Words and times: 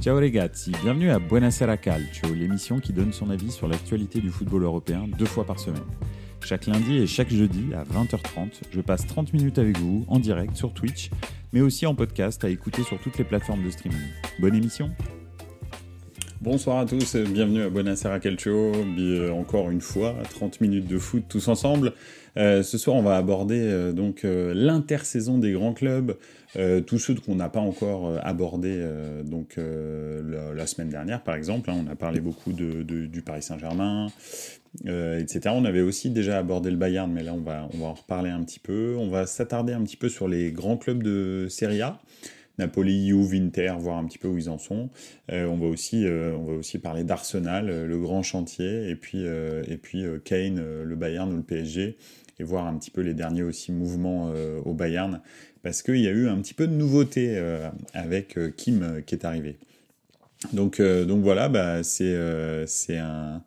Ciao 0.00 0.14
ragazzi, 0.14 0.72
bienvenue 0.82 1.10
à 1.10 1.18
Buonasera 1.18 1.78
Calcio, 1.78 2.32
l'émission 2.34 2.80
qui 2.80 2.92
donne 2.92 3.14
son 3.14 3.30
avis 3.30 3.50
sur 3.50 3.66
l'actualité 3.66 4.20
du 4.20 4.30
football 4.30 4.62
européen 4.62 5.08
deux 5.18 5.24
fois 5.24 5.44
par 5.44 5.58
semaine. 5.58 5.82
Chaque 6.44 6.66
lundi 6.66 6.98
et 6.98 7.06
chaque 7.06 7.30
jeudi 7.30 7.72
à 7.74 7.82
20h30, 7.82 8.60
je 8.70 8.80
passe 8.82 9.06
30 9.06 9.32
minutes 9.32 9.58
avec 9.58 9.78
vous 9.78 10.04
en 10.08 10.18
direct 10.18 10.54
sur 10.54 10.74
Twitch, 10.74 11.10
mais 11.52 11.62
aussi 11.62 11.86
en 11.86 11.94
podcast 11.94 12.44
à 12.44 12.50
écouter 12.50 12.82
sur 12.82 13.00
toutes 13.00 13.16
les 13.16 13.24
plateformes 13.24 13.64
de 13.64 13.70
streaming. 13.70 13.98
Bonne 14.38 14.54
émission 14.54 14.90
Bonsoir 16.42 16.78
à 16.78 16.84
tous, 16.84 17.16
bienvenue 17.16 17.62
à 17.62 17.70
Buonasera 17.70 18.20
Calcio, 18.20 18.72
encore 19.32 19.70
une 19.70 19.80
fois, 19.80 20.14
30 20.34 20.60
minutes 20.60 20.86
de 20.86 20.98
foot 20.98 21.24
tous 21.26 21.48
ensemble. 21.48 21.94
Euh, 22.36 22.62
ce 22.62 22.76
soir, 22.76 22.96
on 22.96 23.02
va 23.02 23.16
aborder 23.16 23.58
euh, 23.58 23.92
donc 23.92 24.24
euh, 24.24 24.52
l'intersaison 24.54 25.38
des 25.38 25.52
grands 25.52 25.72
clubs, 25.72 26.16
tous 26.86 26.98
ceux 26.98 27.14
qu'on 27.14 27.34
n'a 27.34 27.48
pas 27.48 27.60
encore 27.60 28.18
abordés 28.22 28.82
donc 29.24 29.56
la, 29.58 30.66
semaine 30.66 30.88
dernière, 30.88 31.22
par 31.22 31.34
exemple. 31.34 31.70
Hein. 31.70 31.84
on 31.86 31.90
a 31.90 31.96
parlé 31.96 32.20
beaucoup 32.20 32.52
de, 32.52 32.82
du 32.82 33.22
Paris 33.22 33.42
Saint-Germain, 33.42 34.08
etc. 34.84 35.40
On 35.48 35.64
avait 35.64 35.82
aussi 35.82 36.10
déjà 36.10 36.38
abordé 36.38 36.70
le 36.70 36.76
Bayern, 36.76 37.10
mais 37.12 37.22
là, 37.22 37.34
on 37.34 37.40
va, 37.40 37.68
on 37.74 37.78
va 37.78 37.86
en 37.86 37.94
reparler 37.94 38.30
un 38.30 38.42
petit 38.42 38.58
peu. 38.60 38.96
On 38.98 39.08
va 39.08 39.26
s'attarder 39.26 39.72
un 39.72 39.82
petit 39.82 39.96
peu 39.96 40.08
sur 40.08 40.28
les 40.28 40.52
grands 40.52 40.76
clubs 40.76 41.02
de 41.02 41.46
Serie 41.48 41.82
A. 41.82 42.00
Napoli, 42.58 43.08
Juve, 43.08 43.34
Inter, 43.34 43.74
voir 43.78 43.98
un 43.98 44.06
petit 44.06 44.18
peu 44.18 44.28
où 44.28 44.38
ils 44.38 44.48
en 44.48 44.58
sont. 44.58 44.88
on, 45.30 45.56
va 45.56 45.66
aussi, 45.66 46.06
on 46.08 46.44
va 46.44 46.52
aussi 46.54 46.78
parler 46.78 47.04
d'Arsenal, 47.04 47.84
le 47.84 47.98
grand 47.98 48.22
chantier, 48.22 48.88
et 48.88 48.96
puis, 48.96 49.24
et 49.24 49.76
puis 49.76 50.04
Kane, 50.24 50.82
le 50.82 50.96
Bayern 50.96 51.30
ou 51.32 51.36
le 51.36 51.42
PSG, 51.42 51.98
et 52.38 52.44
voir 52.44 52.66
un 52.66 52.76
petit 52.76 52.90
peu 52.90 53.00
les 53.00 53.14
derniers 53.14 53.42
aussi 53.42 53.72
mouvements 53.72 54.30
euh, 54.34 54.60
au 54.64 54.74
Bayern, 54.74 55.20
parce 55.62 55.82
qu'il 55.82 56.00
y 56.00 56.08
a 56.08 56.10
eu 56.10 56.28
un 56.28 56.36
petit 56.38 56.54
peu 56.54 56.66
de 56.66 56.74
nouveauté 56.74 57.34
euh, 57.36 57.68
avec 57.94 58.36
euh, 58.36 58.50
Kim 58.54 59.02
qui 59.06 59.14
est 59.14 59.24
arrivé. 59.24 59.56
Donc, 60.52 60.80
donc 60.80 61.22
voilà, 61.22 61.48
bah, 61.48 61.82
c'est 61.82 62.14
un, 62.98 63.42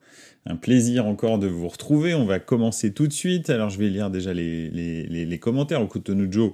plaisir 0.60 1.05
encore 1.05 1.37
de 1.37 1.45
vous 1.45 1.67
retrouver. 1.67 2.15
On 2.15 2.26
va 2.26 2.40
commencer 2.40 2.93
tout 2.93 3.07
de 3.07 3.13
suite. 3.13 3.51
Alors 3.51 3.70
je 3.70 3.77
vais 3.77 3.90
lire 3.90 4.10
déjà 4.10 4.34
les, 4.34 4.70
les, 4.70 5.04
les, 5.05 5.26
les 5.26 5.40
commentaires. 5.40 5.87
Joe. 6.29 6.54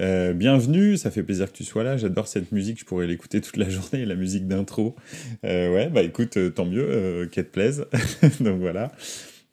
Euh, 0.00 0.32
bienvenue, 0.32 0.96
ça 0.96 1.10
fait 1.10 1.24
plaisir 1.24 1.50
que 1.50 1.56
tu 1.56 1.64
sois 1.64 1.82
là. 1.82 1.96
J'adore 1.96 2.28
cette 2.28 2.52
musique, 2.52 2.78
je 2.78 2.84
pourrais 2.84 3.08
l'écouter 3.08 3.40
toute 3.40 3.56
la 3.56 3.68
journée, 3.68 4.06
la 4.06 4.14
musique 4.14 4.46
d'intro. 4.46 4.94
Ouais, 5.42 5.90
bah 5.92 6.02
écoute, 6.02 6.38
tant 6.54 6.64
mieux, 6.64 7.28
qu'elle 7.30 7.46
te 7.46 7.50
plaise. 7.50 7.86
Donc 8.40 8.60
voilà. 8.60 8.92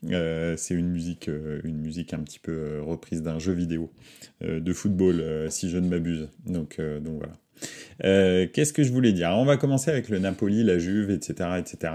Euh, 0.08 0.56
c'est 0.58 0.74
une 0.74 0.90
musique, 0.90 1.28
euh, 1.28 1.60
une 1.64 1.78
musique 1.78 2.14
un 2.14 2.20
petit 2.20 2.40
peu 2.40 2.52
euh, 2.52 2.82
reprise 2.82 3.22
d'un 3.22 3.40
jeu 3.40 3.54
vidéo 3.54 3.92
de 4.42 4.72
football, 4.72 5.52
si 5.52 5.70
je 5.70 5.78
ne 5.78 5.88
m'abuse. 5.90 6.30
Donc, 6.46 6.80
donc 6.80 7.18
voilà. 7.18 8.48
Qu'est-ce 8.48 8.72
que 8.72 8.84
je 8.84 8.92
voulais 8.94 9.12
dire? 9.12 9.32
On 9.32 9.44
va 9.44 9.58
commencer 9.58 9.92
avec 9.92 10.08
le 10.08 10.18
Napoli, 10.18 10.64
la 10.64 10.80
Juve, 10.80 11.12
etc., 11.12 11.50
etc. 11.58 11.94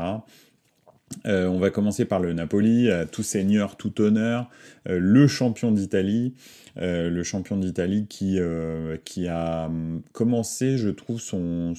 on 1.24 1.58
va 1.58 1.70
commencer 1.70 2.04
par 2.04 2.20
le 2.20 2.32
Napoli, 2.32 2.88
tout 3.12 3.22
seigneur, 3.22 3.76
tout 3.76 4.00
honneur, 4.00 4.50
le 4.86 5.26
champion 5.26 5.70
d'Italie. 5.70 6.34
Euh, 6.76 7.08
le 7.08 7.22
champion 7.22 7.56
d'Italie 7.56 8.06
qui, 8.08 8.38
euh, 8.40 8.96
a 9.28 9.66
hum, 9.66 10.02
commencé, 10.12 10.76
je 10.76 10.88
trouve, 10.88 11.20
son, 11.20 11.74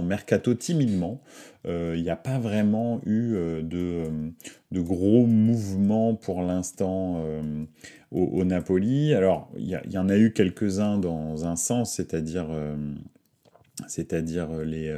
mercato 0.00 0.54
timidement. 0.54 1.22
Euh, 1.66 1.94
il 1.96 2.02
n'y 2.02 2.10
a 2.10 2.16
pas 2.16 2.38
vraiment 2.38 3.00
eu 3.06 3.32
de, 3.62 4.06
hum, 4.06 4.32
de 4.70 4.80
gros 4.80 5.26
mouvements 5.26 6.14
pour 6.14 6.42
l'instant 6.42 7.24
au, 8.10 8.44
Napoli. 8.44 9.14
Alors, 9.14 9.50
il 9.56 9.68
y, 9.68 9.98
en 9.98 10.08
a 10.08 10.16
eu 10.16 10.32
quelques-uns 10.32 10.98
dans 10.98 11.46
un 11.46 11.56
sens, 11.56 11.94
c'est-à-dire 11.94 12.48
c'est-à-dire 13.88 14.48
les 14.64 14.94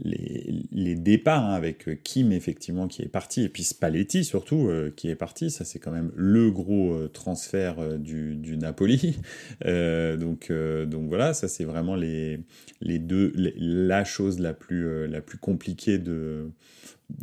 les, 0.00 0.94
départs 0.96 1.44
hein, 1.44 1.54
avec 1.54 1.88
euh, 1.88 1.94
Kim 2.02 2.32
effectivement 2.32 2.88
qui 2.88 3.02
est 3.02 3.08
parti 3.08 3.42
et 3.42 3.48
puis 3.48 3.62
Spalletti 3.62 4.24
surtout 4.24 4.68
euh, 4.68 4.92
qui 4.94 5.08
est 5.08 5.14
parti. 5.14 5.50
Ça 5.50 5.64
c'est 5.64 5.78
quand 5.78 5.92
même 5.92 6.10
le 6.16 6.50
gros 6.50 6.92
euh, 6.92 7.08
transfert 7.08 7.98
du, 7.98 8.56
Napoli. 8.56 9.16
Donc 9.64 10.50
donc 10.52 11.08
voilà 11.08 11.34
ça 11.34 11.48
c'est 11.48 11.64
vraiment 11.64 11.96
les, 11.96 12.40
les 12.80 12.98
deux 12.98 13.32
la 13.36 14.04
chose 14.04 14.38
la 14.38 14.52
plus 14.52 15.06
la 15.06 15.20
plus 15.20 15.38
compliquée 15.38 15.98
de 15.98 16.50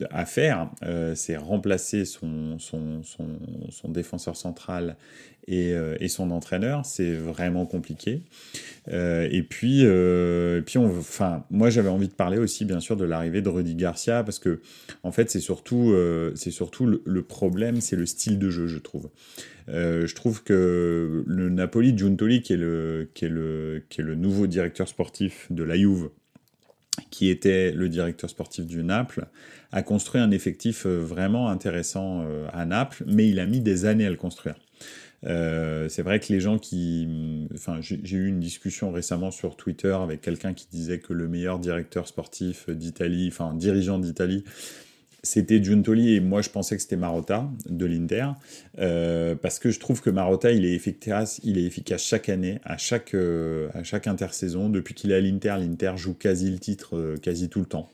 à 0.10 0.26
faire, 0.26 0.70
c'est 1.16 1.38
remplacer 1.38 2.06
son, 2.06 2.60
son, 2.60 3.02
son, 3.04 3.90
défenseur 3.90 4.36
central 4.36 4.96
euh, 5.50 5.98
et, 6.00 6.08
son 6.08 6.30
entraîneur. 6.32 6.86
C'est 6.86 7.14
vraiment 7.14 7.66
compliqué. 7.66 8.22
Euh, 8.90 9.28
et 9.32 9.42
puis, 9.42 9.82
euh, 9.84 10.62
puis 10.62 10.78
on, 10.78 10.86
enfin, 11.00 11.46
moi 11.50 11.70
j'avais 11.70 11.90
envie 11.90 12.08
de 12.08 12.14
parler 12.14 12.38
aussi 12.38 12.64
bien 12.64 12.80
sûr 12.80 12.96
de 12.96 13.06
l'arrivée 13.06 13.42
de 13.42 13.50
Rudy 13.50 13.76
Garcia 13.76 14.24
parce 14.24 14.40
que 14.40 14.62
en 15.04 15.12
fait 15.12 15.30
c'est 15.32 15.40
surtout, 15.40 15.96
surtout 16.36 16.86
le, 16.86 17.22
problème, 17.24 17.82
c'est 17.82 17.96
le 17.96 18.06
style 18.06 18.38
de 18.38 18.50
jeu, 18.50 18.68
je 18.68 18.78
trouve. 18.78 19.10
je 19.68 20.14
trouve 20.14 20.44
que 20.44 21.24
le 21.26 21.50
Napoli 21.50 21.98
Giuntoli, 21.98 22.42
qui 22.42 22.54
est 22.54 22.58
le, 22.58 23.10
qui 23.14 23.26
est 23.26 23.30
le, 23.30 23.84
qui 23.90 24.02
est 24.02 24.04
le 24.04 24.16
nouveau 24.16 24.48
directeur 24.48 24.88
sportif 24.88 25.48
de 25.50 25.64
la 25.64 25.76
Juve, 25.76 26.10
qui 27.10 27.30
était 27.30 27.72
le 27.72 27.90
directeur 27.90 28.30
sportif 28.30 28.66
du 28.66 28.84
Naples, 28.84 29.26
a 29.72 29.82
construit 29.82 30.20
un 30.20 30.32
effectif 30.32 30.86
vraiment 30.86 31.50
intéressant 31.50 32.26
à 32.52 32.66
Naples, 32.66 33.04
mais 33.08 33.30
il 33.30 33.40
a 33.40 33.46
mis 33.46 33.62
des 33.62 33.86
années 33.86 34.06
à 34.06 34.10
le 34.10 34.18
construire. 34.18 34.56
Euh, 35.28 35.88
c'est 35.90 36.02
vrai 36.02 36.20
que 36.20 36.32
les 36.34 36.40
gens 36.40 36.58
qui... 36.58 37.48
Enfin, 37.54 37.80
j'ai 37.82 38.18
eu 38.18 38.28
une 38.28 38.40
discussion 38.40 38.92
récemment 38.92 39.32
sur 39.32 39.56
Twitter 39.56 39.94
avec 39.94 40.22
quelqu'un 40.22 40.54
qui 40.54 40.68
disait 40.72 41.00
que 41.00 41.14
le 41.14 41.28
meilleur 41.28 41.60
directeur 41.60 42.08
sportif 42.08 42.70
d'Italie, 42.70 43.30
enfin 43.32 43.54
dirigeant 43.54 44.00
d'Italie, 44.00 44.44
c'était 45.24 45.64
Giuntoli 45.64 46.16
et 46.16 46.20
moi 46.20 46.42
je 46.42 46.50
pensais 46.50 46.76
que 46.76 46.82
c'était 46.82 46.96
Marotta 46.96 47.50
de 47.68 47.86
l'Inter 47.86 48.28
euh, 48.80 49.36
parce 49.36 49.60
que 49.60 49.70
je 49.70 49.80
trouve 49.80 50.02
que 50.02 50.10
Marotta 50.10 50.52
il 50.52 50.66
est 50.66 50.74
efficace 50.74 51.42
chaque 51.98 52.30
année 52.30 52.60
à 52.64 52.78
chaque 52.78 53.14
euh, 53.14 53.70
à 53.74 53.84
chaque 53.84 54.08
intersaison 54.08 54.70
depuis 54.70 54.94
qu'il 54.94 55.12
est 55.12 55.16
à 55.16 55.20
l'Inter 55.20 55.56
l'Inter 55.60 55.94
joue 55.96 56.14
quasi 56.14 56.50
le 56.50 56.60
titre 56.60 57.16
quasi 57.22 57.50
tout 57.50 57.60
le 57.60 57.66
temps 57.66 57.90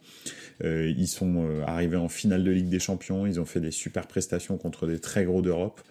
euh, 0.63 0.91
ils 0.97 1.07
sont 1.07 1.45
euh, 1.45 1.63
arrivés 1.65 1.97
en 1.97 2.09
finale 2.09 2.43
de 2.43 2.51
Ligue 2.51 2.69
des 2.69 2.79
Champions, 2.79 3.25
ils 3.27 3.39
ont 3.39 3.45
fait 3.45 3.59
des 3.59 3.71
super 3.71 4.07
prestations 4.07 4.57
contre 4.57 4.87
des 4.87 4.99
très 4.99 5.23
gros 5.23 5.41
d'Europe. 5.41 5.81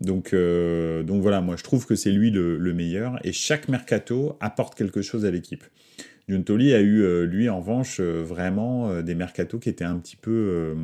Donc, 0.00 0.32
euh, 0.32 1.02
donc 1.02 1.22
voilà, 1.22 1.40
moi 1.40 1.56
je 1.56 1.64
trouve 1.64 1.86
que 1.86 1.94
c'est 1.94 2.12
lui 2.12 2.30
le, 2.30 2.72
meilleur 2.72 3.18
et 3.22 3.32
chaque 3.32 3.68
mercato 3.68 4.36
apporte 4.40 4.74
quelque 4.74 5.02
chose 5.02 5.24
à 5.26 5.30
l'équipe. 5.30 5.64
Giuntoli 6.28 6.72
a 6.74 6.80
eu, 6.80 7.26
lui, 7.26 7.48
en 7.48 7.58
revanche, 7.58 8.00
vraiment 8.00 9.02
des 9.02 9.14
mercatos 9.14 9.60
qui 9.60 9.68
étaient 9.68 9.84
un 9.84 9.98
petit 9.98 10.16
peu 10.16 10.74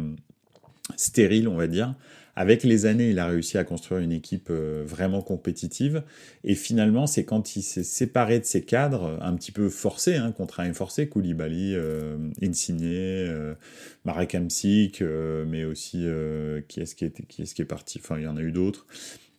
stériles, 0.96 1.48
on 1.48 1.56
va 1.56 1.66
dire. 1.66 1.94
Avec 2.38 2.62
les 2.62 2.86
années, 2.86 3.10
il 3.10 3.18
a 3.18 3.26
réussi 3.26 3.58
à 3.58 3.64
construire 3.64 4.00
une 4.00 4.12
équipe 4.12 4.46
euh, 4.50 4.84
vraiment 4.86 5.22
compétitive. 5.22 6.04
Et 6.44 6.54
finalement, 6.54 7.08
c'est 7.08 7.24
quand 7.24 7.56
il 7.56 7.62
s'est 7.62 7.82
séparé 7.82 8.38
de 8.38 8.44
ses 8.44 8.62
cadres, 8.62 9.18
un 9.20 9.34
petit 9.34 9.50
peu 9.50 9.68
forcé, 9.68 10.14
hein, 10.14 10.30
contraint 10.30 10.64
et 10.64 10.72
forcé, 10.72 11.08
Koulibaly, 11.08 11.74
euh, 11.74 12.16
euh, 12.40 13.54
Marek 14.04 14.36
Hamsik, 14.36 15.02
euh, 15.02 15.44
mais 15.48 15.64
aussi 15.64 16.06
qui 16.68 16.78
est-ce 16.78 16.94
qui, 16.94 17.06
est, 17.06 17.26
qui, 17.26 17.42
est, 17.42 17.52
qui 17.52 17.60
est 17.60 17.64
parti? 17.64 17.98
Enfin, 18.00 18.18
il 18.18 18.22
y 18.22 18.28
en 18.28 18.36
a 18.36 18.42
eu 18.42 18.52
d'autres. 18.52 18.86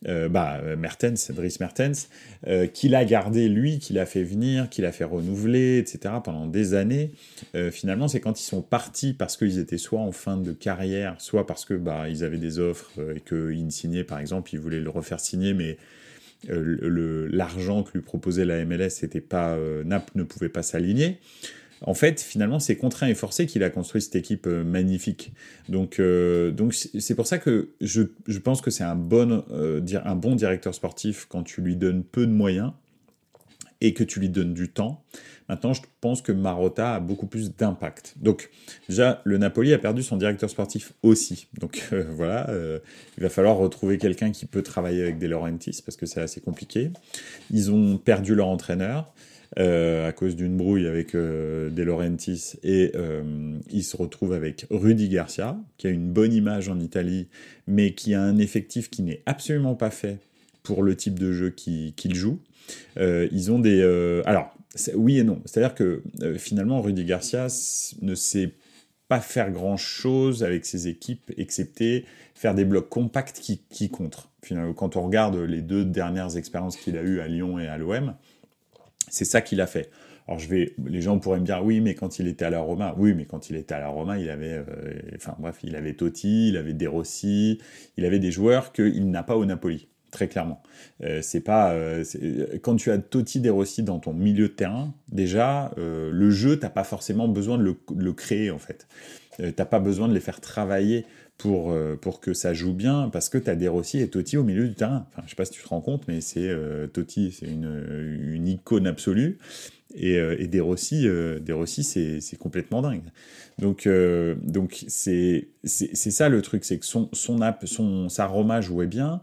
Euh, 0.08 0.30
bah, 0.30 0.62
Mertens, 0.78 1.30
Driss 1.30 1.60
Mertens, 1.60 2.08
euh, 2.46 2.66
qu'il 2.66 2.94
a 2.94 3.04
gardé 3.04 3.48
lui, 3.48 3.78
qu'il 3.78 3.98
a 3.98 4.06
fait 4.06 4.22
venir, 4.22 4.70
qu'il 4.70 4.86
a 4.86 4.92
fait 4.92 5.04
renouveler, 5.04 5.78
etc. 5.78 6.14
pendant 6.24 6.46
des 6.46 6.72
années. 6.72 7.10
Euh, 7.54 7.70
finalement, 7.70 8.08
c'est 8.08 8.20
quand 8.20 8.40
ils 8.40 8.44
sont 8.44 8.62
partis 8.62 9.12
parce 9.12 9.36
qu'ils 9.36 9.58
étaient 9.58 9.78
soit 9.78 10.00
en 10.00 10.12
fin 10.12 10.38
de 10.38 10.52
carrière, 10.52 11.16
soit 11.18 11.46
parce 11.46 11.66
que 11.66 11.74
bah 11.74 12.08
ils 12.08 12.24
avaient 12.24 12.38
des 12.38 12.58
offres 12.58 12.90
et 13.14 13.20
que 13.20 13.52
Insigne, 13.52 14.04
par 14.04 14.18
exemple, 14.18 14.50
ils 14.54 14.60
voulaient 14.60 14.80
le 14.80 14.90
refaire 14.90 15.20
signer, 15.20 15.52
mais 15.52 15.76
l'argent 16.48 17.82
que 17.82 17.92
lui 17.92 18.00
proposait 18.00 18.46
la 18.46 18.64
MLS, 18.64 18.88
c'était 18.90 19.20
pas 19.20 19.58
ne 19.84 20.22
pouvait 20.22 20.48
pas 20.48 20.62
s'aligner 20.62 21.18
en 21.82 21.94
fait, 21.94 22.20
finalement, 22.20 22.58
c'est 22.58 22.76
contraint 22.76 23.08
et 23.08 23.14
forcé 23.14 23.46
qu'il 23.46 23.62
a 23.62 23.70
construit 23.70 24.02
cette 24.02 24.16
équipe 24.16 24.46
euh, 24.46 24.64
magnifique. 24.64 25.32
Donc, 25.68 25.98
euh, 25.98 26.52
c'est 26.98 27.14
pour 27.14 27.26
ça 27.26 27.38
que 27.38 27.70
je, 27.80 28.02
pense 28.38 28.60
que 28.60 28.70
c'est 28.70 28.84
euh, 28.84 29.80
un 30.04 30.16
bon 30.16 30.34
directeur 30.34 30.74
sportif 30.74 31.26
quand 31.28 31.42
tu 31.42 31.62
lui 31.62 31.76
donnes 31.76 32.04
peu 32.04 32.26
de 32.26 32.32
moyens 32.32 32.72
et 33.80 33.94
que 33.94 34.04
tu 34.04 34.20
lui 34.20 34.28
donnes 34.28 34.52
du 34.52 34.68
temps. 34.68 35.02
Maintenant, 35.50 35.72
je 35.72 35.82
pense 36.00 36.22
que 36.22 36.30
Marotta 36.30 36.94
a 36.94 37.00
beaucoup 37.00 37.26
plus 37.26 37.56
d'impact. 37.56 38.14
Donc, 38.20 38.50
déjà, 38.88 39.20
le 39.24 39.36
Napoli 39.36 39.74
a 39.74 39.78
perdu 39.78 40.04
son 40.04 40.16
directeur 40.16 40.48
sportif 40.48 40.92
aussi. 41.02 41.48
Donc, 41.58 41.90
voilà, 42.10 42.48
il 43.18 43.22
va 43.22 43.28
falloir 43.28 43.56
retrouver 43.56 43.98
quelqu'un 43.98 44.30
qui 44.30 44.46
peut 44.46 44.62
travailler 44.62 45.02
avec 45.02 45.18
des 45.18 45.26
Laurentiis 45.26 45.82
parce 45.84 45.96
que 45.96 46.06
c'est 46.06 46.20
assez 46.20 46.40
compliqué. 46.40 46.92
Ils 47.50 47.72
ont 47.72 47.98
perdu 47.98 48.36
leur 48.36 48.46
entraîneur. 48.46 49.12
Euh, 49.58 50.06
à 50.06 50.12
cause 50.12 50.36
d'une 50.36 50.56
brouille 50.56 50.86
avec 50.86 51.16
euh, 51.16 51.70
De 51.70 51.82
Laurentiis 51.82 52.52
et 52.62 52.92
euh, 52.94 53.58
il 53.68 53.82
se 53.82 53.96
retrouve 53.96 54.32
avec 54.32 54.64
Rudy 54.70 55.08
Garcia 55.08 55.58
qui 55.76 55.88
a 55.88 55.90
une 55.90 56.12
bonne 56.12 56.32
image 56.32 56.68
en 56.68 56.78
Italie 56.78 57.26
mais 57.66 57.94
qui 57.94 58.14
a 58.14 58.22
un 58.22 58.38
effectif 58.38 58.90
qui 58.90 59.02
n'est 59.02 59.22
absolument 59.26 59.74
pas 59.74 59.90
fait 59.90 60.18
pour 60.62 60.84
le 60.84 60.94
type 60.94 61.18
de 61.18 61.32
jeu 61.32 61.50
qu'il 61.50 62.14
joue. 62.14 62.38
ils 62.96 63.50
ont 63.50 63.58
des 63.58 63.82
alors 64.24 64.54
oui 64.94 65.18
et 65.18 65.24
non. 65.24 65.42
C'est-à-dire 65.44 65.74
que 65.74 66.02
finalement, 66.38 66.80
Rudy 66.80 67.04
Garcia 67.04 67.48
ne 68.02 68.14
sait 68.14 68.54
pas 69.08 69.20
faire 69.20 69.50
grand-chose 69.50 70.44
avec 70.44 70.64
ses 70.64 70.86
équipes, 70.86 71.32
excepté 71.36 72.04
faire 72.34 72.54
des 72.54 72.64
blocs 72.64 72.88
compacts 72.88 73.40
qui, 73.40 73.58
qui 73.68 73.90
contre. 73.90 74.30
Finalement, 74.42 74.72
quand 74.72 74.96
on 74.96 75.02
regarde 75.02 75.36
les 75.36 75.62
deux 75.62 75.84
dernières 75.84 76.36
expériences 76.36 76.76
qu'il 76.76 76.96
a 76.96 77.02
eues 77.02 77.20
à 77.20 77.26
Lyon 77.26 77.58
et 77.58 77.66
à 77.66 77.76
l'OM, 77.76 78.14
c'est 79.08 79.24
ça 79.24 79.40
qu'il 79.40 79.60
a 79.60 79.66
fait. 79.66 79.90
Alors 80.28 80.38
je 80.38 80.48
vais, 80.48 80.74
les 80.86 81.02
gens 81.02 81.18
pourraient 81.18 81.40
me 81.40 81.44
dire 81.44 81.60
oui, 81.64 81.80
mais 81.80 81.94
quand 81.94 82.20
il 82.20 82.28
était 82.28 82.44
à 82.44 82.50
la 82.50 82.60
Roma, 82.60 82.94
oui, 82.96 83.14
mais 83.14 83.24
quand 83.24 83.50
il 83.50 83.56
était 83.56 83.74
à 83.74 83.80
la 83.80 83.88
Roma, 83.88 84.16
il 84.18 84.30
avait, 84.30 84.62
euh, 84.64 84.64
enfin 85.16 85.34
bref, 85.40 85.58
il 85.64 85.74
avait 85.74 85.94
Totti, 85.94 86.50
il 86.50 86.56
avait 86.56 86.72
De 86.72 86.86
Rossi, 86.86 87.60
il 87.96 88.04
avait 88.04 88.20
des 88.20 88.30
joueurs 88.30 88.72
qu'il 88.72 89.10
n'a 89.10 89.24
pas 89.24 89.36
au 89.36 89.44
Napoli, 89.44 89.88
très 90.10 90.28
clairement. 90.28 90.62
Euh, 91.02 91.20
c'est 91.22 91.40
pas, 91.40 91.72
euh, 91.72 92.04
quand 92.62 92.76
tu 92.76 92.90
as 92.90 92.98
Totti, 92.98 93.40
De 93.40 93.50
Rossi 93.50 93.82
dans 93.82 93.98
ton 93.98 94.12
milieu 94.12 94.48
de 94.48 94.52
terrain, 94.54 94.94
déjà 95.10 95.72
le 95.76 96.30
jeu, 96.30 96.58
t'as 96.58 96.70
pas 96.70 96.84
forcément 96.84 97.28
besoin 97.28 97.58
de 97.58 97.62
le, 97.62 97.76
de 97.90 98.10
créer 98.10 98.50
en 98.50 98.58
fait. 98.58 98.86
t'as 99.56 99.64
pas 99.64 99.78
besoin 99.80 100.08
de 100.08 100.14
les 100.14 100.20
faire 100.20 100.40
travailler 100.40 101.04
pour, 101.40 101.72
euh, 101.72 101.96
pour 101.96 102.20
que 102.20 102.34
ça 102.34 102.52
joue 102.52 102.74
bien, 102.74 103.08
parce 103.10 103.28
que 103.30 103.38
tu 103.38 103.50
as 103.50 103.70
Rossi 103.70 103.98
et 103.98 104.08
Totti 104.08 104.36
au 104.36 104.44
milieu 104.44 104.68
du 104.68 104.74
terrain. 104.74 105.06
Enfin, 105.10 105.22
je 105.24 105.30
sais 105.30 105.36
pas 105.36 105.46
si 105.46 105.52
tu 105.52 105.62
te 105.62 105.68
rends 105.68 105.80
compte, 105.80 106.06
mais 106.06 106.20
c'est 106.20 106.48
euh, 106.48 106.86
Totti, 106.86 107.32
c'est 107.32 107.46
une, 107.46 108.30
une, 108.34 108.46
icône 108.46 108.86
absolue. 108.86 109.38
Et, 109.94 110.18
euh, 110.18 110.36
et 110.38 110.48
Des 110.48 110.60
Rossi, 110.60 111.02
c'est 111.82 112.36
complètement 112.38 112.82
dingue. 112.82 113.04
Donc, 113.58 113.88
donc 114.42 114.84
c'est 114.88 115.48
ça 115.64 116.28
le 116.28 116.42
truc, 116.42 116.64
c'est 116.64 116.78
que 116.78 116.86
son, 116.86 117.08
son, 117.12 117.38
son, 117.64 118.08
sa 118.08 118.26
Roma 118.26 118.60
jouait 118.60 118.86
bien, 118.86 119.22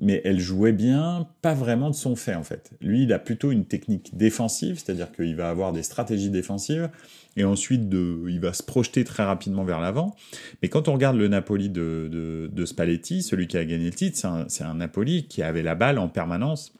mais 0.00 0.20
elle 0.24 0.38
jouait 0.38 0.72
bien, 0.72 1.28
pas 1.42 1.54
vraiment 1.54 1.90
de 1.90 1.94
son 1.94 2.16
fait 2.16 2.34
en 2.34 2.44
fait. 2.44 2.70
Lui, 2.80 3.02
il 3.02 3.12
a 3.12 3.18
plutôt 3.18 3.50
une 3.50 3.64
technique 3.64 4.16
défensive, 4.16 4.78
c'est-à-dire 4.78 5.10
qu'il 5.12 5.34
va 5.36 5.50
avoir 5.50 5.72
des 5.72 5.82
stratégies 5.82 6.30
défensives, 6.30 6.88
et 7.36 7.44
ensuite 7.44 7.88
de, 7.88 8.24
il 8.28 8.40
va 8.40 8.52
se 8.52 8.62
projeter 8.62 9.04
très 9.04 9.24
rapidement 9.24 9.64
vers 9.64 9.80
l'avant. 9.80 10.14
Mais 10.62 10.68
quand 10.68 10.88
on 10.88 10.94
regarde 10.94 11.16
le 11.16 11.28
Napoli 11.28 11.68
de, 11.68 12.48
de, 12.52 12.66
Spalletti, 12.66 13.22
celui 13.22 13.46
qui 13.46 13.56
a 13.56 13.64
gagné 13.64 13.86
le 13.86 13.94
titre, 13.94 14.18
c'est 14.48 14.64
un, 14.64 14.70
un 14.70 14.74
Napoli 14.74 15.26
qui 15.26 15.42
avait 15.42 15.62
la 15.62 15.74
balle 15.74 15.98
en 15.98 16.08
permanence 16.08 16.72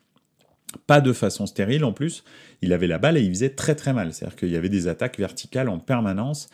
pas 0.86 1.00
de 1.00 1.12
façon 1.12 1.46
stérile 1.46 1.84
en 1.84 1.92
plus, 1.92 2.24
il 2.60 2.72
avait 2.72 2.86
la 2.86 2.98
balle 2.98 3.16
et 3.16 3.22
il 3.22 3.30
faisait 3.30 3.50
très 3.50 3.74
très 3.74 3.92
mal. 3.92 4.12
C'est-à-dire 4.12 4.36
qu'il 4.36 4.50
y 4.50 4.56
avait 4.56 4.68
des 4.68 4.88
attaques 4.88 5.18
verticales 5.18 5.68
en 5.68 5.78
permanence 5.78 6.48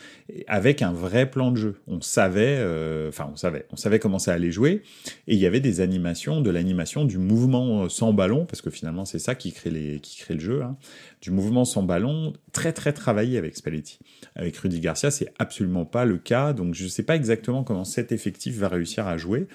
avec 0.46 0.82
un 0.82 0.92
vrai 0.92 1.30
plan 1.30 1.50
de 1.50 1.56
jeu. 1.56 1.80
On 1.88 2.00
savait, 2.00 2.56
euh, 2.58 3.08
enfin 3.08 3.28
on 3.32 3.36
savait, 3.36 3.66
on 3.72 3.76
savait 3.76 3.98
comment 3.98 4.18
ça 4.18 4.32
allait 4.32 4.52
jouer 4.52 4.82
et 5.26 5.34
il 5.34 5.38
y 5.38 5.46
avait 5.46 5.60
des 5.60 5.80
animations, 5.80 6.40
de 6.40 6.50
l'animation 6.50 7.04
du 7.04 7.18
mouvement 7.18 7.88
sans 7.88 8.12
ballon 8.12 8.44
parce 8.46 8.62
que 8.62 8.70
finalement 8.70 9.04
c'est 9.04 9.18
ça 9.18 9.34
qui 9.34 9.52
crée 9.52 9.70
les, 9.70 10.00
qui 10.00 10.18
crée 10.18 10.34
le 10.34 10.40
jeu, 10.40 10.62
hein, 10.62 10.76
du 11.20 11.30
mouvement 11.30 11.64
sans 11.64 11.82
ballon 11.82 12.34
très 12.52 12.72
très 12.72 12.92
travaillé 12.92 13.38
avec 13.38 13.56
Spalletti. 13.56 13.98
Avec 14.36 14.56
Rudy 14.58 14.80
Garcia 14.80 15.10
c'est 15.10 15.32
absolument 15.38 15.86
pas 15.86 16.04
le 16.04 16.18
cas, 16.18 16.52
donc 16.52 16.74
je 16.74 16.84
ne 16.84 16.88
sais 16.88 17.02
pas 17.02 17.16
exactement 17.16 17.64
comment 17.64 17.84
cet 17.84 18.12
effectif 18.12 18.56
va 18.58 18.68
réussir 18.68 19.08
à 19.08 19.16
jouer. 19.16 19.48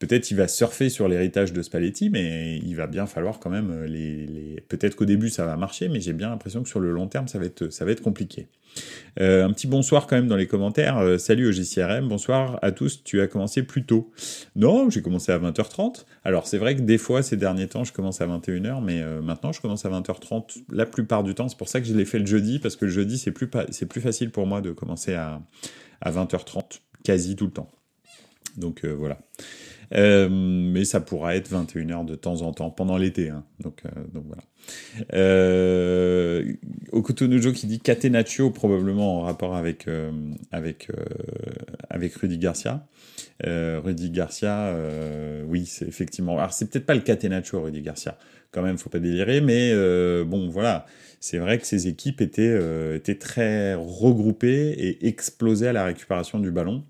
Peut-être 0.00 0.30
il 0.30 0.36
va 0.38 0.48
surfer 0.48 0.88
sur 0.88 1.08
l'héritage 1.08 1.52
de 1.52 1.60
Spalletti, 1.60 2.08
mais 2.08 2.56
il 2.64 2.74
va 2.74 2.86
bien 2.86 3.04
falloir 3.04 3.38
quand 3.38 3.50
même 3.50 3.70
euh, 3.70 3.86
les. 3.86 4.64
Peut-être 4.66 4.96
qu'au 4.96 5.04
début 5.04 5.28
ça 5.28 5.44
va 5.44 5.58
marcher, 5.58 5.90
mais 5.90 6.00
j'ai 6.00 6.14
bien 6.14 6.30
l'impression 6.30 6.62
que 6.62 6.70
sur 6.70 6.80
le 6.80 6.90
long 6.90 7.06
terme 7.06 7.28
ça 7.28 7.38
va 7.38 7.44
être, 7.44 8.00
compliqué. 8.00 8.48
Euh, 9.20 9.44
un 9.44 9.52
petit 9.52 9.66
bonsoir 9.66 10.06
quand 10.06 10.16
même 10.16 10.26
dans 10.26 10.36
les 10.36 10.46
commentaires. 10.46 10.96
Euh, 10.96 11.18
salut 11.18 11.48
au 11.48 11.52
JCRM, 11.52 12.08
bonsoir 12.08 12.58
à 12.62 12.72
tous. 12.72 13.04
Tu 13.04 13.20
as 13.20 13.26
commencé 13.26 13.62
plus 13.62 13.84
tôt. 13.84 14.10
Non, 14.56 14.88
j'ai 14.88 15.02
commencé 15.02 15.32
à 15.32 15.38
20h30. 15.38 16.06
Alors 16.24 16.46
c'est 16.46 16.56
vrai 16.56 16.76
que 16.76 16.80
des 16.80 16.96
fois 16.96 17.22
ces 17.22 17.36
derniers 17.36 17.68
temps 17.68 17.84
je 17.84 17.92
commence 17.92 18.22
à 18.22 18.26
21h, 18.26 18.82
mais 18.82 19.04
maintenant 19.20 19.52
je 19.52 19.60
commence 19.60 19.84
à 19.84 19.90
20h30 19.90 20.64
la 20.72 20.86
plupart 20.86 21.24
du 21.24 21.34
temps. 21.34 21.50
C'est 21.50 21.58
pour 21.58 21.68
ça 21.68 21.78
que 21.78 21.86
je 21.86 21.92
l'ai 21.92 22.06
fait 22.06 22.20
le 22.20 22.26
jeudi, 22.26 22.58
parce 22.58 22.74
que 22.74 22.86
le 22.86 22.90
jeudi 22.90 23.18
c'est 23.18 23.32
plus, 23.32 23.50
c'est 23.68 23.86
plus 23.86 24.00
facile 24.00 24.30
pour 24.30 24.46
moi 24.46 24.62
de 24.62 24.72
commencer 24.72 25.12
à, 25.12 25.42
à 26.00 26.10
20h30, 26.10 26.80
quasi 27.04 27.36
tout 27.36 27.44
le 27.44 27.52
temps. 27.52 27.68
Donc 28.56 28.86
voilà. 28.86 29.18
Euh, 29.92 30.28
mais 30.30 30.84
ça 30.84 31.00
pourra 31.00 31.34
être 31.36 31.50
21h 31.50 32.04
de 32.04 32.14
temps 32.14 32.42
en 32.42 32.52
temps, 32.52 32.70
pendant 32.70 32.96
l'été. 32.96 33.28
Hein. 33.28 33.44
Donc, 33.60 33.82
euh, 33.84 33.88
donc 34.12 34.24
voilà. 34.26 34.42
Euh, 35.14 36.54
qui 37.54 37.66
dit 37.66 37.80
Catenaccio, 37.80 38.50
probablement 38.50 39.18
en 39.18 39.22
rapport 39.22 39.56
avec, 39.56 39.88
euh, 39.88 40.12
avec, 40.52 40.88
avec 41.88 42.14
Rudy 42.14 42.38
Garcia. 42.38 42.86
Rudy 43.42 44.10
Garcia, 44.10 44.74
oui, 45.46 45.66
c'est 45.66 45.88
effectivement. 45.88 46.38
Alors, 46.38 46.52
c'est 46.52 46.70
peut-être 46.70 46.86
pas 46.86 46.94
le 46.94 47.00
Catenaccio, 47.00 47.60
Rudy 47.60 47.82
Garcia. 47.82 48.16
Quand 48.52 48.62
même, 48.62 48.78
faut 48.78 48.90
pas 48.90 48.98
délirer, 48.98 49.40
mais 49.40 49.74
bon, 50.24 50.48
voilà. 50.48 50.86
C'est 51.20 51.38
vrai 51.38 51.58
que 51.58 51.66
ces 51.66 51.88
équipes 51.88 52.20
étaient, 52.20 52.58
étaient 52.94 53.16
très 53.16 53.74
regroupées 53.74 54.70
et 54.70 55.06
explosées 55.06 55.68
à 55.68 55.72
la 55.72 55.84
récupération 55.84 56.38
du 56.38 56.50
ballon. 56.50 56.84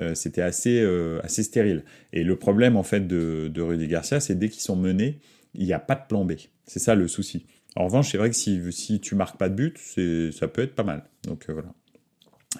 Euh, 0.00 0.14
c'était 0.14 0.42
assez, 0.42 0.80
euh, 0.80 1.20
assez 1.22 1.42
stérile. 1.42 1.84
Et 2.12 2.24
le 2.24 2.36
problème 2.36 2.76
en 2.76 2.82
fait 2.82 3.06
de, 3.06 3.50
de 3.52 3.62
Rudy 3.62 3.86
Garcia, 3.86 4.20
c'est 4.20 4.34
dès 4.34 4.48
qu'ils 4.48 4.62
sont 4.62 4.76
menés, 4.76 5.20
il 5.54 5.64
n'y 5.66 5.72
a 5.72 5.78
pas 5.78 5.94
de 5.94 6.06
plan 6.08 6.24
B. 6.24 6.32
C'est 6.66 6.78
ça 6.78 6.94
le 6.94 7.08
souci. 7.08 7.46
En 7.76 7.84
revanche, 7.84 8.10
c'est 8.10 8.18
vrai 8.18 8.30
que 8.30 8.36
si, 8.36 8.60
si 8.72 9.00
tu 9.00 9.14
marques 9.14 9.38
pas 9.38 9.48
de 9.48 9.54
but, 9.54 9.78
ça 9.78 10.48
peut 10.48 10.62
être 10.62 10.74
pas 10.74 10.84
mal. 10.84 11.04
Donc 11.24 11.46
euh, 11.48 11.54
voilà. 11.54 11.74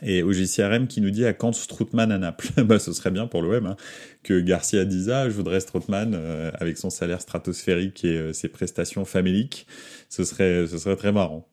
Et 0.03 0.23
OGCRM 0.23 0.87
qui 0.89 1.01
nous 1.01 1.11
dit 1.11 1.25
à 1.25 1.33
quand 1.33 1.53
Stroutman 1.53 2.11
à 2.11 2.19
Naples 2.19 2.51
bah, 2.65 2.79
Ce 2.79 2.93
serait 2.93 3.11
bien 3.11 3.27
pour 3.27 3.43
l'OM 3.43 3.67
hein, 3.67 3.77
que 4.23 4.41
Garcia 4.41 4.85
dise 4.85 5.11
ah, 5.11 5.29
je 5.29 5.35
voudrais 5.35 5.61
Stroutman 5.61 6.15
avec 6.55 6.79
son 6.79 6.91
salaire 6.91 7.21
stratosphérique 7.21 8.05
et 8.05 8.33
ses 8.33 8.49
prestations 8.49 9.05
faméliques. 9.05 9.67
Ce 10.09 10.25
serait, 10.25 10.67
ce 10.67 10.79
serait 10.79 10.97
très 10.97 11.13
marrant. 11.13 11.49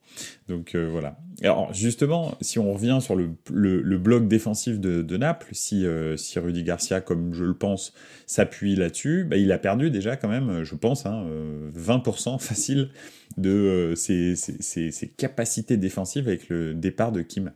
Donc 0.47 0.75
euh, 0.75 0.89
voilà. 0.91 1.17
Alors 1.43 1.73
justement, 1.73 2.35
si 2.41 2.59
on 2.59 2.73
revient 2.73 2.99
sur 3.01 3.15
le, 3.15 3.31
le, 3.51 3.97
bloc 3.97 4.27
défensif 4.27 4.79
de, 4.79 5.01
de 5.01 5.17
Naples, 5.17 5.49
si, 5.51 5.85
euh, 5.85 6.17
si 6.17 6.39
Rudy 6.39 6.63
Garcia, 6.63 7.01
comme 7.01 7.33
je 7.33 7.45
le 7.45 7.53
pense, 7.53 7.93
s'appuie 8.25 8.75
là-dessus, 8.75 9.23
bah, 9.23 9.37
il 9.37 9.51
a 9.51 9.57
perdu 9.57 9.89
déjà 9.91 10.15
quand 10.17 10.27
même, 10.27 10.63
je 10.63 10.75
pense, 10.75 11.05
hein, 11.05 11.25
20% 11.75 12.35
euh, 12.35 12.37
facile 12.39 12.89
de 13.37 13.93
ses, 13.95 14.35
ses, 14.35 14.91
ses, 14.91 15.07
capacités 15.07 15.77
défensives 15.77 16.27
avec 16.27 16.49
le 16.49 16.73
départ 16.73 17.11
de 17.11 17.21
Kim 17.21 17.51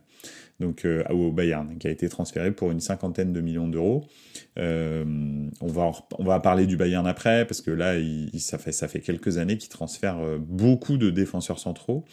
donc 0.60 0.84
euh, 0.84 1.04
au 1.10 1.32
Bayern, 1.32 1.78
qui 1.78 1.88
a 1.88 1.90
été 1.90 2.08
transféré 2.08 2.52
pour 2.52 2.70
une 2.70 2.80
cinquantaine 2.80 3.32
de 3.32 3.40
millions 3.40 3.68
d'euros. 3.68 4.04
Euh, 4.58 5.04
on, 5.60 5.66
va 5.66 5.90
on 6.18 6.24
va 6.24 6.40
parler 6.40 6.66
du 6.66 6.76
Bayern 6.76 7.06
après, 7.06 7.44
parce 7.46 7.60
que 7.60 7.70
là, 7.70 7.96
il, 7.98 8.40
ça, 8.40 8.58
fait, 8.58 8.72
ça 8.72 8.86
fait 8.86 9.00
quelques 9.00 9.38
années 9.38 9.58
qu'il 9.58 9.70
transfère 9.70 10.18
euh, 10.18 10.38
beaucoup 10.38 10.96
de 10.96 11.10
défenseurs 11.10 11.58
centraux, 11.58 12.04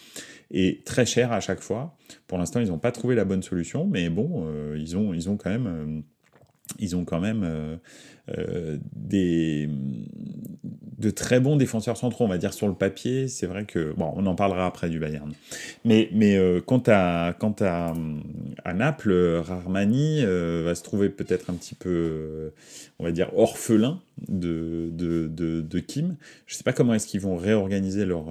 et 0.50 0.82
très 0.84 1.06
cher 1.06 1.32
à 1.32 1.40
chaque 1.40 1.60
fois. 1.60 1.96
Pour 2.26 2.38
l'instant, 2.38 2.60
ils 2.60 2.68
n'ont 2.68 2.78
pas 2.78 2.92
trouvé 2.92 3.14
la 3.14 3.24
bonne 3.24 3.42
solution, 3.42 3.86
mais 3.86 4.10
bon, 4.10 4.46
ils, 4.76 4.96
ont, 4.96 5.14
ils 5.14 5.30
ont 5.30 5.36
quand 5.36 5.50
même 5.50 6.02
ils 6.78 6.96
ont 6.96 7.04
quand 7.04 7.20
même 7.20 7.42
euh, 7.44 7.76
euh, 8.36 8.78
des, 8.94 9.68
de 10.98 11.10
très 11.10 11.40
bons 11.40 11.56
défenseurs 11.56 11.96
centraux, 11.96 12.24
on 12.24 12.28
va 12.28 12.38
dire 12.38 12.54
sur 12.54 12.68
le 12.68 12.74
papier. 12.74 13.28
C'est 13.28 13.46
vrai 13.46 13.64
que 13.64 13.92
bon, 13.96 14.12
on 14.16 14.26
en 14.26 14.34
parlera 14.34 14.66
après 14.66 14.88
du 14.88 14.98
Bayern. 14.98 15.32
Mais 15.84 16.08
mais 16.12 16.36
euh, 16.36 16.60
quant 16.60 16.82
à 16.86 17.34
quant 17.38 17.54
à, 17.60 17.94
à 18.64 18.74
Naples, 18.74 19.40
Rarmani 19.44 20.24
va 20.24 20.74
se 20.74 20.82
trouver 20.82 21.08
peut-être 21.08 21.50
un 21.50 21.54
petit 21.54 21.74
peu, 21.74 22.52
on 22.98 23.04
va 23.04 23.12
dire 23.12 23.36
orphelin 23.36 24.00
de 24.28 24.90
de, 24.92 25.26
de, 25.26 25.60
de 25.60 25.78
Kim. 25.80 26.16
Je 26.46 26.54
sais 26.54 26.64
pas 26.64 26.72
comment 26.72 26.94
est-ce 26.94 27.06
qu'ils 27.06 27.20
vont 27.20 27.36
réorganiser 27.36 28.06
leur 28.06 28.26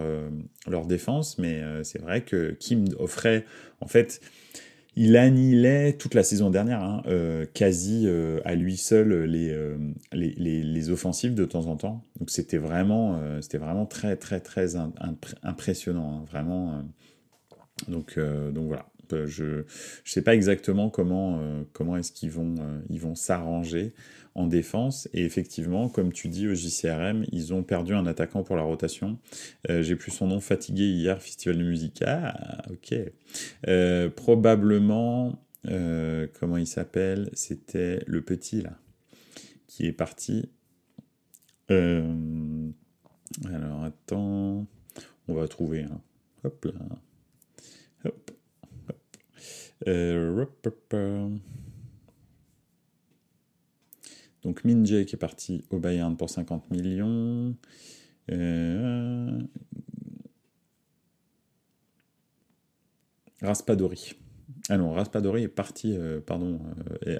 leur 0.67 0.85
défense, 0.85 1.37
mais 1.37 1.61
c'est 1.83 2.01
vrai 2.01 2.21
que 2.21 2.51
Kim 2.59 2.85
offrait 2.97 3.45
en 3.81 3.87
fait 3.87 4.21
il 4.95 5.15
annihilait 5.15 5.93
toute 5.93 6.13
la 6.15 6.23
saison 6.23 6.49
dernière, 6.49 6.83
hein, 6.83 7.01
euh, 7.07 7.45
quasi 7.53 8.03
euh, 8.07 8.41
à 8.43 8.55
lui 8.55 8.75
seul 8.75 9.13
euh, 9.13 9.25
les, 10.11 10.35
les, 10.35 10.63
les, 10.63 10.89
offensives 10.89 11.33
de 11.33 11.45
temps 11.45 11.67
en 11.67 11.77
temps. 11.77 12.03
Donc 12.19 12.29
c'était 12.29 12.57
vraiment, 12.57 13.19
c'était 13.41 13.57
vraiment 13.57 13.85
très 13.85 14.17
très 14.17 14.41
très 14.41 14.75
impressionnant, 15.43 16.19
hein, 16.19 16.25
vraiment. 16.29 16.83
donc 17.87 18.19
donc 18.19 18.67
voilà. 18.67 18.85
Je 19.25 19.43
ne 19.43 19.63
sais 20.05 20.21
pas 20.21 20.35
exactement 20.35 20.89
comment 20.89 21.41
comment 21.73 21.97
est-ce 21.97 22.11
qu'ils 22.11 22.31
vont 22.31 22.55
ils 22.89 22.99
vont 22.99 23.15
s'arranger 23.15 23.93
en 24.35 24.47
défense. 24.47 25.09
Et 25.13 25.25
effectivement, 25.25 25.89
comme 25.89 26.13
tu 26.13 26.27
dis 26.27 26.47
au 26.47 26.53
JCRM, 26.53 27.25
ils 27.31 27.53
ont 27.53 27.63
perdu 27.63 27.93
un 27.93 28.05
attaquant 28.05 28.43
pour 28.43 28.55
la 28.55 28.63
rotation. 28.63 29.17
Euh, 29.69 29.81
j'ai 29.81 29.95
plus 29.95 30.11
son 30.11 30.27
nom 30.27 30.39
fatigué 30.39 30.85
hier, 30.85 31.21
Festival 31.21 31.57
de 31.57 31.63
musique. 31.63 32.03
Ah, 32.05 32.61
ok. 32.69 32.95
Euh, 33.67 34.09
probablement, 34.09 35.43
euh, 35.67 36.27
comment 36.39 36.57
il 36.57 36.67
s'appelle? 36.67 37.29
C'était 37.33 38.01
le 38.07 38.21
petit 38.21 38.61
là, 38.61 38.77
qui 39.67 39.85
est 39.85 39.93
parti. 39.93 40.49
alors 41.69 43.83
attends, 43.83 44.67
on 45.27 45.33
va 45.33 45.47
trouver. 45.47 45.83
Hein. 45.83 46.01
Hop 46.43 46.65
là. 46.65 46.73
Hop. 48.05 48.31
Hop. 49.87 50.95
Donc 54.43 54.63
Minjay 54.63 55.05
qui 55.05 55.15
est 55.15 55.19
parti 55.19 55.63
au 55.69 55.79
Bayern 55.79 56.17
pour 56.17 56.29
50 56.29 56.71
millions. 56.71 57.55
Euh, 58.31 59.39
Raspadori. 63.41 64.13
Ah 64.69 64.77
non, 64.77 64.93
Raspadori 64.93 65.43
est 65.43 65.47
parti, 65.47 65.97
pardon, 66.25 66.59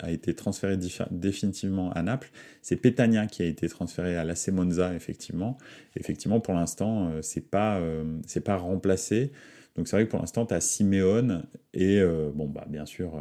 a 0.02 0.12
été 0.12 0.36
transféré 0.36 0.78
définitivement 1.10 1.92
à 1.92 2.04
Naples. 2.04 2.30
C'est 2.62 2.76
Petagna 2.76 3.26
qui 3.26 3.42
a 3.42 3.46
été 3.46 3.68
transféré 3.68 4.16
à 4.16 4.24
l'AC 4.24 4.50
Monza, 4.50 4.94
effectivement. 4.94 5.58
Effectivement, 5.96 6.40
pour 6.40 6.54
l'instant, 6.54 7.12
c'est 7.22 7.50
pas, 7.50 7.82
c'est 8.28 8.42
pas 8.42 8.58
remplacé. 8.58 9.32
Donc 9.76 9.88
c'est 9.88 9.96
vrai 9.96 10.06
que 10.06 10.12
pour 10.12 10.20
l'instant, 10.20 10.46
tu 10.46 10.54
as 10.54 10.62
Simeone 10.62 11.46
et, 11.74 12.02
bon, 12.34 12.48
bah, 12.48 12.66
bien 12.70 12.86
sûr, 12.86 13.20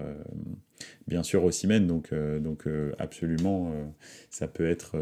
bien 1.06 1.22
sûr 1.22 1.42
donc, 1.80 2.08
euh, 2.12 2.38
donc 2.38 2.66
euh, 2.66 2.92
absolument, 2.98 3.72
euh, 3.72 3.84
ça 4.30 4.48
peut 4.48 4.68
être... 4.68 4.96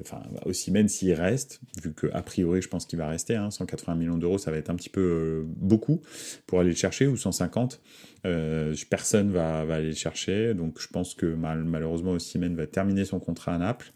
Enfin, 0.00 0.22
Ossimène, 0.44 0.88
s'il 0.88 1.12
reste, 1.12 1.60
vu 1.82 1.92
que 1.92 2.08
a 2.12 2.22
priori, 2.22 2.62
je 2.62 2.68
pense 2.68 2.86
qu'il 2.86 2.98
va 2.98 3.08
rester, 3.08 3.38
180 3.48 3.92
hein, 3.92 3.96
millions 3.96 4.18
d'euros, 4.18 4.38
ça 4.38 4.50
va 4.50 4.56
être 4.56 4.70
un 4.70 4.74
petit 4.74 4.88
peu 4.88 5.44
beaucoup 5.46 6.00
pour 6.46 6.60
aller 6.60 6.70
le 6.70 6.76
chercher, 6.76 7.06
ou 7.06 7.16
150. 7.16 7.80
personne 8.90 9.30
va, 9.30 9.64
va 9.64 9.76
aller 9.76 9.88
le 9.88 9.94
chercher, 9.94 10.54
donc 10.54 10.80
je 10.80 10.88
pense 10.88 11.14
que 11.14 11.26
malheureusement 11.26 12.12
Ossimène 12.12 12.56
va 12.56 12.66
terminer 12.66 13.04
son 13.04 13.20
contrat 13.20 13.54
à 13.54 13.58
Naples. 13.58 13.92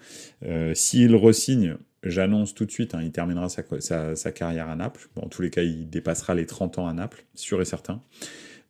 S'il 0.75 1.15
resigne, 1.15 1.77
j'annonce 2.09 2.55
tout 2.55 2.65
de 2.65 2.71
suite, 2.71 2.95
hein, 2.95 3.01
il 3.03 3.13
terminera 3.13 3.49
sa, 3.49 4.33
carrière 4.33 4.69
à 4.69 4.77
Naples. 4.77 5.09
en 5.17 5.29
tous 5.29 5.43
les 5.43 5.51
cas, 5.51 5.63
il 5.63 5.89
dépassera 5.89 6.35
les 6.35 6.47
30 6.47 6.79
ans 6.79 6.87
à 6.87 6.93
Naples, 6.93 7.25
sûr 7.35 7.61
et 7.61 7.65
certain. 7.65 8.03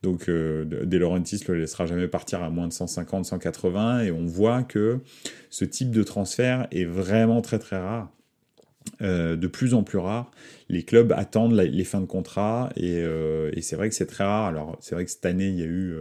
Donc 0.02 0.28
euh, 0.28 0.64
De 0.64 0.99
Laurentiis 0.99 1.43
le 1.49 1.55
laissera 1.55 1.87
jamais 1.87 2.07
partir 2.07 2.43
à 2.43 2.50
moins 2.50 2.69
de 2.69 2.73
150, 2.73 3.25
180, 3.25 4.05
et 4.05 4.11
on 4.11 4.26
voit 4.26 4.62
que 4.62 5.00
ce 5.50 5.64
type 5.64 5.90
de 5.90 6.02
transfert 6.02 6.66
est 6.71 6.85
vraiment 6.85 7.40
très 7.40 7.59
très 7.59 7.78
rare. 7.78 8.12
Euh, 9.02 9.35
de 9.35 9.49
plus 9.49 9.75
en 9.75 9.83
plus 9.83 9.99
rare. 9.99 10.31
Les 10.69 10.85
clubs 10.85 11.12
attendent 11.12 11.55
les 11.55 11.85
fins 11.85 12.00
de 12.00 12.07
contrat 12.07 12.71
euh, 12.81 13.50
et, 13.52 13.61
c'est 13.61 13.75
vrai 13.75 13.88
que 13.88 13.97
c'est 13.97 14.07
très 14.07 14.23
rare. 14.23 14.47
Alors 14.47 14.76
c'est 14.81 14.95
vrai 14.95 15.05
que 15.05 15.11
cette 15.11 15.26
année 15.26 15.49
il 15.49 15.59
y 15.59 15.62
a 15.62 15.66
eu 15.66 15.93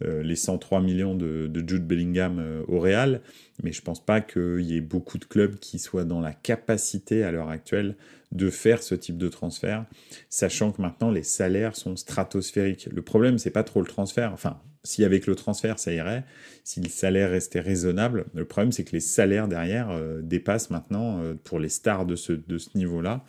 les 0.00 0.36
103 0.36 0.80
millions 0.80 1.14
de, 1.14 1.50
Jude 1.66 1.86
Bellingham 1.86 2.62
au 2.68 2.78
Real, 2.78 3.20
mais 3.62 3.72
je 3.72 3.82
pense 3.82 4.04
pas 4.04 4.20
qu'il 4.20 4.60
y 4.60 4.76
ait 4.76 4.80
beaucoup 4.80 5.18
de 5.18 5.24
clubs 5.24 5.56
qui 5.56 5.78
soient 5.78 6.04
dans 6.04 6.20
la 6.20 6.32
capacité 6.32 7.24
à 7.24 7.32
l'heure 7.32 7.50
actuelle 7.50 7.96
de 8.32 8.50
faire 8.50 8.82
ce 8.82 8.94
type 8.94 9.18
de 9.18 9.28
transfert, 9.28 9.84
sachant 10.28 10.72
que 10.72 10.82
maintenant 10.82 11.10
les 11.10 11.22
salaires 11.22 11.76
sont 11.76 11.96
stratosphériques. 11.96 12.88
Le 12.92 13.02
problème, 13.02 13.38
c'est 13.38 13.50
pas 13.50 13.64
trop 13.64 13.80
le 13.80 13.86
transfert. 13.86 14.32
Enfin, 14.32 14.60
si 14.84 15.04
avec 15.04 15.26
le 15.26 15.34
transfert 15.34 15.78
ça 15.78 15.92
irait, 15.92 16.24
si 16.64 16.80
le 16.80 16.88
salaire 16.88 17.30
restait 17.30 17.60
raisonnable, 17.60 18.26
le 18.34 18.44
problème 18.44 18.72
c'est 18.72 18.84
que 18.84 18.92
les 18.92 19.00
salaires 19.00 19.48
derrière 19.48 19.90
euh, 19.90 20.20
dépassent 20.22 20.70
maintenant, 20.70 21.20
euh, 21.22 21.34
pour 21.44 21.58
les 21.58 21.68
stars 21.68 22.06
de 22.06 22.16
ce, 22.16 22.32
niveau-là, 22.74 23.24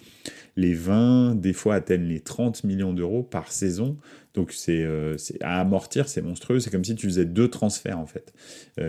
les 0.55 0.73
20, 0.73 1.35
des 1.35 1.53
fois 1.53 1.75
atteignent 1.75 2.07
les 2.07 2.19
30 2.19 2.63
millions 2.63 2.93
d'euros 2.93 3.23
par 3.23 3.51
saison. 3.51 3.97
Donc 4.33 4.51
c'est 4.51 4.83
euh, 4.83 5.15
à 5.41 5.61
amortir, 5.61 6.07
c'est 6.07 6.21
monstrueux. 6.21 6.59
C'est 6.59 6.69
comme 6.69 6.83
si 6.83 6.95
tu 6.95 7.07
faisais 7.07 7.25
deux 7.25 7.49
transferts 7.49 7.99
en 7.99 8.05
fait. 8.05 8.33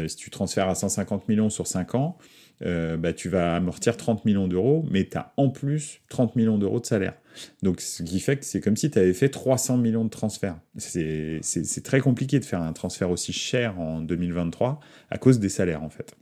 si 0.08 0.16
tu 0.16 0.30
transfères 0.30 0.68
à 0.68 0.74
150 0.74 1.28
millions 1.28 1.50
sur 1.50 1.66
5 1.66 1.94
ans, 1.94 2.18
bah, 2.60 3.12
tu 3.14 3.28
vas 3.28 3.56
amortir 3.56 3.96
30 3.96 4.24
millions 4.24 4.48
d'euros, 4.48 4.84
mais 4.90 5.08
tu 5.08 5.16
as 5.16 5.32
en 5.36 5.48
plus 5.48 6.00
30 6.08 6.36
millions 6.36 6.58
d'euros 6.58 6.80
de 6.80 6.86
salaire. 6.86 7.14
Donc, 7.62 7.80
ce 7.80 8.02
qui 8.02 8.20
fait 8.20 8.36
que 8.38 8.44
c'est 8.44 8.60
comme 8.60 8.76
si 8.76 8.90
tu 8.90 8.98
avais 8.98 9.14
fait 9.14 9.28
300 9.28 9.76
millions 9.76 10.04
de 10.04 10.10
transferts. 10.10 10.58
C'est 10.76 11.82
très 11.84 12.00
compliqué 12.00 12.40
de 12.40 12.44
faire 12.44 12.62
un 12.62 12.72
transfert 12.72 13.10
aussi 13.10 13.32
cher 13.32 13.78
en 13.78 14.00
2023 14.00 14.80
à 15.10 15.18
cause 15.18 15.38
des 15.38 15.48
salaires, 15.48 15.82
en 15.82 15.90
fait. 15.90 16.14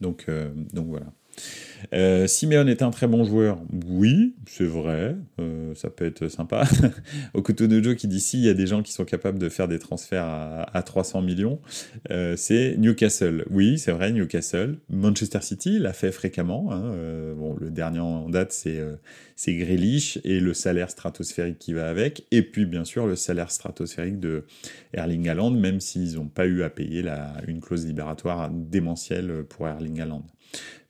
Donc, 0.00 0.26
euh, 0.28 0.50
donc 0.72 0.88
voilà. 0.88 1.06
Euh, 1.92 2.26
est 2.68 2.82
un 2.82 2.90
très 2.90 3.06
bon 3.06 3.24
joueur, 3.24 3.60
oui, 3.86 4.34
c'est 4.46 4.64
vrai, 4.64 5.16
euh, 5.40 5.74
ça 5.74 5.90
peut 5.90 6.06
être 6.06 6.28
sympa. 6.28 6.64
Joe 7.82 7.96
qui 7.96 8.08
dit 8.08 8.20
si 8.20 8.38
il 8.38 8.44
y 8.44 8.48
a 8.48 8.54
des 8.54 8.66
gens 8.66 8.82
qui 8.82 8.92
sont 8.92 9.04
capables 9.04 9.38
de 9.38 9.48
faire 9.48 9.68
des 9.68 9.78
transferts 9.78 10.24
à, 10.24 10.82
300 10.82 11.22
millions, 11.22 11.60
euh, 12.10 12.36
c'est 12.36 12.76
Newcastle. 12.78 13.44
Oui, 13.50 13.78
c'est 13.78 13.92
vrai, 13.92 14.12
Newcastle. 14.12 14.78
Manchester 14.88 15.40
City 15.42 15.78
l'a 15.78 15.92
fait 15.92 16.12
fréquemment. 16.12 16.72
Hein, 16.72 16.94
bon, 17.36 17.56
le 17.58 17.70
dernier 17.70 18.00
en 18.00 18.28
date, 18.28 18.52
c'est 18.52 18.80
c'est 19.36 19.54
Grealish 19.54 20.18
et 20.24 20.40
le 20.40 20.54
salaire 20.54 20.90
stratosphérique 20.90 21.58
qui 21.58 21.72
va 21.72 21.88
avec, 21.88 22.24
et 22.30 22.42
puis 22.42 22.66
bien 22.66 22.84
sûr 22.84 23.06
le 23.06 23.16
salaire 23.16 23.50
stratosphérique 23.50 24.20
de 24.20 24.44
Erling 24.92 25.28
Haaland, 25.28 25.50
même 25.50 25.80
s'ils 25.80 26.14
n'ont 26.14 26.28
pas 26.28 26.46
eu 26.46 26.62
à 26.62 26.70
payer 26.70 27.04
une 27.48 27.60
clause 27.60 27.86
libératoire 27.86 28.50
démentielle 28.50 29.44
pour 29.48 29.66
Erling 29.66 30.00
Haaland. 30.00 30.24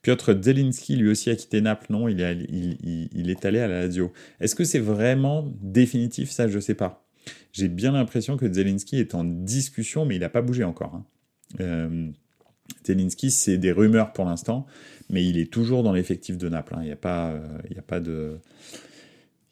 Piotr 0.01 0.39
Zelinski, 0.41 0.95
lui 0.95 1.09
aussi, 1.09 1.29
a 1.29 1.35
quitté 1.35 1.61
Naples. 1.61 1.87
Non, 1.89 2.07
il 2.07 2.21
est, 2.21 3.45
allé 3.45 3.59
à 3.59 3.67
la 3.67 3.81
Lazio. 3.81 4.13
Est-ce 4.39 4.55
que 4.55 4.63
c'est 4.63 4.79
vraiment 4.79 5.51
définitif? 5.61 6.29
Ça, 6.29 6.47
je 6.47 6.55
ne 6.55 6.61
sais 6.61 6.75
pas. 6.75 7.07
J'ai 7.53 7.69
bien 7.69 7.93
l'impression 7.93 8.37
que 8.37 8.51
Zelinski 8.51 8.99
est 8.99 9.15
en 9.15 9.23
discussion, 9.23 10.05
mais 10.05 10.15
il 10.15 10.19
n'a 10.19 10.29
pas 10.29 10.41
bougé 10.41 10.63
encore. 10.63 10.93
Hein. 10.93 11.05
Euh, 11.59 12.07
Zelinski, 12.85 13.31
c'est 13.31 13.57
des 13.57 13.71
rumeurs 13.71 14.13
pour 14.13 14.25
l'instant, 14.25 14.65
mais 15.09 15.25
il 15.25 15.37
est 15.37 15.51
toujours 15.51 15.81
dans 15.81 15.93
l'effectif 15.93 16.37
de 16.37 16.49
Naples. 16.49 16.75
Hein. 16.75 16.81
Il 16.81 16.85
n'y 16.85 16.91
a, 16.91 16.97
pas, 16.97 17.31
euh, 17.31 17.57
il 17.71 17.79
a 17.79 17.81
pas 17.81 17.99
de... 17.99 18.37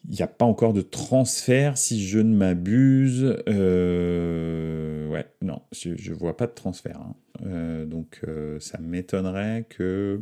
Il 0.08 0.14
n'y 0.14 0.22
a 0.22 0.26
pas 0.26 0.44
encore 0.44 0.72
de 0.74 0.82
transfert, 0.82 1.78
si 1.78 2.06
je 2.06 2.18
ne 2.18 2.36
m'abuse. 2.36 3.36
Euh, 3.48 5.08
ouais, 5.08 5.26
non, 5.40 5.62
je 5.72 5.90
ne 5.90 6.14
vois 6.14 6.36
pas 6.36 6.46
de 6.46 6.52
transfert. 6.52 7.00
Hein. 7.00 7.86
donc, 7.86 8.20
ça 8.60 8.78
m'étonnerait 8.78 9.66
que 9.68 10.20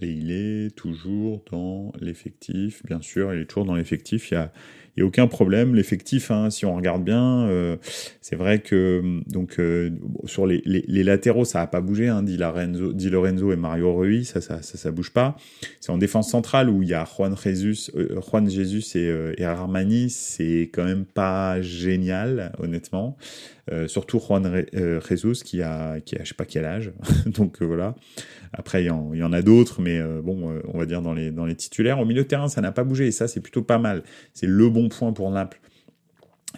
et 0.00 0.10
il 0.10 0.30
est 0.30 0.74
toujours 0.74 1.44
dans 1.50 1.92
l'effectif, 2.00 2.84
bien 2.86 3.02
sûr, 3.02 3.34
il 3.34 3.42
est 3.42 3.46
toujours 3.46 3.66
dans 3.66 3.74
l'effectif. 3.74 4.30
Il 4.30 4.34
y 4.34 4.36
a, 4.38 4.52
il 4.96 5.00
n'y 5.00 5.04
a 5.04 5.06
aucun 5.06 5.26
problème. 5.26 5.74
L'effectif, 5.74 6.30
hein, 6.30 6.50
si 6.50 6.66
on 6.66 6.76
regarde 6.76 7.02
bien, 7.02 7.46
euh, 7.46 7.76
c'est 8.20 8.36
vrai 8.36 8.60
que 8.60 9.20
donc 9.26 9.58
euh, 9.58 9.90
sur 10.26 10.46
les, 10.46 10.62
les, 10.66 11.02
latéraux, 11.02 11.46
ça 11.46 11.60
n'a 11.60 11.66
pas 11.66 11.80
bougé. 11.80 12.08
Hein, 12.08 12.22
Lorenzo, 12.26 12.92
Lorenzo 13.10 13.52
et 13.52 13.56
Mario 13.56 13.94
Rui, 13.94 14.24
ça, 14.24 14.40
ça, 14.42 14.60
ça, 14.60 14.76
ça 14.76 14.90
bouge 14.90 15.10
pas. 15.10 15.36
C'est 15.80 15.92
en 15.92 15.98
défense 15.98 16.30
centrale 16.30 16.68
où 16.68 16.82
il 16.82 16.90
y 16.90 16.94
a 16.94 17.06
Juan 17.06 17.34
Jesus, 17.36 17.90
euh, 17.96 18.20
Juan 18.20 18.50
Jesus 18.50 18.96
et, 18.96 19.34
et 19.38 19.44
Armani. 19.44 20.10
C'est 20.10 20.70
quand 20.72 20.84
même 20.84 21.06
pas 21.06 21.62
génial, 21.62 22.52
honnêtement. 22.58 23.16
Surtout 23.86 24.18
Juan 24.18 24.64
Jesus 25.08 25.44
qui 25.44 25.62
a, 25.62 26.00
qui 26.00 26.16
a 26.16 26.24
je 26.24 26.28
sais 26.28 26.34
pas 26.34 26.44
quel 26.44 26.64
âge. 26.64 26.92
donc 27.26 27.62
voilà. 27.62 27.94
Après, 28.52 28.82
il 28.82 28.86
y, 28.86 29.18
y 29.18 29.22
en 29.22 29.32
a 29.32 29.42
d'autres, 29.42 29.80
mais 29.80 30.02
bon, 30.22 30.60
on 30.66 30.78
va 30.78 30.86
dire 30.86 31.00
dans 31.00 31.14
les, 31.14 31.30
dans 31.30 31.46
les 31.46 31.54
titulaires. 31.54 32.00
Au 32.00 32.04
milieu 32.04 32.22
de 32.22 32.28
terrain, 32.28 32.48
ça 32.48 32.60
n'a 32.60 32.72
pas 32.72 32.84
bougé 32.84 33.06
et 33.06 33.12
ça, 33.12 33.28
c'est 33.28 33.40
plutôt 33.40 33.62
pas 33.62 33.78
mal. 33.78 34.02
C'est 34.34 34.46
le 34.46 34.68
bon 34.68 34.88
point 34.88 35.12
pour 35.12 35.30
Naples, 35.30 35.60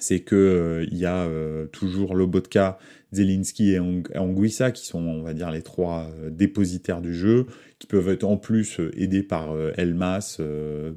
c'est 0.00 0.20
que 0.20 0.34
euh, 0.34 0.86
il 0.90 0.98
y 0.98 1.06
a 1.06 1.24
euh, 1.24 1.66
toujours 1.66 2.14
Lobotka, 2.14 2.78
Zelinski 3.12 3.72
et 3.72 3.78
Anguissa 3.78 4.70
qui 4.70 4.86
sont, 4.86 5.00
on 5.00 5.22
va 5.22 5.34
dire, 5.34 5.50
les 5.50 5.62
trois 5.62 6.10
euh, 6.18 6.30
dépositaires 6.30 7.00
du 7.00 7.14
jeu, 7.14 7.46
qui 7.84 7.88
peuvent 7.88 8.08
être 8.08 8.24
en 8.24 8.38
plus 8.38 8.80
aidés 8.96 9.22
par 9.22 9.54
Elmas, 9.76 10.40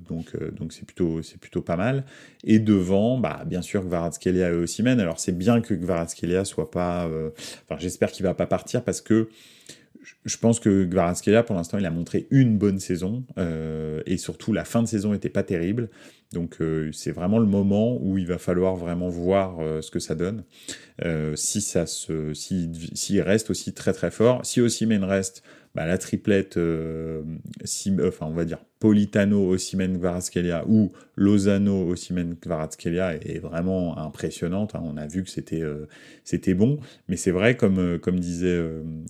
donc 0.08 0.38
donc 0.54 0.72
c'est 0.72 0.86
plutôt 0.86 1.22
c'est 1.22 1.38
plutôt 1.38 1.62
pas 1.62 1.76
mal. 1.76 2.06
Et 2.46 2.60
devant, 2.60 3.20
bah 3.20 3.44
bien 3.46 3.62
sûr 3.62 3.84
Kvaratskhelia 3.84 4.50
et 4.52 4.54
Osimhen. 4.54 5.02
Alors 5.02 5.20
c'est 5.20 5.38
bien 5.38 5.60
que 5.60 5.74
Kvaratskhelia 5.74 6.46
soit 6.46 6.72
pas, 6.72 7.10
enfin 7.66 7.78
j'espère 7.78 8.12
qu'il 8.12 8.24
va 8.24 8.34
pas 8.34 8.48
partir 8.48 8.84
parce 8.84 9.02
que 9.02 9.28
je 10.26 10.38
pense 10.38 10.60
que 10.60 10.86
Kvaratskhelia, 10.86 11.44
pour 11.44 11.56
l'instant, 11.56 11.78
il 11.78 11.86
a 11.86 11.92
montré 11.92 12.28
une 12.32 12.58
bonne 12.58 12.80
saison 12.80 13.24
euh, 13.38 14.02
et 14.06 14.18
surtout 14.18 14.54
la 14.54 14.66
fin 14.66 14.82
de 14.82 14.88
saison 14.88 15.12
n'était 15.12 15.30
pas 15.30 15.44
terrible. 15.44 15.90
Donc 16.34 16.58
euh, 16.60 16.92
c'est 16.92 17.12
vraiment 17.12 17.40
le 17.40 17.46
moment 17.46 17.98
où 18.02 18.18
il 18.18 18.28
va 18.28 18.38
falloir 18.38 18.76
vraiment 18.76 19.08
voir 19.08 19.60
euh, 19.60 19.82
ce 19.82 19.92
que 19.92 20.00
ça 20.00 20.16
donne. 20.16 20.44
si 21.36 21.62
ça 21.62 21.86
se, 21.86 22.34
s'il 22.34 23.22
reste 23.22 23.50
aussi 23.50 23.74
très 23.74 23.94
très 23.94 24.12
fort, 24.12 24.46
si 24.46 24.60
Osimhen 24.62 25.04
reste, 25.04 25.44
bah, 25.76 25.86
la 25.86 25.98
triplette, 26.00 26.60
si, 27.64 27.96
enfin 28.04 28.26
on 28.26 28.34
va 28.34 28.46
dire 28.46 28.58
Politano, 28.80 29.50
Osimhen, 29.50 30.00
Kvaratskhelia 30.00 30.66
ou 30.68 30.92
Lozano, 31.16 31.88
Osimhen, 31.88 32.36
Kvaratskhelia 32.36 33.16
est 33.16 33.40
vraiment 33.40 33.98
impressionnante. 33.98 34.76
Hein. 34.76 34.82
On 34.84 34.98
a 34.98 35.06
vu 35.06 35.24
que 35.24 35.30
c'était 35.30 35.64
c'était 36.24 36.56
bon, 36.56 36.80
mais 37.08 37.16
c'est 37.16 37.32
vrai 37.32 37.56
comme 37.56 38.00
comme 38.00 38.20
disait 38.20 38.60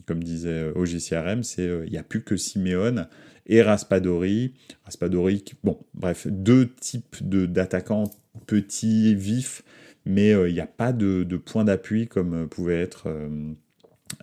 comme 0.05 0.21
disait 0.21 0.71
OGCRM, 0.75 1.43
c'est 1.43 1.69
il 1.85 1.91
n'y 1.91 1.97
a 1.97 2.03
plus 2.03 2.21
que 2.21 2.35
Simeone 2.35 3.07
et 3.47 3.61
Raspadori. 3.61 4.53
Raspadori, 4.85 5.43
bon, 5.63 5.79
bref, 5.93 6.27
deux 6.29 6.71
types 6.73 7.17
d'attaquants 7.27 8.11
petits, 8.45 9.15
vifs, 9.15 9.63
mais 10.05 10.31
il 10.31 10.53
n'y 10.53 10.59
a 10.59 10.67
pas 10.67 10.93
de, 10.93 11.23
de 11.23 11.37
point 11.37 11.65
d'appui 11.65 12.07
comme 12.07 12.47
pouvait 12.47 12.79
être 12.79 13.09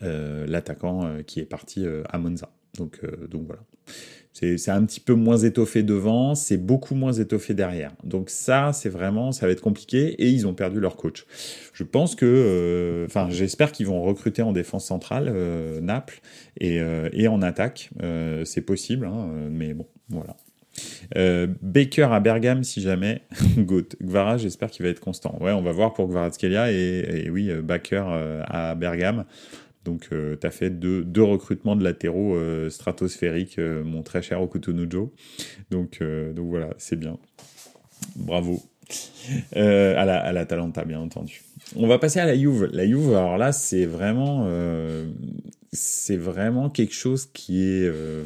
l'attaquant 0.01 1.23
qui 1.27 1.41
est 1.41 1.47
parti 1.47 1.85
à 2.09 2.19
Monza. 2.19 2.51
Donc 2.79 3.01
voilà. 3.33 3.63
C'est 4.35 4.71
un 4.71 4.85
petit 4.85 4.99
peu 4.99 5.15
moins 5.15 5.39
étoffé 5.39 5.85
devant, 5.85 6.35
c'est 6.35 6.57
beaucoup 6.57 6.97
moins 6.97 7.13
étoffé 7.13 7.55
derrière. 7.55 7.93
Donc 8.03 8.31
ça, 8.31 8.73
c'est 8.73 8.89
vraiment, 8.89 9.31
ça 9.31 9.47
va 9.47 9.53
être 9.53 9.61
compliqué 9.61 10.09
et 10.21 10.29
ils 10.29 10.49
ont 10.49 10.55
perdu 10.55 10.81
leur 10.81 10.97
coach. 10.97 11.25
Je 11.73 11.85
pense 11.85 12.17
que, 12.17 12.27
euh, 12.27 13.07
enfin, 13.07 13.29
j'espère 13.31 13.71
qu'ils 13.71 13.87
vont 13.87 14.03
recruter 14.03 14.43
en 14.43 14.51
défense 14.51 14.87
centrale 14.87 15.31
euh, 15.33 15.81
Naples 15.81 16.21
et, 16.59 16.81
euh, 16.81 17.09
et, 17.13 17.29
en 17.29 17.43
attaque. 17.43 17.91
c'est 18.45 18.63
possible, 18.63 19.07
hein, 19.07 19.29
mais 19.53 19.73
bon, 19.73 19.87
voilà. 20.09 20.37
Baker 21.63 22.09
à 22.11 22.19
Bergame, 22.19 22.65
si 22.65 22.81
jamais. 22.81 23.23
Goat. 23.57 23.95
Gvara, 24.03 24.37
j'espère 24.37 24.69
qu'il 24.69 24.85
va 24.85 24.91
être 24.91 24.99
constant. 24.99 25.39
Ouais, 25.41 25.53
on 25.53 25.63
va 25.63 25.71
voir 25.71 25.93
pour 25.93 26.09
Gvaratskhelia 26.09 26.73
et, 26.73 27.25
et 27.27 27.31
oui, 27.31 27.53
Baker 27.63 28.05
à 28.49 28.75
Bergame. 28.75 29.27
Donc, 29.85 30.09
tu 30.09 30.47
as 30.47 30.51
fait 30.51 30.71
deux, 30.71 31.23
recrutements 31.23 31.77
de 31.77 31.85
latéraux 31.85 32.39
stratosphériques, 32.71 33.59
mon 33.59 34.03
très 34.03 34.23
cher 34.23 34.41
Okutunujo. 34.43 35.13
Donc, 35.71 36.01
donc 36.01 36.49
voilà, 36.49 36.71
c'est 36.79 36.97
bien. 36.97 37.19
Bravo. 38.17 38.63
Euh, 39.57 39.97
à, 39.97 40.05
la, 40.05 40.19
à 40.19 40.33
la 40.33 40.47
Talenta, 40.47 40.85
bien 40.85 41.01
entendu. 41.01 41.43
On 41.77 41.87
va 41.87 41.99
passer 41.99 42.21
à 42.21 42.27
la 42.27 42.37
Juve. 42.37 42.69
La 42.73 42.87
Juve, 42.87 43.15
alors 43.15 43.39
là, 43.39 43.53
c'est 43.53 43.87
vraiment, 43.87 44.45
euh, 44.47 45.09
c'est 45.73 46.17
vraiment 46.17 46.71
quelque 46.71 46.95
chose 46.95 47.27
qui 47.27 47.63
est 47.63 47.89
euh, 47.89 48.25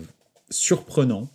surprenant. 0.51 1.29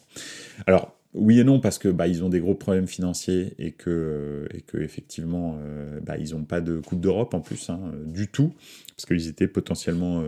Alors, 0.68 0.96
oui 1.13 1.39
et 1.39 1.43
non, 1.43 1.60
parce 1.60 1.77
que 1.77 1.89
bah, 1.89 2.08
ils 2.08 2.24
ont 2.24 2.29
des 2.29 2.39
gros 2.39 2.55
problèmes 2.55 2.88
financiers 2.88 3.53
et 3.60 3.72
que, 3.72 4.48
que 4.67 4.77
effectivement, 4.77 5.58
bah, 6.01 6.17
ils 6.17 6.32
n'ont 6.32 6.43
pas 6.43 6.62
de 6.62 6.79
Coupe 6.79 7.00
d'Europe 7.01 7.34
en 7.34 7.39
plus, 7.39 7.70
hein, 7.70 7.79
du 8.05 8.27
tout, 8.27 8.53
parce 8.96 9.05
qu'ils 9.05 9.27
étaient 9.27 9.48
potentiellement 9.48 10.24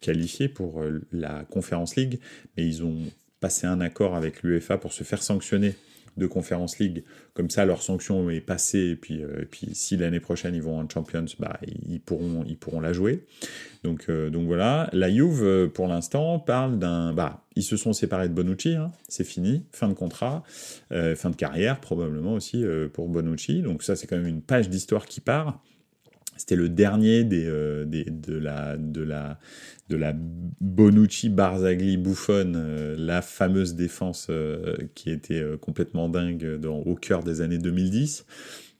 qualifiés 0.00 0.48
pour 0.48 0.82
la 1.12 1.44
Conference 1.50 1.96
League, 1.96 2.18
mais 2.56 2.66
ils 2.66 2.82
ont 2.82 2.96
passé 3.40 3.66
un 3.66 3.80
accord 3.80 4.14
avec 4.14 4.42
l'UEFA 4.42 4.78
pour 4.78 4.92
se 4.92 5.04
faire 5.04 5.22
sanctionner 5.22 5.74
de 6.16 6.26
Conference 6.26 6.78
League. 6.78 7.04
Comme 7.34 7.50
ça, 7.50 7.64
leur 7.64 7.82
sanction 7.82 8.28
est 8.30 8.40
passée. 8.40 8.90
Et 8.90 8.96
puis, 8.96 9.22
euh, 9.22 9.42
et 9.42 9.44
puis 9.46 9.68
si 9.72 9.96
l'année 9.96 10.20
prochaine 10.20 10.54
ils 10.54 10.62
vont 10.62 10.78
en 10.78 10.88
Champions, 10.88 11.24
bah, 11.38 11.58
ils, 11.88 12.00
pourront, 12.00 12.44
ils 12.46 12.56
pourront 12.56 12.80
la 12.80 12.92
jouer. 12.92 13.24
Donc, 13.84 14.06
euh, 14.08 14.30
donc 14.30 14.46
voilà. 14.46 14.88
La 14.92 15.10
Juve, 15.10 15.42
euh, 15.42 15.68
pour 15.68 15.88
l'instant, 15.88 16.38
parle 16.38 16.78
d'un. 16.78 17.12
Bah, 17.12 17.44
ils 17.56 17.62
se 17.62 17.76
sont 17.76 17.92
séparés 17.92 18.28
de 18.28 18.34
Bonucci. 18.34 18.74
Hein. 18.74 18.92
c'est 19.08 19.24
fini. 19.24 19.64
Fin 19.72 19.88
de 19.88 19.94
contrat. 19.94 20.42
fin 20.90 21.30
de 21.30 21.36
carrière, 21.36 21.80
probablement 21.80 22.32
aussi 22.32 22.64
pour 22.94 23.08
Bonucci. 23.08 23.60
Donc 23.60 23.82
ça, 23.82 23.94
c'est 23.94 24.06
quand 24.06 24.16
même 24.16 24.26
une 24.26 24.42
page 24.42 24.70
d'histoire 24.70 25.04
qui 25.04 25.20
part. 25.20 25.62
C'était 26.36 26.56
le 26.56 26.68
dernier 26.68 27.24
des, 27.24 27.44
des, 27.86 28.04
de, 28.04 28.36
la, 28.36 28.76
de, 28.76 29.02
la, 29.02 29.38
de 29.92 29.96
la 29.96 30.14
Bonucci, 30.14 31.28
Barzagli, 31.28 31.96
Buffon, 31.96 32.54
euh, 32.56 32.96
la 32.98 33.20
fameuse 33.20 33.74
défense 33.74 34.28
euh, 34.30 34.76
qui 34.94 35.10
était 35.10 35.40
euh, 35.40 35.56
complètement 35.56 36.08
dingue 36.08 36.58
au 36.64 36.94
cœur 36.94 37.22
des 37.22 37.42
années 37.42 37.58
2010. 37.58 38.24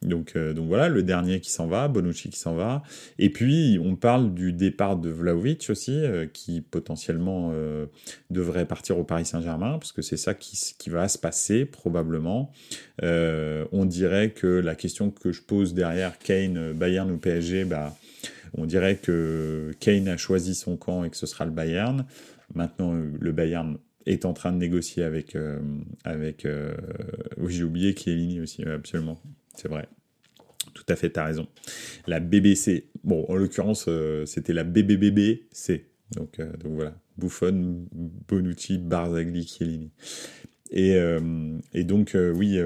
Donc, 0.02 0.36
donc 0.36 0.66
voilà, 0.66 0.88
le 0.88 1.02
dernier 1.02 1.40
qui 1.40 1.50
s'en 1.50 1.66
va, 1.66 1.88
Bonucci 1.88 2.30
qui 2.30 2.38
s'en 2.38 2.54
va. 2.54 2.82
Et 3.18 3.30
puis, 3.30 3.78
on 3.82 3.96
parle 3.96 4.34
du 4.34 4.52
départ 4.52 4.96
de 4.96 5.10
Vlaovic 5.10 5.68
aussi, 5.70 6.02
qui 6.32 6.60
potentiellement 6.60 7.52
devrait 8.30 8.66
partir 8.66 8.98
au 8.98 9.04
Paris 9.04 9.24
Saint-Germain, 9.24 9.78
parce 9.78 9.92
que 9.92 10.02
c'est 10.02 10.16
ça 10.16 10.34
qui, 10.34 10.90
va 10.90 11.08
se 11.08 11.18
passer 11.18 11.64
probablement. 11.64 12.50
on 13.02 13.84
dirait 13.84 14.30
que 14.30 14.46
la 14.46 14.74
question 14.74 15.10
que 15.10 15.32
je 15.32 15.42
pose 15.42 15.74
derrière 15.74 16.18
Kane, 16.18 16.72
Bayern 16.72 17.10
ou 17.10 17.18
PSG, 17.18 17.64
bah, 17.64 17.94
on 18.54 18.66
dirait 18.66 18.96
que 18.96 19.70
Kane 19.80 20.08
a 20.08 20.16
choisi 20.16 20.54
son 20.54 20.76
camp 20.76 21.04
et 21.04 21.10
que 21.10 21.16
ce 21.16 21.26
sera 21.26 21.44
le 21.44 21.50
Bayern. 21.50 22.04
Maintenant, 22.54 22.92
le 22.92 23.32
Bayern 23.32 23.78
est 24.06 24.24
en 24.24 24.32
train 24.32 24.52
de 24.52 24.58
négocier 24.58 25.04
avec. 25.04 25.36
Euh, 25.36 25.58
avec 26.04 26.44
euh, 26.44 26.74
oui, 27.38 27.52
j'ai 27.52 27.64
oublié 27.64 27.94
Chiellini 27.96 28.40
aussi, 28.40 28.62
absolument. 28.64 29.20
C'est 29.54 29.68
vrai. 29.68 29.88
Tout 30.74 30.84
à 30.88 30.96
fait, 30.96 31.10
tu 31.10 31.20
as 31.20 31.24
raison. 31.24 31.46
La 32.06 32.20
BBC. 32.20 32.90
Bon, 33.04 33.24
en 33.28 33.34
l'occurrence, 33.34 33.86
euh, 33.88 34.24
c'était 34.26 34.52
la 34.52 34.64
BBBBC. 34.64 35.90
Donc, 36.16 36.38
donc 36.38 36.72
voilà. 36.72 36.94
Buffon, 37.18 37.86
Bonucci, 38.28 38.78
Barzagli, 38.78 39.46
Chiellini. 39.46 39.90
Et, 40.70 40.96
et 41.74 41.84
donc, 41.84 42.16
oui, 42.16 42.58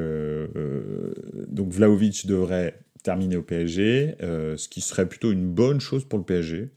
donc 1.49 1.73
Vlaovic 1.73 2.27
devrait 2.27 2.79
terminé 3.07 3.37
au 3.37 3.43
PSG, 3.43 4.17
euh, 4.21 4.57
ce 4.57 4.69
qui 4.69 4.81
serait 4.81 5.09
plutôt 5.09 5.31
une 5.31 5.47
bonne 5.47 5.81
chose 5.81 6.05
pour 6.05 6.19
le 6.19 6.25
PSG. 6.25 6.71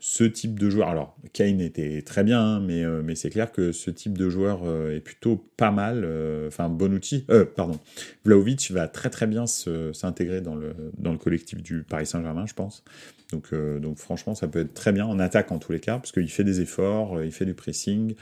Ce 0.00 0.24
type 0.24 0.58
de 0.58 0.68
joueur, 0.68 0.88
alors 0.88 1.16
Kane 1.32 1.60
était 1.60 2.02
très 2.02 2.24
bien, 2.24 2.40
hein, 2.40 2.60
mais, 2.60 2.82
euh, 2.82 3.00
mais 3.04 3.14
c'est 3.14 3.30
clair 3.30 3.52
que 3.52 3.70
ce 3.70 3.92
type 3.92 4.18
de 4.18 4.28
joueur 4.28 4.62
euh, 4.64 4.96
est 4.96 5.00
plutôt 5.00 5.36
pas 5.56 5.70
mal. 5.70 6.04
Enfin, 6.48 6.68
bon 6.68 6.92
outil. 6.92 7.24
pardon, 7.54 7.78
Vlaovic 8.24 8.72
va 8.72 8.88
très 8.88 9.08
très 9.08 9.28
bien 9.28 9.46
s'intégrer 9.46 10.40
dans 10.40 10.56
le, 10.56 10.74
dans 10.96 11.12
le 11.12 11.18
collectif 11.18 11.62
du 11.62 11.84
Paris 11.84 12.06
Saint-Germain, 12.06 12.46
je 12.46 12.54
pense. 12.54 12.82
Donc, 13.30 13.54
donc 13.80 13.98
franchement, 13.98 14.34
ça 14.34 14.48
peut 14.48 14.60
être 14.60 14.74
très 14.74 14.90
bien 14.90 15.06
en 15.06 15.20
attaque 15.20 15.52
en 15.52 15.58
tous 15.58 15.70
les 15.70 15.80
cas, 15.80 15.98
parce 15.98 16.10
qu'il 16.10 16.30
fait 16.30 16.44
des 16.44 16.60
efforts, 16.60 17.22
il 17.22 17.30
fait 17.30 17.46
du 17.46 17.54
pressing 17.54 18.16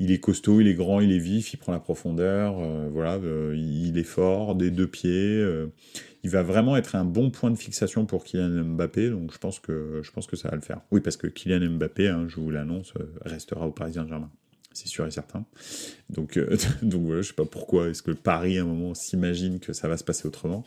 il 0.00 0.10
est 0.10 0.18
costaud, 0.18 0.60
il 0.60 0.66
est 0.66 0.74
grand, 0.74 1.00
il 1.00 1.12
est 1.12 1.18
vif, 1.18 1.52
il 1.52 1.58
prend 1.58 1.72
la 1.72 1.78
profondeur, 1.78 2.56
voilà, 2.90 3.20
il 3.54 3.96
est 3.96 4.02
fort, 4.02 4.56
des 4.56 4.70
deux 4.70 4.88
pieds, 4.88 5.44
il 6.22 6.30
va 6.30 6.42
vraiment 6.42 6.76
être 6.76 6.96
un 6.96 7.04
bon 7.04 7.30
point 7.30 7.50
de 7.50 7.56
fixation 7.56 8.04
pour 8.04 8.24
Kylian 8.24 8.64
Mbappé, 8.64 9.10
donc 9.10 9.32
je 9.32 9.38
pense 9.38 9.58
que, 9.58 10.00
je 10.02 10.10
pense 10.10 10.26
que 10.26 10.36
ça 10.36 10.48
va 10.48 10.56
le 10.56 10.62
faire. 10.62 10.80
Oui, 10.90 11.00
parce 11.00 11.16
que 11.16 11.26
Kylian 11.26 11.70
Mbappé, 11.70 12.08
hein, 12.08 12.26
je 12.28 12.36
vous 12.36 12.50
l'annonce, 12.50 12.92
euh, 12.98 13.04
restera 13.24 13.66
au 13.66 13.72
Paris 13.72 13.94
Saint-Germain 13.94 14.30
c'est 14.80 14.88
sûr 14.88 15.06
et 15.06 15.10
certain. 15.10 15.44
Donc, 16.08 16.36
euh, 16.36 16.56
donc 16.82 17.02
voilà, 17.04 17.22
je 17.22 17.28
sais 17.28 17.34
pas 17.34 17.44
pourquoi 17.44 17.88
est-ce 17.88 18.02
que 18.02 18.10
Paris 18.10 18.58
à 18.58 18.62
un 18.62 18.64
moment 18.64 18.94
s'imagine 18.94 19.60
que 19.60 19.72
ça 19.72 19.88
va 19.88 19.96
se 19.96 20.04
passer 20.04 20.26
autrement, 20.26 20.64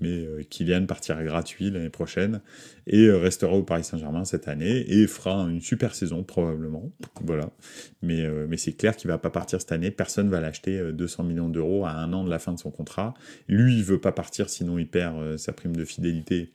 mais 0.00 0.24
euh, 0.24 0.42
Kylian 0.48 0.86
partira 0.86 1.22
gratuit 1.24 1.70
l'année 1.70 1.90
prochaine 1.90 2.40
et 2.86 3.06
euh, 3.06 3.18
restera 3.18 3.52
au 3.52 3.62
Paris 3.62 3.84
Saint-Germain 3.84 4.24
cette 4.24 4.46
année 4.46 4.84
et 4.88 5.06
fera 5.06 5.42
une 5.42 5.60
super 5.60 5.94
saison 5.94 6.22
probablement. 6.22 6.90
Voilà, 7.22 7.50
mais 8.02 8.28
mais 8.48 8.56
c'est 8.56 8.72
clair 8.72 8.96
qu'il 8.96 9.08
va 9.08 9.18
pas 9.18 9.30
partir 9.30 9.60
cette 9.60 9.72
année. 9.72 9.90
Personne 9.90 10.28
va 10.28 10.40
l'acheter 10.40 10.92
200 10.92 11.24
millions 11.24 11.48
d'euros 11.48 11.84
à 11.84 11.90
un 11.90 12.12
an 12.12 12.24
de 12.24 12.30
la 12.30 12.38
fin 12.38 12.52
de 12.52 12.58
son 12.58 12.70
contrat. 12.70 13.14
Lui, 13.48 13.76
il 13.76 13.84
veut 13.84 14.00
pas 14.00 14.12
partir, 14.12 14.48
sinon 14.48 14.78
il 14.78 14.86
perd 14.86 15.36
sa 15.36 15.52
prime 15.52 15.74
de 15.74 15.84
fidélité 15.84 16.52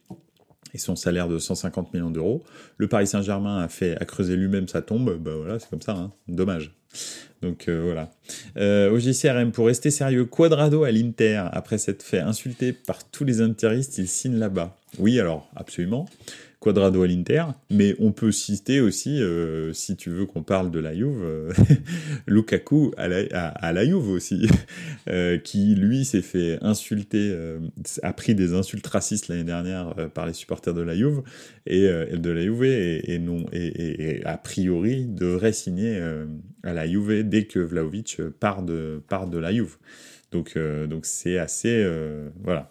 et 0.73 0.78
son 0.78 0.95
salaire 0.95 1.28
de 1.28 1.38
150 1.38 1.93
millions 1.93 2.10
d'euros. 2.10 2.43
Le 2.78 2.88
Paris 2.88 3.08
Saint-Germain 3.08 3.60
a 3.60 3.67
fait 3.67 3.95
a 4.02 4.06
creusé 4.06 4.36
lui-même 4.36 4.67
sa 4.67 4.82
tombe, 4.82 5.17
bah 5.19 5.32
voilà, 5.36 5.60
c'est 5.60 5.69
comme 5.69 5.82
ça, 5.82 5.93
hein. 5.93 6.12
dommage. 6.28 6.73
Donc 7.41 7.67
euh, 7.67 7.82
voilà. 7.84 8.12
Euh, 8.58 8.91
au 8.91 8.99
JCRM, 8.99 9.52
pour 9.52 9.65
rester 9.65 9.91
sérieux, 9.91 10.26
Quadrado 10.26 10.84
à 10.84 10.91
l'Inter, 10.91 11.43
après 11.52 11.78
s'être 11.78 12.04
fait 12.04 12.19
insulter 12.19 12.71
par 12.71 13.04
tous 13.10 13.26
les 13.26 13.41
interistes, 13.41 13.97
il 13.97 14.08
signe 14.08 14.38
là-bas. 14.38 14.78
Oui, 14.99 15.19
alors, 15.19 15.49
absolument. 15.56 16.08
Quadrado 16.63 17.04
à 17.04 17.08
l'Inter, 17.08 17.43
mais 17.69 17.93
on 17.99 18.13
peut 18.13 18.32
citer 18.32 18.80
aussi, 18.80 19.21
euh, 19.21 19.73
si 19.73 19.97
tu 19.97 20.10
veux 20.10 20.26
qu'on 20.26 20.43
parle 20.43 20.71
de 20.71 20.80
la 20.80 20.95
Juve, 20.95 21.21
euh, 21.21 21.52
Lukaku 22.26 22.93
à 22.95 23.10
la, 23.10 23.26
à, 23.34 23.84
Juve 23.84 24.08
aussi, 24.08 24.47
euh, 25.10 25.38
qui 25.38 25.76
lui 25.76 26.06
s'est 26.06 26.21
fait 26.21 26.60
insulter, 26.62 27.38
a 28.02 28.13
pris 28.13 28.34
des 28.34 28.54
insultes 28.54 28.88
racistes 28.88 29.28
l'année 29.28 29.43
dernière 29.43 29.93
par 30.13 30.26
les 30.26 30.32
supporters 30.32 30.73
de 30.73 30.82
la 30.82 30.95
Juve 30.95 31.23
et 31.67 31.82
de 31.82 32.30
la 32.30 32.41
Juve 32.43 32.63
et, 32.63 34.21
a 34.23 34.38
priori 34.38 35.06
devrait 35.06 35.52
signer 35.52 36.02
à 36.63 36.71
la 36.71 36.88
Juve 36.88 37.28
dès 37.28 37.43
que 37.43 37.60
Vlaovic 37.60 38.21
part 38.39 38.63
de 38.63 39.02
part 39.10 39.28
de 39.28 39.38
la 39.38 39.52
Juve. 39.54 39.76
Donc 40.32 40.58
donc 40.58 41.06
c'est 41.06 41.38
assez 41.38 41.86
voilà 42.41 42.69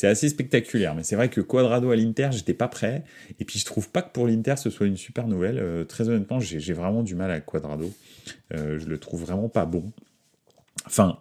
c'est 0.00 0.08
assez 0.08 0.30
spectaculaire. 0.30 0.94
Mais 0.94 1.02
c'est 1.02 1.14
vrai 1.14 1.28
que 1.28 1.42
Quadrado 1.42 1.90
à 1.90 1.96
l'Inter, 1.96 2.30
j'étais 2.32 2.54
pas 2.54 2.68
prêt. 2.68 3.04
Et 3.38 3.44
puis 3.44 3.58
je 3.58 3.66
trouve 3.66 3.90
pas 3.90 4.00
que 4.00 4.10
pour 4.10 4.26
l'Inter 4.26 4.54
ce 4.56 4.70
soit 4.70 4.86
une 4.86 4.96
super 4.96 5.26
nouvelle. 5.26 5.58
Euh, 5.58 5.84
très 5.84 6.08
honnêtement, 6.08 6.40
j'ai 6.40 6.72
vraiment 6.72 7.02
du 7.02 7.14
mal 7.14 7.30
avec 7.30 7.44
Quadrado. 7.44 7.92
Euh, 8.54 8.78
je 8.78 8.86
le 8.86 8.96
trouve 8.96 9.20
vraiment 9.20 9.50
pas 9.50 9.66
bon. 9.66 9.92
Enfin, 10.86 11.18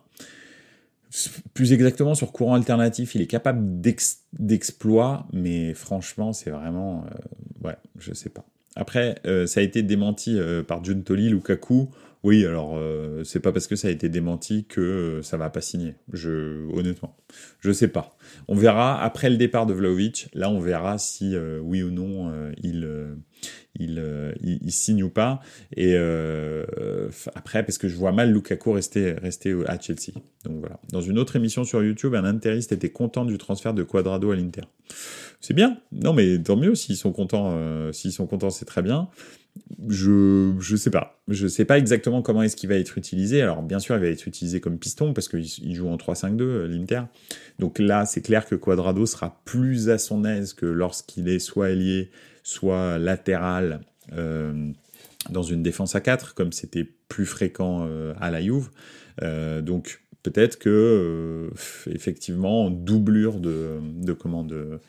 plus 1.53 1.73
exactement 1.73 2.15
sur 2.15 2.31
courant 2.31 2.53
alternatif, 2.53 3.15
il 3.15 3.21
est 3.21 3.27
capable 3.27 3.81
d'exploits, 3.81 5.27
mais 5.33 5.73
franchement, 5.73 6.31
c'est 6.31 6.49
vraiment. 6.49 7.03
Euh, 7.03 7.67
ouais, 7.67 7.75
je 7.97 8.13
sais 8.13 8.29
pas. 8.29 8.45
Après, 8.77 9.15
ça 9.45 9.59
a 9.59 9.63
été 9.63 9.83
démenti 9.83 10.39
par 10.65 10.81
Giuntoli, 10.81 11.27
Lukaku. 11.27 11.89
Oui, 12.23 12.45
alors 12.45 12.75
euh, 12.75 13.23
c'est 13.23 13.39
pas 13.39 13.53
parce 13.53 13.67
que 13.67 13.77
ça 13.77 13.87
a 13.87 13.91
été 13.91 14.09
démenti 14.09 14.65
que 14.65 14.81
euh, 14.81 15.21
ça 15.21 15.37
va 15.37 15.49
pas 15.49 15.61
signer. 15.61 15.95
Je 16.11 16.69
honnêtement, 16.73 17.15
je 17.61 17.71
sais 17.71 17.87
pas. 17.87 18.17
On 18.49 18.55
verra 18.55 19.01
après 19.01 19.29
le 19.29 19.37
départ 19.37 19.65
de 19.65 19.73
Vlaovic. 19.73 20.27
Là, 20.33 20.49
on 20.49 20.59
verra 20.59 20.97
si 20.97 21.33
euh, 21.33 21.59
oui 21.63 21.81
ou 21.81 21.91
non 21.91 22.33
il, 22.61 22.89
il, 23.79 24.03
il, 24.41 24.71
signe 24.71 25.01
ou 25.03 25.09
pas. 25.09 25.39
Et 25.77 25.95
après, 27.35 27.63
parce 27.63 27.77
que 27.77 27.87
je 27.87 27.95
vois 27.95 28.11
mal 28.11 28.33
Lukaku 28.33 28.73
rester 28.73 29.13
rester 29.13 29.55
à 29.65 29.79
Chelsea. 29.79 30.11
Donc 30.43 30.59
voilà. 30.59 30.79
Dans 30.91 31.01
une 31.01 31.17
autre 31.19 31.37
émission 31.37 31.63
sur 31.63 31.81
YouTube, 31.81 32.15
un 32.15 32.25
interiste 32.25 32.73
était 32.73 32.89
content 32.89 33.23
du 33.23 33.37
transfert 33.37 33.73
de 33.73 33.83
Quadrado 33.83 34.31
à 34.31 34.35
l'Inter. 34.35 34.63
C'est 35.39 35.53
bien. 35.53 35.79
Non, 35.93 36.13
mais 36.13 36.37
tant 36.37 36.57
mieux 36.57 36.75
s'ils 36.75 36.97
sont 36.97 37.13
contents. 37.13 37.57
s'ils 37.93 38.11
sont 38.11 38.27
contents, 38.27 38.49
c'est 38.49 38.65
très 38.65 38.81
bien 38.81 39.09
je 39.87 40.55
je 40.59 40.75
sais 40.75 40.89
pas. 40.89 41.19
Je 41.27 41.47
sais 41.47 41.65
pas 41.65 41.77
exactement 41.77 42.21
comment 42.21 42.41
est-ce 42.41 42.55
qu'il 42.55 42.69
va 42.69 42.75
être 42.75 42.97
utilisé. 42.97 43.41
Alors 43.41 43.61
bien 43.61 43.79
sûr, 43.79 43.95
il 43.95 44.01
va 44.01 44.07
être 44.07 44.27
utilisé 44.27 44.59
comme 44.59 44.77
piston 44.77 45.13
parce 45.13 45.27
qu'il 45.27 45.75
joue 45.75 45.87
en 45.87 45.95
3-5-2 45.95 46.41
euh, 46.41 46.67
l'Inter. 46.67 47.03
Donc 47.59 47.79
là, 47.79 48.05
c'est 48.05 48.21
clair 48.21 48.45
que 48.45 48.55
Quadrado 48.55 49.05
sera 49.05 49.41
plus 49.45 49.89
à 49.89 49.97
son 49.97 50.25
aise 50.25 50.53
que 50.53 50.65
lorsqu'il 50.65 51.29
est 51.29 51.39
soit 51.39 51.69
ailier, 51.69 52.09
soit 52.43 52.97
latéral 52.97 53.81
euh, 54.13 54.71
dans 55.29 55.43
une 55.43 55.63
défense 55.63 55.95
à 55.95 56.01
4 56.01 56.33
comme 56.33 56.51
c'était 56.51 56.87
plus 57.07 57.25
fréquent 57.25 57.85
euh, 57.87 58.13
à 58.19 58.31
la 58.31 58.41
Juve. 58.41 58.69
donc 59.61 60.01
peut-être 60.23 60.57
que 60.57 61.49
effectivement 61.89 62.69
doublure 62.69 63.39
de, 63.39 63.79
de 63.81 64.13
comment 64.13 64.43
de, 64.43 64.79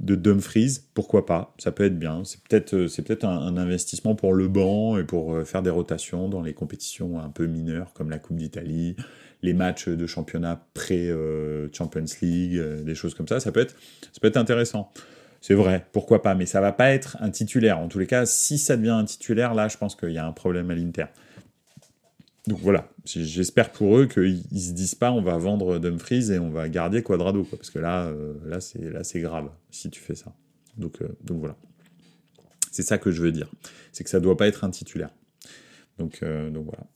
Dumfries, 0.00 0.80
pourquoi 0.94 1.26
pas, 1.26 1.54
ça 1.58 1.72
peut 1.72 1.84
être 1.84 1.98
bien. 1.98 2.22
C'est 2.24 2.40
peut-être 2.42 2.86
c'est 2.86 3.02
peut-être 3.02 3.24
un, 3.24 3.56
investissement 3.56 4.14
pour 4.14 4.32
le 4.32 4.48
banc 4.48 4.98
et 4.98 5.04
pour 5.04 5.42
faire 5.46 5.62
des 5.62 5.70
rotations 5.70 6.28
dans 6.28 6.42
les 6.42 6.54
compétitions 6.54 7.20
un 7.20 7.30
peu 7.30 7.46
mineures 7.46 7.92
comme 7.92 8.10
la 8.10 8.18
Coupe 8.18 8.36
d'Italie, 8.36 8.96
les 9.42 9.52
matchs 9.52 9.88
de 9.88 10.06
championnat 10.06 10.64
pré 10.74 11.12
Champions 11.72 12.04
League, 12.22 12.60
des 12.84 12.94
choses 12.94 13.14
comme 13.14 13.28
ça. 13.28 13.40
Ça 13.40 13.52
peut 13.52 13.60
être 13.60 13.74
ça 14.02 14.20
peut 14.20 14.28
être 14.28 14.36
intéressant. 14.36 14.90
C'est 15.40 15.54
vrai, 15.54 15.86
pourquoi 15.92 16.22
pas, 16.22 16.34
mais 16.34 16.46
ça 16.46 16.60
va 16.60 16.72
pas 16.72 16.90
être 16.90 17.16
un 17.20 17.30
titulaire. 17.30 17.78
En 17.78 17.88
tous 17.88 17.98
les 17.98 18.06
cas, 18.06 18.26
si 18.26 18.58
ça 18.58 18.76
devient 18.76 18.90
un 18.90 19.04
titulaire, 19.04 19.54
là, 19.54 19.68
je 19.68 19.76
pense 19.76 19.94
qu'il 19.94 20.10
y 20.10 20.18
a 20.18 20.26
un 20.26 20.32
problème 20.32 20.70
à 20.70 20.74
l'Inter. 20.74 21.06
Donc 22.48 22.60
voilà, 22.60 22.88
j'espère 23.04 23.70
pour 23.70 23.98
eux 23.98 24.06
qu'ils 24.06 24.42
se 24.58 24.72
disent 24.72 24.94
pas 24.94 25.12
on 25.12 25.20
va 25.20 25.36
vendre 25.36 25.78
Dumfries 25.78 26.32
et 26.32 26.38
on 26.38 26.48
va 26.48 26.70
garder 26.70 27.02
Quadrado, 27.02 27.44
parce 27.44 27.68
que 27.68 27.78
là, 27.78 28.06
euh, 28.06 28.32
là 28.46 29.04
c'est 29.04 29.20
grave 29.20 29.50
si 29.70 29.90
tu 29.90 30.00
fais 30.00 30.14
ça. 30.14 30.34
Donc 30.78 31.02
euh, 31.02 31.08
donc 31.22 31.40
voilà, 31.40 31.58
c'est 32.70 32.82
ça 32.82 32.96
que 32.96 33.10
je 33.10 33.20
veux 33.22 33.32
dire, 33.32 33.52
c'est 33.92 34.02
que 34.02 34.08
ça 34.08 34.18
doit 34.18 34.38
pas 34.38 34.48
être 34.48 34.64
un 34.64 34.70
titulaire. 34.70 35.10
Donc 35.98 36.20
euh, 36.22 36.48
donc 36.48 36.64
voilà 36.64 36.86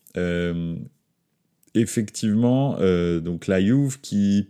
effectivement, 1.74 2.76
euh, 2.80 3.20
donc 3.20 3.46
la 3.46 3.60
Juve 3.60 4.00
qui 4.00 4.48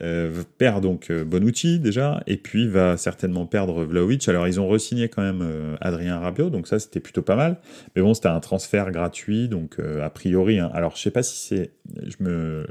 euh, 0.00 0.42
perd 0.58 0.82
donc 0.82 1.10
euh, 1.10 1.24
Bonucci 1.24 1.78
déjà, 1.78 2.22
et 2.26 2.36
puis 2.36 2.66
va 2.66 2.96
certainement 2.96 3.46
perdre 3.46 3.84
Vlaovic. 3.84 4.26
Alors 4.28 4.48
ils 4.48 4.60
ont 4.60 4.68
re-signé 4.68 5.08
quand 5.08 5.22
même 5.22 5.76
Adrien 5.80 6.18
Rabiot, 6.18 6.50
donc 6.50 6.66
ça 6.66 6.78
c'était 6.78 7.00
plutôt 7.00 7.22
pas 7.22 7.36
mal. 7.36 7.58
Mais 7.94 8.02
bon, 8.02 8.14
c'était 8.14 8.28
un 8.28 8.40
transfert 8.40 8.90
gratuit, 8.90 9.48
donc 9.48 9.78
a 9.78 10.10
priori. 10.10 10.58
Hein. 10.58 10.70
alors 10.72 10.96
je 10.96 11.02
sais 11.02 11.10
pas 11.10 11.22
si 11.22 11.36
c'est, 11.36 11.72
je 12.02 12.16
me 12.20 12.66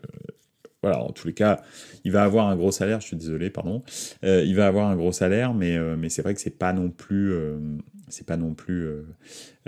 voilà, 0.81 0.99
en 0.99 1.11
tous 1.11 1.27
les 1.27 1.33
cas, 1.33 1.61
il 2.03 2.11
va 2.11 2.23
avoir 2.23 2.47
un 2.47 2.55
gros 2.55 2.71
salaire, 2.71 3.01
je 3.01 3.05
suis 3.05 3.15
désolé, 3.15 3.51
pardon. 3.51 3.83
il 4.23 4.55
va 4.55 4.65
avoir 4.65 4.87
un 4.89 4.95
gros 4.95 5.11
salaire, 5.11 5.53
mais, 5.53 5.77
mais 5.95 6.09
c'est 6.09 6.23
vrai 6.23 6.33
que 6.33 6.41
c'est 6.41 6.57
pas 6.57 6.73
non 6.73 6.89
plus 6.89 7.35
c'est 8.11 8.25
pas 8.25 8.37
non 8.37 8.53
plus. 8.53 8.83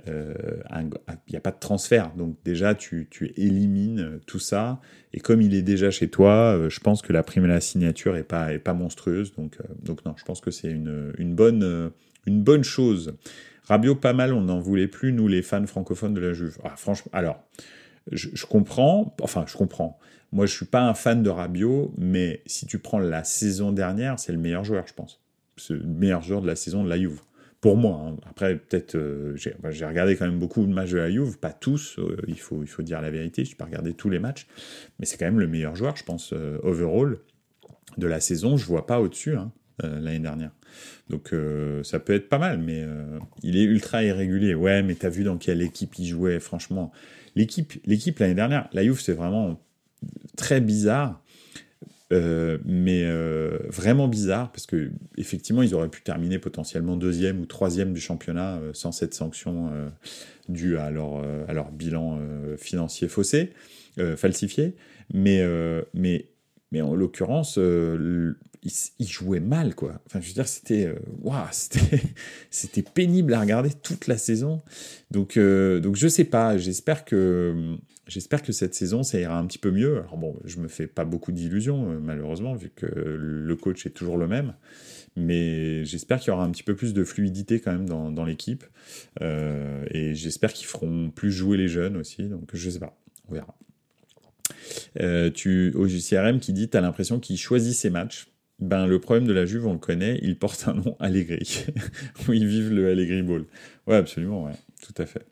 Il 0.06 0.12
euh, 0.12 0.64
n'y 0.78 0.90
euh, 0.90 1.38
a 1.38 1.40
pas 1.40 1.52
de 1.52 1.60
transfert. 1.60 2.12
Donc, 2.16 2.38
déjà, 2.44 2.76
tu, 2.76 3.08
élimines 3.38 4.20
tout 4.26 4.40
ça. 4.40 4.80
Et 5.14 5.20
comme 5.20 5.42
il 5.42 5.54
est 5.56 5.62
déjà 5.62 5.92
chez 5.92 6.10
toi, 6.10 6.56
euh, 6.56 6.70
je 6.70 6.80
pense 6.80 7.02
que 7.02 7.14
la 7.14 7.24
prime 7.24 7.46
à 7.46 7.48
la 7.48 7.62
signature 7.62 8.14
n'est 8.14 8.24
pas, 8.24 8.54
est 8.54 8.60
pas 8.60 8.74
monstrueuse. 8.74 9.34
Donc, 9.36 9.58
donc, 9.82 10.06
non, 10.06 10.14
je 10.18 10.24
pense 10.24 10.42
que 10.42 10.52
c'est 10.52 10.70
une, 10.70 11.14
une, 11.18 11.36
bonne, 11.36 11.92
une 12.26 12.44
bonne 12.44 12.64
chose. 12.64 13.16
Rabiot, 13.64 13.96
pas 13.96 14.14
mal, 14.14 14.34
on 14.34 14.42
n'en 14.42 14.60
voulait 14.60 14.88
plus, 14.88 15.14
nous, 15.14 15.28
les 15.28 15.42
fans 15.42 15.66
francophones 15.66 16.14
de 16.14 16.22
la 16.22 16.34
Juve. 16.34 16.58
Ah, 16.64 16.76
franchement, 16.76 17.12
alors, 17.14 17.42
je, 18.12 18.30
je, 18.34 18.46
comprends, 18.46 19.16
enfin, 19.22 19.46
je 19.48 19.56
comprends. 19.56 20.00
Moi, 20.34 20.48
je 20.48 20.54
suis 20.54 20.66
pas 20.66 20.82
un 20.82 20.94
fan 20.94 21.24
de 21.24 21.30
Rabiot, 21.30 21.94
mais 21.98 22.42
si 22.46 22.66
tu 22.66 22.80
prends 22.80 23.00
la 23.00 23.24
saison 23.24 23.72
dernière, 23.72 24.20
c'est 24.20 24.32
le 24.34 24.40
meilleur 24.40 24.64
joueur, 24.64 24.86
je 24.88 24.94
pense. 24.94 25.22
C'est 25.56 25.76
le 25.76 25.84
meilleur 25.84 26.24
joueur 26.24 26.42
de 26.42 26.48
la 26.48 26.56
saison 26.56 26.84
de 26.84 26.90
la 26.90 26.98
Juve 26.98 27.22
pour 27.64 27.78
moi. 27.78 28.08
Hein. 28.10 28.18
Après, 28.30 28.58
peut-être, 28.58 28.96
euh, 28.96 29.38
j'ai 29.38 29.86
regardé 29.86 30.18
quand 30.18 30.26
même 30.26 30.38
beaucoup 30.38 30.66
de 30.66 30.74
matchs 30.74 30.92
de 30.92 30.98
la 30.98 31.10
Juve, 31.10 31.38
pas 31.38 31.54
tous, 31.54 31.98
euh, 31.98 32.18
il, 32.28 32.38
faut, 32.38 32.62
il 32.62 32.68
faut 32.68 32.84
dire 32.84 33.02
la 33.02 33.10
vérité, 33.10 33.46
je 33.46 33.52
n'ai 33.52 33.56
pas 33.56 33.64
regardé 33.64 33.94
tous 33.94 34.10
les 34.10 34.20
matchs, 34.20 34.48
mais 35.00 35.06
c'est 35.06 35.16
quand 35.18 35.26
même 35.26 35.40
le 35.40 35.48
meilleur 35.48 35.74
joueur, 35.74 35.96
je 35.96 36.04
pense, 36.04 36.34
euh, 36.34 36.58
overall 36.62 37.20
de 37.98 38.06
la 38.06 38.20
saison. 38.20 38.58
Je 38.58 38.66
vois 38.66 38.86
pas 38.86 39.00
au-dessus 39.00 39.38
hein, 39.38 39.54
l'année 39.82 40.20
dernière. 40.20 40.52
Donc 41.10 41.34
ça 41.84 42.00
peut 42.00 42.14
être 42.14 42.28
pas 42.28 42.40
mal, 42.40 42.58
mais 42.58 42.84
il 43.44 43.56
est 43.56 43.64
ultra 43.64 44.04
irrégulier. 44.04 44.56
Ouais, 44.56 44.82
mais 44.82 44.96
tu 44.96 45.06
as 45.06 45.10
vu 45.10 45.24
dans 45.24 45.38
quelle 45.38 45.62
équipe 45.62 45.94
il 46.00 46.08
jouait, 46.08 46.40
franchement. 46.40 46.92
L'équipe 47.36 48.20
l'année 48.20 48.34
dernière, 48.34 48.68
la 48.74 48.84
Juve, 48.84 49.00
c'est 49.00 49.14
vraiment 49.14 49.62
très 50.36 50.60
bizarre 50.60 51.23
euh, 52.12 52.58
mais 52.66 53.04
euh, 53.06 53.58
vraiment 53.70 54.08
bizarre 54.08 54.52
parce 54.52 54.66
que 54.66 54.92
effectivement 55.18 55.62
ils 55.62 55.74
auraient 55.74 55.90
pu 55.90 56.04
terminer 56.04 56.38
potentiellement 56.38 56.98
deuxième 56.98 57.40
ou 57.40 57.46
troisième 57.46 57.94
du 57.94 58.02
championnat 58.02 58.58
euh, 58.58 58.72
sans 58.74 58.92
cette 58.92 59.14
sanction 59.14 59.72
due 60.50 60.78
à 60.78 60.92
leur, 60.92 61.24
à 61.48 61.54
leur 61.54 61.72
bilan 61.72 62.20
financier 62.58 63.08
faussé, 63.08 63.54
falsifié. 64.18 64.76
Mais, 65.14 65.44
mais, 65.94 66.30
mais 66.72 66.82
en 66.82 66.96
l'occurrence, 66.96 67.58
ils, 68.64 69.08
jouaient 69.08 69.40
mal 69.40 69.76
quoi. 69.76 70.02
Enfin 70.06 70.22
je 70.22 70.28
veux 70.28 70.34
dire 70.34 70.48
c'était 70.48 70.94
waouh 71.22 71.46
c'était 71.52 72.02
c'était 72.50 72.82
pénible 72.82 73.34
à 73.34 73.40
regarder 73.40 73.72
toute 73.72 74.08
la 74.08 74.18
saison. 74.18 74.62
Donc 75.12 75.38
donc 75.38 75.96
je 75.96 76.08
sais 76.08 76.26
pas. 76.26 76.58
J'espère 76.58 77.06
que 77.06 77.78
J'espère 78.06 78.44
que 78.44 78.52
cette 78.52 78.76
saison, 78.76 79.02
ça 79.02 79.18
ira 79.18 79.38
un 79.40 79.46
petit 79.46 79.58
peu 79.58 79.72
mieux. 79.72 80.00
Alors 80.00 80.18
bon, 80.18 80.36
je 80.44 80.60
me 80.60 80.68
fais 80.68 80.88
pas 80.88 81.06
beaucoup 81.06 81.32
d'illusions, 81.32 81.92
euh, 81.92 82.00
malheureusement, 82.00 82.54
vu 82.54 82.70
que 82.70 82.86
le 82.86 83.56
coach 83.56 83.86
est 83.86 83.92
toujours 83.92 84.18
le 84.18 84.28
même. 84.28 84.54
Mais 85.16 85.86
j'espère 85.86 86.20
qu'il 86.20 86.30
y 86.30 86.32
aura 86.32 86.44
un 86.44 86.52
petit 86.52 86.64
peu 86.64 86.76
plus 86.76 86.94
de 86.94 87.04
fluidité 87.04 87.60
quand 87.60 87.72
même 87.72 87.88
dans, 87.88 88.26
l'équipe. 88.26 88.66
Euh, 89.22 89.86
et 89.92 90.16
j'espère 90.16 90.52
qu'ils 90.52 90.66
feront 90.66 91.12
plus 91.12 91.32
jouer 91.32 91.56
les 91.56 91.68
jeunes 91.68 91.96
aussi. 91.96 92.24
Donc 92.24 92.50
je 92.54 92.70
sais 92.70 92.80
pas, 92.80 92.98
on 93.30 93.34
verra. 93.34 93.56
Euh, 95.00 95.30
tu, 95.30 95.72
au 95.76 95.88
JCRM 95.88 96.40
qui 96.40 96.52
dit, 96.52 96.70
tu 96.70 96.76
as 96.76 96.82
l'impression 96.82 97.20
qu'il 97.20 97.38
choisit 97.38 97.76
ses 97.76 97.90
matchs. 97.90 98.28
Ben, 98.60 98.88
le 98.88 99.00
problème 99.00 99.28
de 99.28 99.34
la 99.34 99.46
Juve, 99.46 99.68
on 99.68 99.74
le 99.74 99.80
connaît, 99.80 100.20
il 100.22 100.38
porte 100.38 100.66
un 100.68 100.74
nom 100.74 100.96
Allegri. 101.00 101.66
oui, 102.28 102.46
vive 102.46 102.72
le 102.72 102.90
Allegri 102.90 103.22
Ball. 103.22 103.46
Ouais, 103.88 103.96
absolument, 103.96 104.46
ouais, 104.46 104.54
tout 104.82 105.02
à 105.02 105.06
fait. 105.06 105.26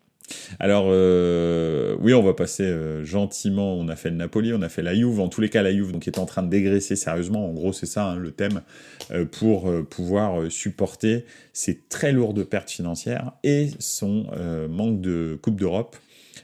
Alors, 0.58 0.86
euh, 0.88 1.96
oui, 2.00 2.14
on 2.14 2.22
va 2.22 2.34
passer 2.34 2.64
euh, 2.64 3.04
gentiment. 3.04 3.74
On 3.74 3.88
a 3.88 3.96
fait 3.96 4.10
le 4.10 4.16
Napoli, 4.16 4.52
on 4.52 4.62
a 4.62 4.68
fait 4.68 4.82
la 4.82 4.94
Juve. 4.94 5.20
En 5.20 5.28
tous 5.28 5.40
les 5.40 5.48
cas, 5.48 5.62
la 5.62 5.72
Juve 5.72 5.92
est 6.04 6.18
en 6.18 6.26
train 6.26 6.42
de 6.42 6.48
dégraisser 6.48 6.96
sérieusement. 6.96 7.48
En 7.48 7.52
gros, 7.52 7.72
c'est 7.72 7.86
ça 7.86 8.10
hein, 8.10 8.16
le 8.16 8.30
thème 8.30 8.62
euh, 9.10 9.24
pour 9.24 9.70
pouvoir 9.88 10.50
supporter 10.50 11.24
ces 11.52 11.80
très 11.88 12.12
lourdes 12.12 12.44
pertes 12.44 12.70
financières 12.70 13.32
et 13.44 13.70
son 13.78 14.26
manque 14.70 15.00
de 15.00 15.38
Coupe 15.42 15.56
d'Europe. 15.56 15.96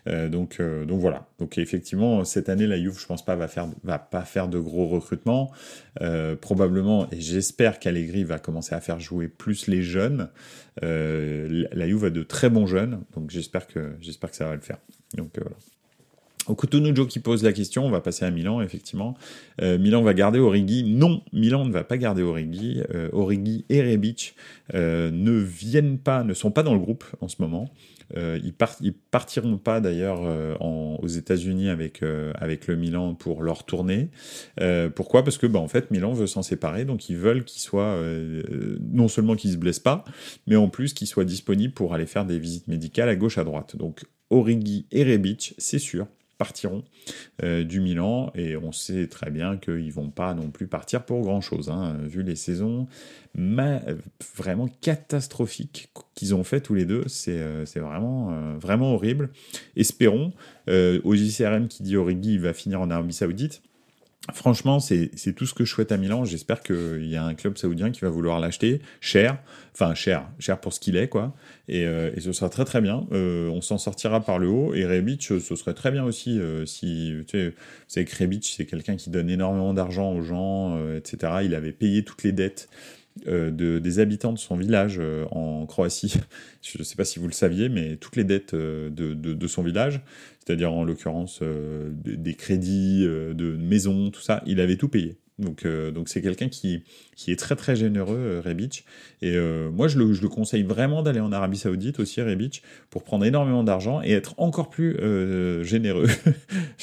Euh, 0.08 0.28
donc, 0.28 0.56
euh, 0.60 0.84
voilà. 0.88 1.26
Donc 1.38 1.58
effectivement, 1.58 2.24
cette 2.24 2.48
année, 2.48 2.66
la 2.66 2.78
Juve, 2.78 2.98
je 2.98 3.06
pense 3.06 3.24
pas, 3.24 3.36
va, 3.36 3.48
faire, 3.48 3.68
va 3.84 3.98
pas 3.98 4.22
faire 4.22 4.48
de 4.48 4.58
gros 4.58 4.86
recrutements. 4.86 5.50
Euh, 6.00 6.36
probablement, 6.36 7.08
et 7.10 7.20
j'espère 7.20 7.78
qu'Allegri 7.78 8.24
va 8.24 8.38
commencer 8.38 8.74
à 8.74 8.80
faire 8.80 9.00
jouer 9.00 9.28
plus 9.28 9.66
les 9.66 9.82
jeunes. 9.82 10.28
la 10.80 11.88
Juve 11.88 12.04
a 12.04 12.10
de 12.10 12.22
très 12.22 12.50
bons 12.50 12.66
jeunes, 12.66 13.00
donc 13.14 13.30
j'espère 13.30 13.66
que, 13.66 13.94
j'espère 14.00 14.30
que 14.30 14.36
ça 14.36 14.48
va 14.48 14.54
le 14.54 14.60
faire. 14.60 14.78
Donc 15.16 15.30
voilà. 15.36 15.56
Okutunujo 16.46 17.04
qui 17.04 17.18
pose 17.18 17.44
la 17.44 17.52
question, 17.52 17.84
on 17.84 17.90
va 17.90 18.00
passer 18.00 18.24
à 18.24 18.30
Milan, 18.30 18.62
effectivement. 18.62 19.18
Milan 19.60 20.00
va 20.00 20.14
garder 20.14 20.38
Origi. 20.38 20.82
Non, 20.82 21.22
Milan 21.34 21.66
ne 21.66 21.72
va 21.72 21.84
pas 21.84 21.98
garder 21.98 22.22
Origi. 22.22 22.80
Origi 23.12 23.66
et 23.68 23.82
Rebic 23.82 24.34
ne 24.72 25.32
viennent 25.32 25.98
pas, 25.98 26.24
ne 26.24 26.32
sont 26.32 26.50
pas 26.50 26.62
dans 26.62 26.72
le 26.72 26.80
groupe 26.80 27.04
en 27.20 27.28
ce 27.28 27.42
moment. 27.42 27.68
Euh, 28.16 28.38
ils, 28.42 28.54
ne 28.86 28.90
partiront 29.10 29.58
pas 29.58 29.80
d'ailleurs 29.80 30.20
euh, 30.22 30.54
aux 30.58 31.06
États-Unis 31.06 31.68
avec, 31.68 32.02
euh, 32.02 32.32
avec 32.36 32.66
le 32.66 32.76
Milan 32.76 33.14
pour 33.14 33.42
leur 33.42 33.64
tournée. 33.64 34.10
pourquoi? 34.94 35.24
Parce 35.24 35.38
que 35.38 35.46
bah, 35.46 35.58
en 35.58 35.68
fait, 35.68 35.90
Milan 35.90 36.12
veut 36.12 36.26
s'en 36.26 36.42
séparer, 36.42 36.84
donc 36.84 37.08
ils 37.08 37.16
veulent 37.16 37.44
qu'ils 37.44 37.62
soient 37.62 37.98
non 38.80 39.08
seulement 39.08 39.36
qu'ils 39.36 39.52
se 39.52 39.56
blessent 39.56 39.78
pas, 39.78 40.04
mais 40.46 40.56
en 40.56 40.68
plus 40.68 40.94
qu'ils 40.94 41.06
soient 41.06 41.24
disponibles 41.24 41.74
pour 41.74 41.94
aller 41.94 42.06
faire 42.06 42.24
des 42.24 42.38
visites 42.38 42.68
médicales 42.68 43.08
à 43.08 43.16
gauche 43.16 43.38
à 43.38 43.44
droite. 43.44 43.76
Donc 43.76 44.04
Origi 44.30 44.86
et 44.90 45.04
Rebic, 45.04 45.54
c'est 45.58 45.78
sûr 45.78 46.06
partiront 46.38 46.84
euh, 47.42 47.64
du 47.64 47.80
Milan. 47.80 48.32
Et 48.34 48.56
on 48.56 48.72
sait 48.72 49.08
très 49.08 49.30
bien 49.30 49.56
qu'ils 49.56 49.92
vont 49.92 50.08
pas 50.08 50.32
non 50.32 50.50
plus 50.50 50.66
partir 50.66 51.04
pour 51.04 51.20
grand 51.20 51.40
chose 51.40 51.68
hein, 51.68 51.98
vu 52.04 52.22
les 52.22 52.36
saisons. 52.36 52.86
Vraiment 53.34 54.68
catastrophiques 54.80 55.90
qu'ils 56.14 56.34
ont 56.34 56.44
fait 56.44 56.60
tous 56.60 56.74
les 56.74 56.86
deux. 56.86 57.04
C'est 57.08 57.38
euh, 57.40 57.64
vraiment 57.76 58.30
euh, 58.32 58.78
horrible. 58.80 59.30
Espérons 59.76 60.32
au 60.68 61.14
JCRM 61.14 61.66
qui 61.68 61.82
dit 61.82 61.96
Origi 61.96 62.38
va 62.38 62.52
finir 62.52 62.80
en 62.80 62.90
Arabie 62.90 63.14
Saoudite 63.14 63.62
Franchement, 64.34 64.78
c'est 64.78 65.32
tout 65.34 65.46
ce 65.46 65.54
que 65.54 65.64
je 65.64 65.72
souhaite 65.72 65.90
à 65.90 65.96
Milan. 65.96 66.26
J'espère 66.26 66.62
qu'il 66.62 67.06
y 67.06 67.16
a 67.16 67.24
un 67.24 67.34
club 67.34 67.56
saoudien 67.56 67.90
qui 67.90 68.00
va 68.00 68.10
vouloir 68.10 68.40
l'acheter 68.40 68.82
cher, 69.00 69.38
enfin 69.72 69.94
cher, 69.94 70.28
cher 70.38 70.60
pour 70.60 70.74
ce 70.74 70.80
qu'il 70.80 70.96
est, 70.96 71.08
quoi. 71.08 71.34
Et, 71.66 71.86
euh, 71.86 72.10
et, 72.14 72.20
ce 72.20 72.32
sera 72.32 72.50
très 72.50 72.66
très 72.66 72.82
bien. 72.82 73.06
Euh, 73.12 73.48
on 73.48 73.62
s'en 73.62 73.78
sortira 73.78 74.20
par 74.20 74.38
le 74.38 74.48
haut. 74.48 74.74
Et 74.74 74.84
Rebic, 74.84 75.22
ce 75.22 75.38
serait 75.40 75.72
très 75.72 75.90
bien 75.90 76.04
aussi 76.04 76.38
euh, 76.38 76.66
si, 76.66 77.14
tu 77.26 77.38
sais, 77.88 78.00
vous 78.00 78.04
que 78.04 78.22
Rebic, 78.22 78.44
c'est 78.54 78.66
quelqu'un 78.66 78.96
qui 78.96 79.08
donne 79.08 79.30
énormément 79.30 79.72
d'argent 79.72 80.12
aux 80.12 80.22
gens, 80.22 80.78
etc. 80.94 81.38
Il 81.44 81.54
avait 81.54 81.72
payé 81.72 82.04
toutes 82.04 82.22
les 82.22 82.32
dettes 82.32 82.68
de, 83.26 83.78
des 83.78 83.98
habitants 83.98 84.32
de 84.32 84.38
son 84.38 84.56
village 84.56 85.00
en 85.30 85.66
Croatie. 85.66 86.14
Je 86.62 86.78
ne 86.78 86.84
sais 86.84 86.96
pas 86.96 87.04
si 87.04 87.18
vous 87.18 87.26
le 87.26 87.32
saviez, 87.32 87.68
mais 87.68 87.96
toutes 87.96 88.16
les 88.16 88.24
dettes 88.24 88.54
de, 88.54 88.90
de, 88.90 89.14
de 89.14 89.46
son 89.46 89.62
village, 89.62 90.00
c'est-à-dire 90.44 90.72
en 90.72 90.84
l'occurrence 90.84 91.42
des 92.04 92.34
crédits 92.34 93.04
de 93.04 93.56
maison, 93.56 94.10
tout 94.10 94.20
ça, 94.20 94.42
il 94.46 94.60
avait 94.60 94.76
tout 94.76 94.88
payé. 94.88 95.18
Donc, 95.38 95.64
euh, 95.64 95.90
donc 95.92 96.08
c'est 96.08 96.20
quelqu'un 96.20 96.48
qui, 96.48 96.82
qui 97.14 97.30
est 97.30 97.36
très 97.36 97.54
très 97.54 97.76
généreux, 97.76 98.16
euh, 98.18 98.42
Rebic. 98.44 98.84
Et 99.22 99.36
euh, 99.36 99.70
moi, 99.70 99.86
je 99.86 99.98
le, 99.98 100.12
je 100.12 100.22
le, 100.22 100.28
conseille 100.28 100.64
vraiment 100.64 101.02
d'aller 101.02 101.20
en 101.20 101.30
Arabie 101.32 101.58
Saoudite 101.58 102.00
aussi, 102.00 102.20
Rebic, 102.20 102.62
pour 102.90 103.04
prendre 103.04 103.24
énormément 103.24 103.62
d'argent 103.62 104.02
et 104.02 104.12
être 104.12 104.34
encore 104.38 104.68
plus 104.68 104.96
généreux. 105.64 106.08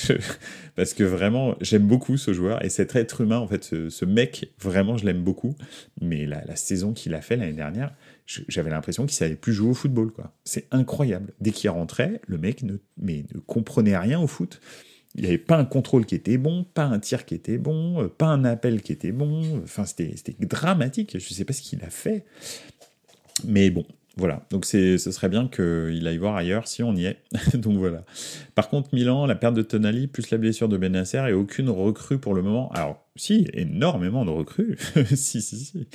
Parce 0.76 0.94
que 0.94 1.04
vraiment, 1.04 1.56
j'aime 1.62 1.88
beaucoup 1.88 2.18
ce 2.18 2.34
joueur 2.34 2.64
et 2.64 2.70
cet 2.70 2.96
être 2.96 3.22
humain, 3.22 3.40
en 3.40 3.48
fait, 3.48 3.64
ce, 3.64 4.06
mec, 4.06 4.52
vraiment, 4.60 4.98
je 4.98 5.06
l'aime 5.06 5.24
beaucoup. 5.24 5.56
Mais 6.02 6.26
la, 6.26 6.56
saison 6.56 6.94
qu'il 6.94 7.14
a 7.14 7.22
fait 7.22 7.36
l'année 7.36 7.54
dernière, 7.54 7.94
j'avais 8.26 8.70
l'impression 8.70 9.06
qu'il 9.06 9.16
savait 9.16 9.36
plus 9.36 9.54
jouer 9.54 9.70
au 9.70 9.74
football. 9.74 10.12
C'est 10.46 10.68
incroyable. 10.72 11.34
Dès 11.42 11.52
qu'il 11.52 11.70
rentrait, 11.70 12.22
le 12.28 12.38
mec 12.38 12.64
ne, 12.64 12.78
mais 12.98 13.26
ne 13.34 13.40
comprenait 13.40 13.98
rien 13.98 14.20
au 14.20 14.28
foot. 14.28 14.62
Il 15.16 15.22
n'y 15.22 15.28
avait 15.28 15.38
pas 15.38 15.58
un 15.58 15.66
contrôle 15.66 16.06
qui 16.06 16.16
était 16.16 16.38
bon, 16.38 16.66
pas 16.74 16.84
un 16.84 17.00
tir 17.00 17.26
qui 17.26 17.36
était 17.36 17.58
bon, 17.58 18.04
euh, 18.04 18.08
pas 18.08 18.28
un 18.28 18.44
appel 18.44 18.82
qui 18.82 18.92
était 18.92 19.12
bon. 19.12 19.62
Enfin, 19.64 19.86
c'était 19.86 20.14
dramatique. 20.40 21.12
Je 21.18 21.30
ne 21.30 21.34
sais 21.36 21.46
pas 21.46 21.54
ce 21.54 21.62
qu'il 21.62 21.84
a 21.84 21.90
fait. 21.90 22.26
Mais 23.46 23.70
bon, 23.70 23.86
voilà, 24.18 24.46
donc 24.50 24.66
ce 24.66 24.98
serait 24.98 25.30
bien 25.30 25.48
qu'il 25.48 26.08
aille 26.08 26.18
voir 26.18 26.36
ailleurs 26.36 26.68
si 26.68 26.84
on 26.84 26.96
y 26.96 27.06
est. 27.06 27.18
donc 27.54 27.78
voilà. 27.78 28.04
Par 28.56 28.70
contre, 28.70 28.90
Milan, 28.94 29.26
la 29.26 29.36
perte 29.36 29.56
de 29.56 29.62
Tonali 29.62 30.08
plus 30.08 30.30
la 30.32 30.38
blessure 30.38 30.70
de 30.70 30.78
Benacer 30.78 31.24
et 31.30 31.34
aucune 31.34 31.70
recrue 31.70 32.18
pour 32.18 32.34
le 32.34 32.42
moment. 32.42 32.72
Alors, 32.72 33.05
si, 33.18 33.48
énormément 33.54 34.26
de 34.26 34.30
recrues. 34.30 34.78
si, 35.16 35.42
si, 35.42 35.58
si. 35.58 35.88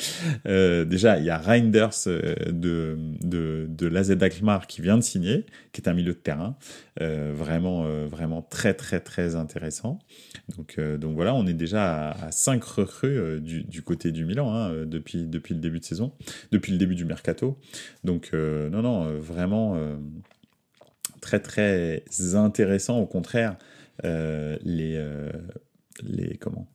Euh, 0.46 0.86
déjà, 0.86 1.18
il 1.18 1.26
y 1.26 1.30
a 1.30 1.36
Reinders 1.36 1.90
euh, 2.06 2.34
de, 2.50 2.96
de, 3.20 3.66
de 3.68 3.86
l'AZ 3.86 4.16
qui 4.66 4.80
vient 4.80 4.96
de 4.96 5.02
signer, 5.02 5.44
qui 5.72 5.82
est 5.82 5.88
un 5.88 5.92
milieu 5.92 6.14
de 6.14 6.18
terrain. 6.18 6.56
Euh, 7.02 7.32
vraiment, 7.34 7.84
vraiment 8.06 8.40
très, 8.40 8.72
très, 8.72 9.00
très 9.00 9.36
intéressant. 9.36 9.98
Donc, 10.56 10.80
donc 10.80 11.14
voilà, 11.14 11.34
on 11.34 11.46
est 11.46 11.54
déjà 11.54 12.10
à, 12.10 12.26
à 12.26 12.32
5 12.32 12.64
recrues 12.64 13.40
du, 13.40 13.64
du, 13.64 13.82
côté 13.82 14.12
du 14.12 14.24
Milan 14.24 14.54
hein, 14.54 14.86
depuis, 14.86 15.26
depuis 15.26 15.54
le 15.54 15.60
début 15.60 15.80
de 15.80 15.84
saison, 15.84 16.12
depuis 16.52 16.72
le 16.72 16.78
début 16.78 16.94
du 16.94 17.04
mercato. 17.04 17.58
Donc, 18.02 18.32
non, 18.32 18.82
non, 18.82 19.18
vraiment 19.18 19.78
très, 21.20 21.40
très 21.40 22.02
intéressant. 22.34 22.98
Au 22.98 23.06
contraire, 23.06 23.56
les, 24.02 25.04
les, 26.02 26.36
comment 26.38 26.66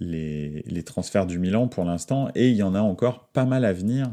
les, 0.00 0.82
transferts 0.84 1.26
du 1.26 1.38
Milan 1.38 1.66
pour 1.68 1.84
l'instant 1.84 2.28
et 2.34 2.50
il 2.50 2.56
y 2.56 2.62
en 2.62 2.74
a 2.74 2.80
encore 2.80 3.28
pas 3.28 3.44
mal 3.44 3.64
à 3.64 3.72
venir. 3.72 4.12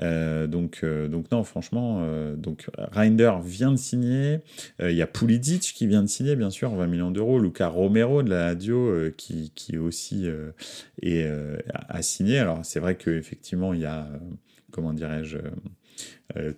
Euh, 0.00 0.46
donc, 0.46 0.80
euh, 0.82 1.08
donc 1.08 1.30
non, 1.30 1.42
franchement, 1.42 2.00
euh, 2.02 2.36
donc 2.36 2.70
Reinder 2.78 3.32
vient 3.44 3.72
de 3.72 3.76
signer. 3.76 4.40
Il 4.80 4.92
y 4.92 5.02
a 5.02 5.06
Pulisic 5.06 5.60
qui 5.62 5.86
vient 5.86 6.02
de 6.02 6.08
signer, 6.08 6.36
bien 6.36 6.50
sûr, 6.50 6.70
20 6.74 6.86
millions 6.86 7.10
d'euros. 7.10 7.38
Luca 7.38 7.68
Romero 7.68 8.22
de 8.22 8.30
la 8.30 8.52
Lazio 8.52 9.10
qui, 9.16 9.52
qui 9.54 9.78
aussi 9.78 10.26
est, 11.02 11.30
a 11.88 12.02
signé. 12.02 12.38
Alors 12.38 12.60
c'est 12.64 12.80
vrai 12.80 12.96
qu'effectivement, 12.96 13.74
il 13.74 13.80
y 13.80 13.86
a, 13.86 14.08
comment 14.70 14.92
dirais-je, 14.92 15.38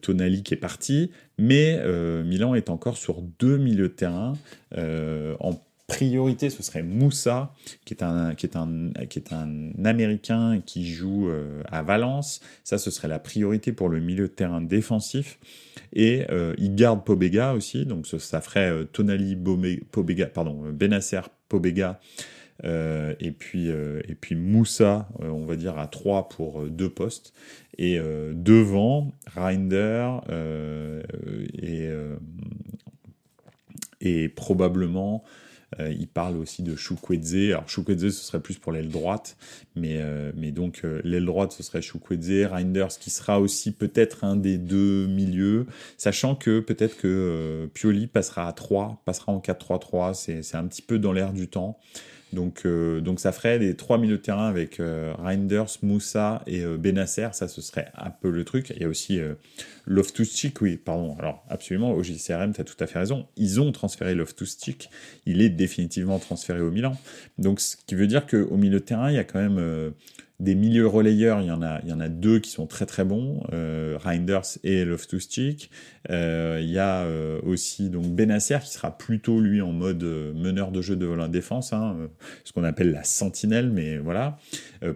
Tonali 0.01 0.43
qui 0.43 0.55
est 0.55 0.59
parti, 0.59 1.11
mais 1.39 1.81
Milan 2.25 2.55
est 2.55 2.71
encore 2.71 2.97
sur 2.97 3.23
deux 3.39 3.59
milieux 3.59 3.89
de 3.89 3.95
terrain 3.95 4.35
en 4.77 5.55
priorité, 5.87 6.49
ce 6.49 6.63
serait 6.63 6.83
Moussa, 6.83 7.55
qui 7.85 7.95
est 7.95 8.03
un, 8.03 8.35
qui 8.35 8.47
est 8.47 8.57
un, 8.57 8.91
qui 9.09 9.19
est 9.19 9.33
un 9.33 9.85
Américain 9.85 10.63
qui 10.65 10.91
joue 10.91 11.29
euh, 11.29 11.63
à 11.71 11.83
Valence. 11.83 12.41
Ça, 12.65 12.79
ce 12.79 12.91
serait 12.91 13.09
la 13.09 13.19
priorité 13.19 13.73
pour 13.73 13.89
le 13.89 14.01
milieu 14.01 14.29
de 14.29 14.33
terrain 14.33 14.63
défensif. 14.63 15.39
Et 15.93 16.25
euh, 16.31 16.55
il 16.59 16.75
garde 16.75 17.05
Pobega 17.05 17.53
aussi, 17.53 17.85
donc 17.85 18.07
ça, 18.07 18.41
ferait 18.41 18.71
euh, 18.71 18.85
Tonali 18.85 19.37
Pobega, 19.91 20.27
pardon, 20.27 20.71
Benacer 20.73 21.21
Pobega. 21.49 22.01
Et 22.63 23.33
puis 23.33 23.69
et 23.69 24.15
puis 24.19 24.37
Moussa, 24.37 25.09
on 25.19 25.45
va 25.45 25.57
dire 25.57 25.77
à 25.77 25.89
3 25.89 26.29
pour 26.29 26.63
deux 26.63 26.89
postes 26.89 27.35
et 27.77 27.99
devant 28.33 29.13
Reinder 29.35 30.19
et 31.53 31.91
et 34.01 34.29
probablement 34.29 35.25
euh, 35.81 35.93
il 35.93 36.09
parle 36.09 36.37
aussi 36.37 36.63
de 36.63 36.77
Chukwueze. 36.77 37.51
Alors 37.51 37.69
Chukwueze, 37.69 38.11
ce 38.11 38.25
serait 38.25 38.41
plus 38.41 38.59
pour 38.59 38.73
l'aile 38.73 38.89
droite, 38.89 39.37
mais, 39.77 39.99
euh, 40.01 40.33
donc 40.51 40.83
euh, 40.85 41.01
l'aile 41.05 41.25
droite, 41.25 41.53
ce 41.53 41.63
serait 41.63 41.83
Chukwueze, 41.83 42.47
Reinders, 42.47 42.99
qui 43.01 43.11
sera 43.11 43.41
aussi 43.41 43.73
peut-être 43.73 44.25
un 44.25 44.37
des 44.37 44.59
deux 44.59 45.07
milieux, 45.07 45.67
sachant 45.97 46.35
que 46.35 46.61
peut-être 46.61 46.97
que 46.97 47.69
Pioli 47.75 48.07
passera 48.07 48.49
à 48.49 48.53
3, 48.53 49.03
passera 49.05 49.33
en 49.33 49.41
4-3-3, 49.41 50.15
c'est 50.43 50.57
un 50.57 50.67
petit 50.67 50.83
peu 50.83 50.99
dans 50.99 51.13
l'air 51.13 51.33
du 51.33 51.49
temps. 51.49 51.79
Donc, 52.35 52.63
euh, 52.67 53.01
donc 53.01 53.21
ça 53.21 53.33
ferait 53.33 53.59
les 53.59 53.75
trois 53.75 53.97
milieux 53.97 54.19
de 54.19 54.23
terrain 54.23 54.49
avec 54.49 54.81
euh, 54.81 55.15
Reinders, 55.17 55.79
Moussa 55.83 56.43
et 56.47 56.63
euh, 56.63 56.77
Benasser. 56.77 57.29
Ça, 57.33 57.49
ce 57.49 57.63
serait 57.63 57.91
un 57.97 58.11
peu 58.11 58.31
le 58.31 58.45
truc. 58.45 58.73
Il 58.77 58.83
y 58.83 58.85
a 58.85 58.89
aussi 58.89 59.21
Loftus-Cheek, 59.87 60.61
oui, 60.61 60.77
pardon. 60.77 61.17
Alors, 61.19 61.45
absolument, 61.49 61.93
au 61.93 62.03
JCRM, 62.03 62.53
tu 62.53 62.61
as 62.61 62.65
tout 62.65 62.77
à 62.81 62.87
fait 62.87 62.99
raison. 62.99 63.27
Ils 63.37 63.61
ont 63.61 63.73
transféré 63.73 64.15
Loftus-Cheek. 64.15 64.91
Il 65.25 65.41
est 65.41 65.49
définitivement 65.49 66.19
transféré 66.19 66.61
au 66.61 66.71
Milan. 66.71 66.97
Donc, 67.39 67.61
ce 67.61 67.77
qui 67.87 67.95
veut 67.95 68.07
dire 68.07 68.27
qu'au 68.27 68.57
milieu 68.57 68.81
de 68.81 68.85
terrain, 68.85 69.11
il 69.11 69.15
y 69.15 69.19
a 69.19 69.25
quand 69.25 69.41
même 69.41 69.93
des 70.41 70.55
milieux 70.55 70.87
relayeurs, 70.87 71.41
il 71.41 71.47
y 71.47 71.53
en 71.53 71.63
a, 71.63 71.81
il 71.85 71.89
y 71.89 71.93
en 71.93 72.01
a 72.01 72.09
deux 72.09 72.41
qui 72.41 72.51
sont 72.51 72.67
très 72.67 72.87
très 72.87 73.05
bons, 73.05 73.43
Reinders 73.51 74.59
et 74.65 74.85
Loftus-Cheek. 74.85 75.71
Euh, 76.11 76.59
il 76.63 76.71
y 76.71 76.79
a 76.79 77.03
euh, 77.03 77.41
aussi 77.45 77.89
donc 77.89 78.07
Benasser 78.07 78.59
qui 78.63 78.73
sera 78.73 78.97
plutôt 78.97 79.41
lui 79.41 79.63
en 79.63 79.73
mode 79.73 80.03
euh, 80.03 80.35
meneur 80.35 80.71
de 80.71 80.83
jeu 80.83 80.97
de 80.97 81.07
la 81.07 81.29
défense, 81.29 81.73
hein, 81.73 81.97
ce 82.45 82.53
qu'on 82.53 82.65
appelle 82.65 82.93
la 82.93 83.05
sentinelle, 83.05 83.71
mais 83.71 83.99
voilà. 83.99 84.39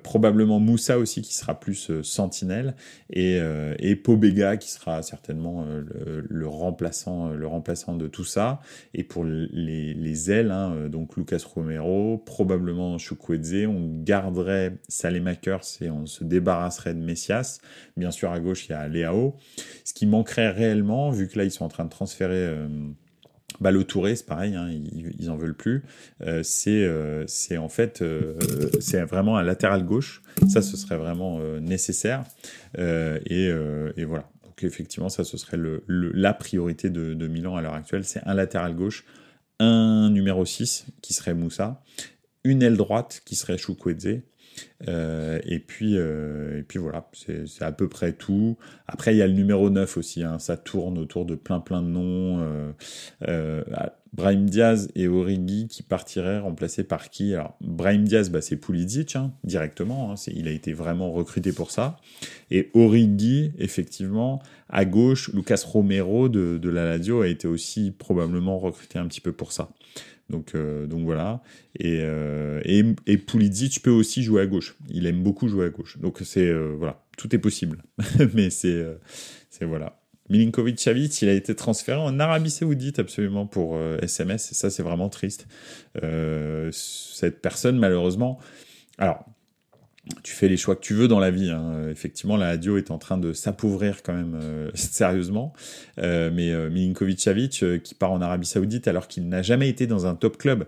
Probablement 0.03 0.61
Moussa 0.61 0.99
aussi 0.99 1.23
qui 1.23 1.35
sera 1.35 1.59
plus 1.59 1.91
sentinelle 2.03 2.75
et, 3.11 3.39
et 3.79 3.97
Pobega 3.97 4.59
qui 4.59 4.71
sera 4.71 5.03
certainement 5.03 5.65
le, 6.29 6.47
remplaçant, 6.47 7.31
le 7.31 7.47
remplaçant 7.47 7.95
de 7.97 8.07
tout 8.07 8.25
ça. 8.25 8.61
Et 8.93 9.03
pour 9.03 9.25
les, 9.25 9.95
les 9.95 10.31
ailes, 10.31 10.51
hein, 10.51 10.89
donc 10.91 11.17
Lucas 11.17 11.43
Romero, 11.55 12.19
probablement 12.19 12.99
Chukwueze, 12.99 13.67
on 13.67 14.03
garderait 14.03 14.77
Salema 14.89 15.33
et 15.81 15.91
on 15.91 16.07
se 16.07 16.25
débarrasserait 16.25 16.95
de 16.95 17.01
Messias. 17.01 17.61
Bien 17.97 18.11
sûr, 18.11 18.31
à 18.31 18.41
gauche, 18.41 18.67
il 18.69 18.73
y 18.73 18.75
a 18.75 18.87
Léao. 18.89 19.37
Ce 19.85 19.95
qui 19.95 20.07
manquerait 20.07 20.51
réellement, 20.51 20.98
vu 21.11 21.29
que 21.29 21.39
là, 21.39 21.45
ils 21.45 21.51
sont 21.51 21.65
en 21.65 21.69
train 21.69 21.85
de 21.85 21.91
transférer. 21.91 22.37
Euh, 22.37 22.69
bah, 23.61 23.71
le 23.73 23.83
Touré, 23.85 24.15
c'est 24.15 24.27
pareil, 24.27 24.55
hein, 24.55 24.69
ils, 24.71 25.13
ils 25.19 25.31
en 25.31 25.37
veulent 25.37 25.57
plus. 25.57 25.83
Euh, 26.23 26.43
c'est 26.45 26.85
euh, 26.85 27.27
en 27.59 27.69
fait 27.69 28.03
euh, 28.03 28.39
c'est 28.81 29.03
vraiment 29.03 29.37
un 29.37 29.43
latéral 29.43 29.85
gauche. 29.85 30.23
Ça, 30.49 30.63
ce 30.63 30.77
serait 30.77 30.97
vraiment 30.97 31.41
nécessaire. 31.61 32.25
Et, 32.77 33.51
voilà. 34.05 34.29
Donc 34.45 34.63
effectivement, 34.63 35.09
ça, 35.09 35.25
ce 35.25 35.37
serait 35.37 35.59
la 35.89 36.35
priorité 36.35 36.91
de, 36.91 37.27
Milan 37.27 37.57
à 37.57 37.63
l'heure 37.63 37.75
actuelle. 37.75 38.05
C'est 38.05 38.23
un 38.27 38.35
latéral 38.35 38.75
gauche, 38.75 39.05
un 39.59 40.11
numéro 40.11 40.45
6 40.45 40.87
qui 41.03 41.13
serait 41.13 41.35
Moussa, 41.35 41.83
une 42.45 42.63
aile 42.63 42.77
droite 42.77 43.23
qui 43.25 43.35
serait 43.35 43.59
Chukwueze 43.59 44.21
euh, 44.87 45.41
et, 45.45 45.59
puis, 45.59 45.97
euh, 45.97 46.61
et 46.61 46.63
puis 46.63 46.79
voilà, 46.79 47.09
c'est 47.13 47.63
à 47.63 47.73
peu 47.73 47.89
près 47.89 48.13
tout. 48.13 48.57
Après, 48.87 49.15
il 49.15 49.19
y 49.19 49.23
a 49.23 49.27
le 49.27 49.33
numéro 49.33 49.71
9 49.71 49.97
aussi, 49.97 50.23
hein, 50.23 50.39
ça 50.39 50.57
tourne 50.57 50.99
autour 50.99 51.25
de 51.25 51.35
plein 51.35 51.61
plein 51.61 51.83
de 51.83 51.89
noms. 51.89 52.73
Euh, 53.27 53.63
Brahim 54.13 54.49
Diaz 54.49 54.89
et 54.95 55.07
Origi 55.07 55.69
qui 55.69 55.83
partiraient 55.83 56.39
remplacés 56.39 56.85
par 56.85 57.11
qui? 57.11 57.35
Alors, 57.35 57.57
Brahim 57.61 58.05
Diaz, 58.05 58.31
bah, 58.31 58.41
c'est 58.41 58.57
Pulisic, 58.57 59.17
hein, 59.17 59.33
directement, 59.45 60.13
hein, 60.13 60.15
il 60.29 60.49
a 60.49 60.51
été 60.51 60.73
vraiment 60.73 61.13
recruté 61.13 61.53
pour 61.53 61.71
ça. 61.71 61.99
Et 62.51 62.71
Origi, 62.75 63.53
effectivement, 63.59 64.41
à 64.71 64.85
gauche, 64.85 65.31
Lucas 65.35 65.63
Romero 65.67 66.29
de, 66.29 66.59
de 66.59 66.69
la 66.69 66.85
Lazio 66.87 67.21
a 67.21 67.29
été 67.29 67.47
aussi 67.47 67.91
probablement 67.91 68.59
recruté 68.59 68.99
un 68.99 69.07
petit 69.07 69.21
peu 69.21 69.33
pour 69.33 69.53
ça. 69.53 69.71
Donc, 70.31 70.55
euh, 70.55 70.87
donc 70.87 71.05
voilà. 71.05 71.43
Et, 71.79 72.01
euh, 72.03 72.61
et, 72.65 72.85
et 73.07 73.19
peut 73.19 73.91
aussi 73.91 74.23
jouer 74.23 74.43
à 74.43 74.47
gauche. 74.47 74.77
Il 74.91 75.07
aime 75.07 75.23
beaucoup 75.23 75.49
jouer 75.49 75.67
à 75.67 75.71
gauche. 75.71 75.99
Donc 75.99 76.19
c'est 76.23 76.47
euh, 76.47 76.75
voilà, 76.77 77.03
tout 77.17 77.35
est 77.35 77.39
possible. 77.39 77.83
Mais 78.35 78.51
c'est 78.51 78.69
euh, 78.69 78.95
c'est 79.51 79.65
voilà. 79.65 80.01
Milinkovic 80.31 80.79
Savic, 80.79 81.23
il 81.23 81.31
a 81.31 81.33
été 81.33 81.55
transféré 81.55 81.99
en 81.99 82.21
Arabie 82.21 82.51
Saoudite 82.51 82.99
absolument 82.99 83.47
pour 83.47 83.81
SMS. 84.03 84.53
Et 84.53 84.55
ça, 84.55 84.69
c'est 84.69 84.83
vraiment 84.83 85.09
triste. 85.09 85.47
cette 86.71 87.41
personne, 87.41 87.79
malheureusement. 87.79 88.39
Alors, 88.99 89.25
tu 90.23 90.33
fais 90.33 90.49
les 90.49 90.57
choix 90.57 90.77
que 90.77 90.81
tu 90.81 90.95
veux 90.95 91.09
dans 91.09 91.19
la 91.19 91.31
vie. 91.31 91.51
Hein. 91.51 91.89
Effectivement, 91.91 92.37
la 92.37 92.49
radio 92.49 92.77
est 92.77 92.91
en 92.91 92.99
train 92.99 93.19
de 93.19 93.33
s'appauvrir 93.33 94.03
quand 94.03 94.13
même 94.13 94.39
euh, 94.43 94.71
sérieusement. 94.75 95.53
Euh, 95.99 96.31
mais 96.33 96.51
euh, 96.51 96.71
Milinkovic 96.71 97.21
Savic, 97.21 97.63
euh, 97.63 97.79
qui 97.79 97.95
part 97.95 98.13
en 98.13 98.21
Arabie 98.21 98.47
Saoudite 98.47 98.89
alors 98.89 99.09
qu'il 99.09 99.29
n'a 99.29 99.43
jamais 99.43 99.69
été 99.69 99.87
dans 99.87 100.07
un 100.07 100.15
top 100.15 100.39
club, 100.39 100.67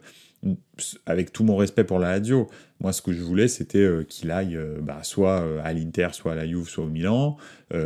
avec 1.04 1.32
tout 1.32 1.44
mon 1.44 1.56
respect 1.56 1.84
pour 1.84 1.98
la 1.98 2.12
Lazio, 2.12 2.48
moi 2.80 2.94
ce 2.94 3.02
que 3.02 3.12
je 3.12 3.22
voulais 3.22 3.46
c'était 3.46 3.78
euh, 3.78 4.04
qu'il 4.04 4.30
aille 4.30 4.56
euh, 4.56 4.78
bah, 4.80 5.00
soit 5.02 5.42
euh, 5.42 5.60
à 5.62 5.74
l'Inter, 5.74 6.08
soit 6.12 6.32
à 6.32 6.34
la 6.34 6.46
Juve, 6.46 6.68
soit 6.68 6.84
au 6.84 6.88
Milan, 6.88 7.36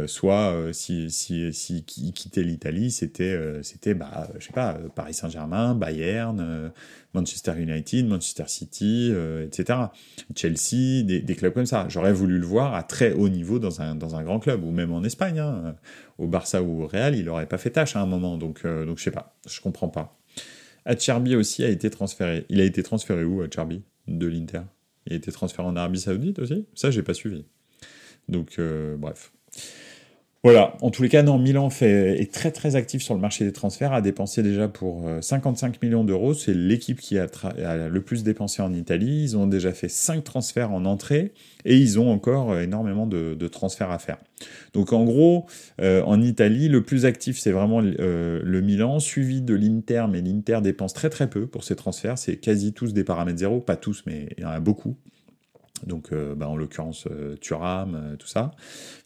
soit 0.06 0.54
si, 0.72 1.10
si, 1.10 1.52
si, 1.52 1.84
quittait 1.84 2.42
l'Italie, 2.42 2.90
c'était 2.90 3.38
c'était 3.62 3.92
bah 3.92 4.30
je 4.38 4.46
sais 4.46 4.52
pas 4.52 4.78
Paris 4.94 5.12
Saint-Germain, 5.12 5.74
Bayern, 5.74 6.72
Manchester 7.12 7.52
United, 7.58 8.06
Manchester 8.06 8.44
City, 8.46 9.12
etc. 9.42 9.80
Chelsea, 10.34 11.02
des, 11.02 11.36
clubs 11.36 11.52
comme 11.52 11.66
ça. 11.66 11.84
J'aurais 11.90 12.14
voulu 12.14 12.38
le 12.38 12.46
voir 12.46 12.74
à 12.74 12.82
très 12.82 13.12
haut 13.12 13.28
niveau 13.28 13.58
dans 13.58 13.82
un 13.82 13.94
dans 13.94 14.16
un 14.16 14.22
grand 14.22 14.38
club 14.38 14.64
ou 14.64 14.70
même 14.70 14.90
en 14.90 15.04
Espagne, 15.04 15.38
hein, 15.38 15.74
au 16.16 16.28
Barça 16.28 16.62
ou 16.62 16.82
au 16.82 16.86
Real, 16.86 17.14
il 17.14 17.28
aurait 17.28 17.44
pas 17.46 17.58
fait 17.58 17.70
tâche 17.70 17.94
à 17.94 18.00
un 18.00 18.06
moment. 18.06 18.38
Donc 18.38 18.62
donc 18.64 18.96
je 18.96 19.02
sais 19.02 19.10
pas, 19.10 19.34
je 19.46 19.60
comprends 19.60 19.88
pas. 19.88 20.16
Acherbi 20.84 21.36
aussi 21.36 21.64
a 21.64 21.68
été 21.68 21.90
transféré. 21.90 22.44
Il 22.48 22.60
a 22.60 22.64
été 22.64 22.82
transféré 22.82 23.24
où, 23.24 23.42
Acherbi 23.42 23.82
De 24.06 24.26
l'Inter? 24.26 24.62
Il 25.06 25.12
a 25.12 25.16
été 25.16 25.32
transféré 25.32 25.66
en 25.66 25.76
Arabie 25.76 26.00
Saoudite 26.00 26.38
aussi? 26.38 26.66
Ça, 26.74 26.90
j'ai 26.90 27.02
pas 27.02 27.14
suivi. 27.14 27.44
Donc, 28.28 28.58
euh, 28.58 28.96
bref. 28.96 29.32
Voilà, 30.44 30.76
en 30.82 30.90
tous 30.90 31.02
les 31.02 31.08
cas, 31.08 31.22
non, 31.22 31.38
Milan 31.38 31.70
est 31.80 32.30
très 32.30 32.50
très 32.50 32.76
actif 32.76 33.00
sur 33.00 33.14
le 33.14 33.20
marché 33.20 33.46
des 33.46 33.52
transferts, 33.52 33.94
a 33.94 34.02
dépensé 34.02 34.42
déjà 34.42 34.68
pour 34.68 35.08
55 35.22 35.68
euh, 35.68 35.78
millions 35.80 36.04
d'euros, 36.04 36.34
c'est 36.34 36.52
l'équipe 36.52 37.00
qui 37.00 37.16
a, 37.16 37.28
le 37.88 38.00
plus 38.02 38.24
dépensé 38.24 38.60
en 38.60 38.74
Italie, 38.74 39.22
ils 39.22 39.38
ont 39.38 39.46
déjà 39.46 39.72
fait 39.72 39.88
5 39.88 40.22
transferts 40.22 40.70
en 40.70 40.84
entrée, 40.84 41.32
et 41.64 41.78
ils 41.78 41.98
ont 41.98 42.12
encore 42.12 42.52
euh, 42.52 42.60
énormément 42.60 43.06
de, 43.06 43.48
transferts 43.48 43.90
à 43.90 43.98
faire. 43.98 44.18
Donc 44.74 44.92
en 44.92 45.04
gros, 45.04 45.46
euh, 45.80 46.02
en 46.02 46.20
Italie, 46.20 46.68
le 46.68 46.82
plus 46.82 47.06
actif 47.06 47.38
c'est 47.38 47.52
vraiment 47.52 47.80
le 47.80 48.60
Milan, 48.60 49.00
suivi 49.00 49.40
de 49.40 49.54
l'Inter, 49.54 50.04
mais 50.10 50.20
l'Inter 50.20 50.58
dépense 50.62 50.92
très 50.92 51.08
très 51.08 51.30
peu 51.30 51.46
pour 51.46 51.64
ses 51.64 51.74
transferts, 51.74 52.18
c'est 52.18 52.36
quasi 52.36 52.74
tous 52.74 52.92
des 52.92 53.02
paramètres 53.02 53.38
zéro, 53.38 53.60
pas 53.60 53.76
tous, 53.76 54.02
mais 54.04 54.28
il 54.36 54.42
y 54.42 54.46
en 54.46 54.50
a 54.50 54.60
beaucoup 54.60 54.94
donc 55.86 56.12
euh, 56.12 56.34
bah, 56.34 56.48
en 56.48 56.56
l'occurrence 56.56 57.06
euh, 57.10 57.36
Turam, 57.36 57.94
euh, 57.94 58.16
tout 58.16 58.26
ça. 58.26 58.52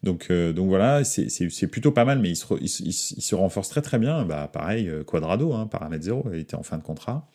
Donc, 0.03 0.31
donc 0.31 0.69
voilà, 0.69 1.03
c'est 1.03 1.67
plutôt 1.67 1.91
pas 1.91 2.05
mal, 2.05 2.21
mais 2.21 2.31
il 2.31 2.37
se, 2.37 2.47
il, 2.61 2.93
se, 2.93 3.35
renforce 3.35 3.69
très 3.69 3.83
très 3.83 3.99
bien. 3.99 4.25
Bah, 4.25 4.49
pareil, 4.53 4.91
Quadrado, 5.07 5.55
hein, 5.55 5.67
paramètre 5.67 6.05
0, 6.05 6.31
il 6.33 6.41
était 6.41 6.55
en 6.55 6.63
fin 6.63 6.79
de 6.79 6.83
contrat. 6.83 7.29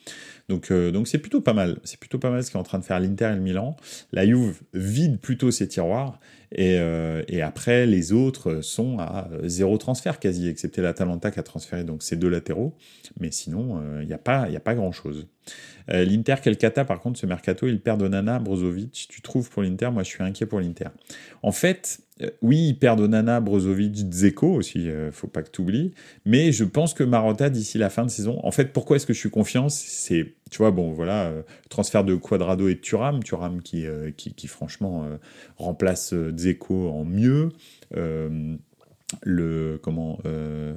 Donc 0.50 0.72
donc 0.72 1.08
c'est 1.08 1.18
plutôt 1.18 1.42
pas 1.42 1.54
mal. 1.54 1.80
C'est 1.84 2.00
plutôt 2.00 2.20
pas 2.20 2.30
mal 2.30 2.44
ce 2.44 2.52
qu'est 2.52 2.58
en 2.58 2.64
train 2.64 2.80
de 2.80 2.86
faire 2.86 3.00
l'Inter 3.00 3.32
et 3.32 3.36
le 3.36 3.42
Milan. 3.42 3.76
La 4.14 4.26
Juve 4.26 4.62
vide 4.74 5.20
plutôt 5.20 5.52
ses 5.52 5.68
tiroirs. 5.68 6.20
Et, 6.56 6.78
et 7.28 7.42
après, 7.42 7.86
les 7.86 8.14
autres 8.14 8.62
sont 8.62 9.00
à 9.00 9.28
zéro 9.44 9.78
transfert 9.78 10.20
quasi, 10.20 10.48
excepté 10.48 10.82
l'Atalanta 10.82 11.32
qui 11.32 11.40
a 11.40 11.44
transféré 11.44 11.84
donc 11.84 12.04
ces 12.04 12.16
deux 12.16 12.30
latéraux. 12.30 12.78
Mais 13.20 13.32
sinon, 13.32 13.82
il 14.00 14.08
n'y 14.08 14.14
a 14.14 14.20
pas, 14.20 14.44
a 14.44 14.60
pas 14.60 14.76
grand-chose. 14.76 15.28
Euh, 15.90 16.06
L'Inter, 16.06 16.36
quel 16.42 16.58
cata 16.58 16.86
par 16.86 17.00
contre, 17.00 17.20
ce 17.20 17.26
mercato, 17.26 17.68
il 17.68 17.80
perd 17.82 18.02
Nana, 18.02 18.40
Brozovic. 18.40 19.08
Tu 19.10 19.22
trouves 19.22 19.50
pour 19.50 19.64
l'Inter 19.64 19.90
Moi, 19.92 20.04
je 20.04 20.10
suis 20.10 20.24
inquiet 20.24 20.46
pour 20.46 20.60
l'Inter. 20.60 20.88
En 21.42 21.52
fait, 21.52 22.00
euh, 22.22 22.30
oui, 22.42 22.70
il 22.70 22.80
perd 22.80 23.02
Nana, 23.02 23.40
Brozovic, 23.40 23.96
Zeko 24.12 24.48
aussi, 24.54 24.90
euh, 24.90 25.12
faut 25.12 25.28
pas 25.28 25.44
que 25.44 25.50
tu 25.50 25.62
oublies. 25.62 25.94
Mais 26.26 26.52
je 26.52 26.64
pense 26.64 26.94
que 26.94 27.04
Marotta, 27.04 27.50
d'ici 27.50 27.78
la 27.78 27.90
fin 27.90 28.06
de 28.06 28.10
saison, 28.10 28.40
en 28.44 28.52
fait, 28.52 28.72
pourquoi 28.72 28.96
est-ce 28.96 29.06
que 29.06 29.14
je 29.14 29.20
suis 29.20 29.32
confiant? 29.32 29.70
C'est, 29.70 30.34
tu 30.52 30.58
vois, 30.60 30.72
bon, 30.72 30.92
voilà, 30.94 31.32
transfert 31.70 32.04
de 32.04 32.16
Quadrado 32.16 32.68
et 32.68 32.76
de 32.76 32.80
Thuram 32.80 33.22
qui, 33.64 33.86
qui, 34.16 34.34
qui, 34.34 34.48
franchement 34.48 35.08
remplace 35.58 36.14
Zeko 36.38 36.90
en 36.90 37.06
mieux 37.06 37.50
le 39.22 39.80
comment 39.82 40.20
euh, 40.26 40.74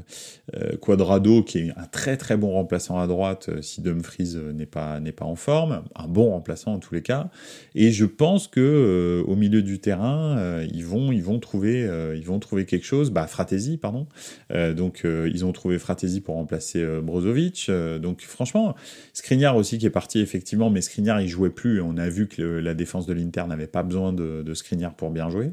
euh, 0.54 0.76
Quadrado 0.76 1.42
qui 1.42 1.58
est 1.58 1.70
un 1.76 1.86
très 1.86 2.16
très 2.16 2.36
bon 2.36 2.52
remplaçant 2.52 2.98
à 2.98 3.06
droite 3.06 3.48
euh, 3.48 3.62
si 3.62 3.80
Dumfries 3.80 4.36
n'est 4.54 4.66
pas 4.66 5.00
n'est 5.00 5.12
pas 5.12 5.24
en 5.24 5.36
forme. 5.36 5.82
Un 5.94 6.08
bon 6.08 6.30
remplaçant 6.30 6.74
en 6.74 6.78
tous 6.78 6.94
les 6.94 7.02
cas. 7.02 7.30
Et 7.74 7.90
je 7.92 8.04
pense 8.04 8.48
que 8.48 9.24
au 9.26 9.36
milieu 9.36 9.62
du 9.62 9.78
terrain 9.78 10.62
ils 10.72 10.84
vont 10.84 11.12
ils 11.12 11.22
vont 11.22 11.38
trouver 11.38 11.88
ils 12.16 12.24
vont 12.24 12.38
trouver 12.38 12.66
quelque 12.66 12.86
chose. 12.86 13.10
Bah 13.10 13.26
Fratesi 13.26 13.78
pardon. 13.78 14.06
Donc 14.50 15.04
ils 15.04 15.44
ont 15.44 15.52
trouvé 15.52 15.78
Fratesi 15.78 16.20
pour 16.20 16.34
remplacer 16.34 16.84
Brozovic. 17.02 17.70
Donc 18.00 18.22
franchement 18.22 18.74
Skriniar 19.12 19.56
aussi 19.56 19.78
qui 19.78 19.86
est 19.86 19.90
parti 19.90 20.20
effectivement 20.20 20.70
mais 20.70 20.82
Skriniar 20.82 21.20
il 21.20 21.28
jouait 21.28 21.50
plus. 21.50 21.80
On 21.80 21.96
a 21.96 22.08
vu 22.08 22.28
que 22.28 22.42
la 22.42 22.74
défense 22.74 23.06
de 23.06 23.12
l'Inter 23.12 23.44
n'avait 23.48 23.66
pas 23.66 23.82
besoin 23.82 24.12
de, 24.12 24.42
de 24.42 24.54
pour 24.96 25.10
bien 25.10 25.30
jouer 25.30 25.52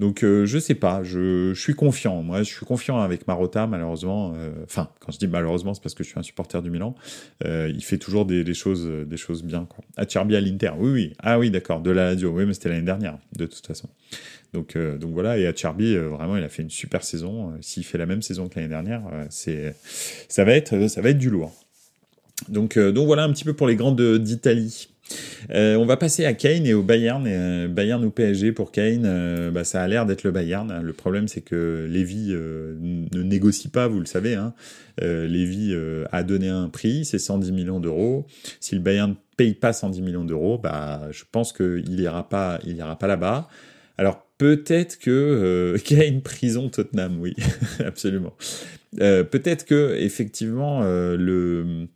donc 0.00 0.24
euh, 0.24 0.46
je 0.46 0.58
sais 0.58 0.74
pas, 0.74 1.02
je, 1.02 1.52
suis 1.54 1.74
confiant. 1.74 2.22
Moi, 2.22 2.42
je 2.42 2.52
suis 2.52 2.66
confiant 2.66 3.00
avec 3.00 3.26
Marotta, 3.26 3.66
malheureusement. 3.66 4.34
Euh, 4.36 4.50
enfin, 4.64 4.90
quand 5.00 5.12
je 5.12 5.18
dis 5.18 5.28
malheureusement, 5.28 5.74
c'est 5.74 5.82
parce 5.82 5.94
que 5.94 6.04
je 6.04 6.08
suis 6.08 6.18
un 6.18 6.22
supporter 6.22 6.62
du 6.62 6.70
Milan. 6.70 6.94
Euh, 7.44 7.70
il 7.74 7.82
fait 7.82 7.98
toujours 7.98 8.26
des, 8.26 8.54
choses, 8.54 8.86
des 9.06 9.16
choses 9.16 9.42
bien. 9.42 9.66
Quoi. 9.66 9.84
Acerbi 9.96 10.36
à 10.36 10.40
l'Inter, 10.40 10.72
oui, 10.78 10.90
oui. 10.90 11.12
Ah 11.18 11.38
oui, 11.38 11.50
d'accord, 11.50 11.80
de 11.80 11.90
la 11.90 12.08
radio. 12.08 12.30
Oui, 12.30 12.46
mais 12.46 12.54
c'était 12.54 12.68
l'année 12.68 12.82
dernière, 12.82 13.18
de 13.36 13.46
toute 13.46 13.66
façon. 13.66 13.88
Donc, 14.52 14.76
donc 14.76 15.12
voilà, 15.12 15.38
et 15.38 15.46
Acerbi, 15.46 15.96
vraiment, 15.96 16.36
il 16.36 16.44
a 16.44 16.48
fait 16.48 16.62
une 16.62 16.70
super 16.70 17.02
saison. 17.02 17.54
S'il 17.60 17.84
fait 17.84 17.98
la 17.98 18.06
même 18.06 18.22
saison 18.22 18.48
que 18.48 18.56
l'année 18.56 18.68
dernière, 18.68 19.02
c'est, 19.30 19.74
ça 20.28 20.44
va 20.44 20.52
être, 20.52 20.88
ça 20.88 21.00
va 21.00 21.10
être 21.10 21.18
du 21.18 21.30
lourd. 21.30 21.61
Donc, 22.48 22.78
donc 22.78 23.06
voilà 23.06 23.24
un 23.24 23.32
petit 23.32 23.44
peu 23.44 23.54
pour 23.54 23.66
les 23.66 23.76
grandes 23.76 24.18
d'Italie. 24.18 24.88
Euh, 25.50 25.76
on 25.76 25.86
va 25.86 25.96
passer 25.96 26.24
à 26.24 26.34
Kane 26.34 26.66
et 26.66 26.74
au 26.74 26.82
Bayern. 26.82 27.24
Euh, 27.26 27.68
Bayern 27.68 28.04
ou 28.04 28.10
PSG 28.10 28.52
pour 28.52 28.72
Kane, 28.72 29.04
euh, 29.04 29.50
bah, 29.50 29.64
ça 29.64 29.82
a 29.82 29.88
l'air 29.88 30.06
d'être 30.06 30.24
le 30.24 30.30
Bayern. 30.30 30.80
Le 30.82 30.92
problème, 30.92 31.28
c'est 31.28 31.40
que 31.40 31.86
Lévy 31.88 32.32
ne 32.32 33.22
négocie 33.22 33.68
pas, 33.68 33.88
vous 33.88 34.00
le 34.00 34.06
savez. 34.06 34.34
Hein. 34.34 34.54
Lévy 35.00 35.74
a 36.10 36.22
donné 36.22 36.48
un 36.48 36.68
prix, 36.68 37.04
c'est 37.04 37.18
110 37.18 37.52
millions 37.52 37.80
d'euros. 37.80 38.26
Si 38.60 38.74
le 38.74 38.80
Bayern 38.80 39.14
paye 39.36 39.54
pas 39.54 39.72
110 39.72 40.02
millions 40.02 40.24
d'euros, 40.24 40.58
bah, 40.58 41.08
je 41.10 41.24
pense 41.30 41.52
qu'il 41.52 41.98
ira 42.00 42.28
pas, 42.28 42.60
pas 42.98 43.06
là-bas. 43.06 43.48
Alors 43.98 44.26
peut-être 44.38 44.98
que 44.98 45.76
Kane 45.84 46.20
prison 46.20 46.68
Tottenham, 46.68 47.20
oui, 47.20 47.34
absolument. 47.84 48.34
peut-être 48.96 49.64
que 49.64 49.96
effectivement 49.98 50.82
le 50.82 51.88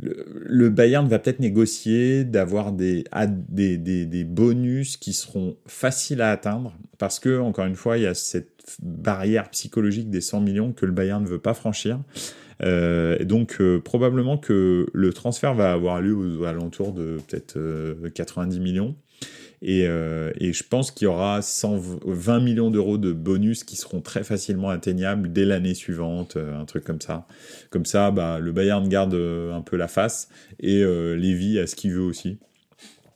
le, 0.00 0.70
Bayern 0.70 1.06
va 1.08 1.18
peut-être 1.18 1.40
négocier 1.40 2.24
d'avoir 2.24 2.72
des, 2.72 3.04
des, 3.48 3.76
des, 3.76 4.24
bonus 4.24 4.96
qui 4.96 5.12
seront 5.12 5.56
faciles 5.66 6.22
à 6.22 6.30
atteindre 6.30 6.74
parce 6.98 7.18
que, 7.18 7.38
encore 7.38 7.66
une 7.66 7.76
fois, 7.76 7.98
il 7.98 8.04
y 8.04 8.06
a 8.06 8.14
cette 8.14 8.76
barrière 8.82 9.50
psychologique 9.50 10.10
des 10.10 10.20
100 10.20 10.40
millions 10.40 10.72
que 10.72 10.86
le 10.86 10.92
Bayern 10.92 11.22
ne 11.22 11.28
veut 11.28 11.38
pas 11.38 11.54
franchir. 11.54 12.00
Euh, 12.62 13.24
donc 13.24 13.56
euh, 13.60 13.80
probablement 13.80 14.36
que 14.36 14.86
le 14.92 15.12
transfert 15.14 15.54
va 15.54 15.72
avoir 15.72 16.02
lieu 16.02 16.14
aux, 16.14 16.44
alentours 16.44 16.92
de 16.92 17.16
peut-être 17.26 17.58
90 18.14 18.58
euh, 18.58 18.92
Euh, 19.62 20.32
et, 20.38 20.52
je 20.52 20.64
pense 20.64 20.90
qu'il 20.90 21.04
y 21.04 21.08
aura 21.08 21.42
120 21.42 22.40
millions 22.40 22.70
d'euros 22.70 22.98
de 22.98 23.12
bonus 23.12 23.64
qui 23.64 23.76
seront 23.76 24.00
très 24.00 24.24
facilement 24.24 24.70
atteignables 24.70 25.32
dès 25.32 25.44
l'année 25.44 25.74
suivante, 25.74 26.36
euh, 26.36 26.58
un 26.58 26.64
truc 26.64 26.84
comme 26.84 27.00
ça. 27.00 27.26
Comme 27.70 27.84
ça, 27.84 28.10
bah, 28.10 28.38
le 28.38 28.52
Bayern 28.52 28.88
garde 28.88 29.14
euh, 29.14 29.54
un 29.54 29.60
peu 29.60 29.76
la 29.76 29.88
face 29.88 30.28
et 30.60 30.82
Lévy 31.16 31.58
a 31.58 31.66
ce 31.66 31.76
qu'il 31.76 31.92
veut 31.92 32.02
aussi. 32.02 32.38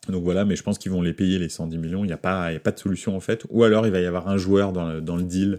Donc 0.08 0.22
voilà, 0.22 0.44
mais 0.44 0.54
je 0.54 0.62
pense 0.62 0.78
qu'ils 0.78 0.92
vont 0.92 1.00
les 1.00 1.14
payer 1.14 1.38
les 1.38 1.48
110 1.48 1.78
millions. 1.78 2.04
Il 2.04 2.08
n'y 2.08 2.12
a, 2.12 2.18
pas, 2.18 2.50
de 2.52 2.78
solution 2.78 3.16
en 3.16 3.20
fait. 3.20 3.44
Ou 3.48 3.64
alors 3.64 3.86
il 3.86 3.92
va 3.92 4.00
y 4.00 4.06
avoir 4.06 4.28
un 4.28 4.36
joueur 4.36 4.72
dans 4.72 5.16
le 5.16 5.22
deal 5.22 5.54
euh, 5.54 5.58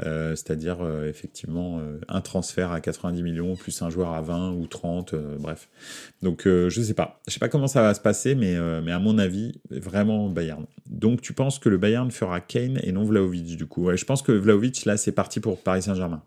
c'est-à-dire 0.00 0.78
euh, 0.82 1.08
effectivement 1.08 1.78
euh, 1.78 1.98
un 2.08 2.20
transfert 2.20 2.70
à 2.70 2.80
90 2.80 3.22
millions 3.22 3.56
plus 3.56 3.80
un 3.82 3.90
joueur 3.90 4.12
à 4.12 4.20
20 4.20 4.52
ou 4.52 4.66
30, 4.66 5.14
bref. 5.38 5.68
Donc 6.22 6.42
je 6.44 6.80
sais 6.80 6.94
pas, 6.94 7.20
je 7.26 7.32
sais 7.32 7.38
pas 7.38 7.48
comment 7.48 7.66
ça 7.66 7.82
va 7.82 7.94
se 7.94 8.00
passer, 8.00 8.34
mais, 8.34 8.56
mais 8.82 8.92
à 8.92 8.98
mon 8.98 9.18
avis, 9.18 9.60
vraiment 9.70 10.28
Bayern. 10.28 10.66
Donc 10.86 11.20
tu 11.20 11.32
penses 11.32 11.58
que 11.58 11.68
le 11.68 11.78
Bayern 11.78 12.10
fera 12.10 12.40
Kane 12.40 12.80
et 12.82 12.92
non 12.92 13.04
Vlaovic 13.04 13.56
du 13.56 13.66
coup? 13.66 13.84
Ouais, 13.84 13.96
Je 13.96 14.04
pense 14.04 14.22
que 14.22 14.32
Vlaovic 14.32 14.84
là 14.84 14.96
c'est 14.96 15.12
parti 15.12 15.40
pour 15.40 15.62
Paris 15.62 15.82
Saint-Germain. 15.82 16.22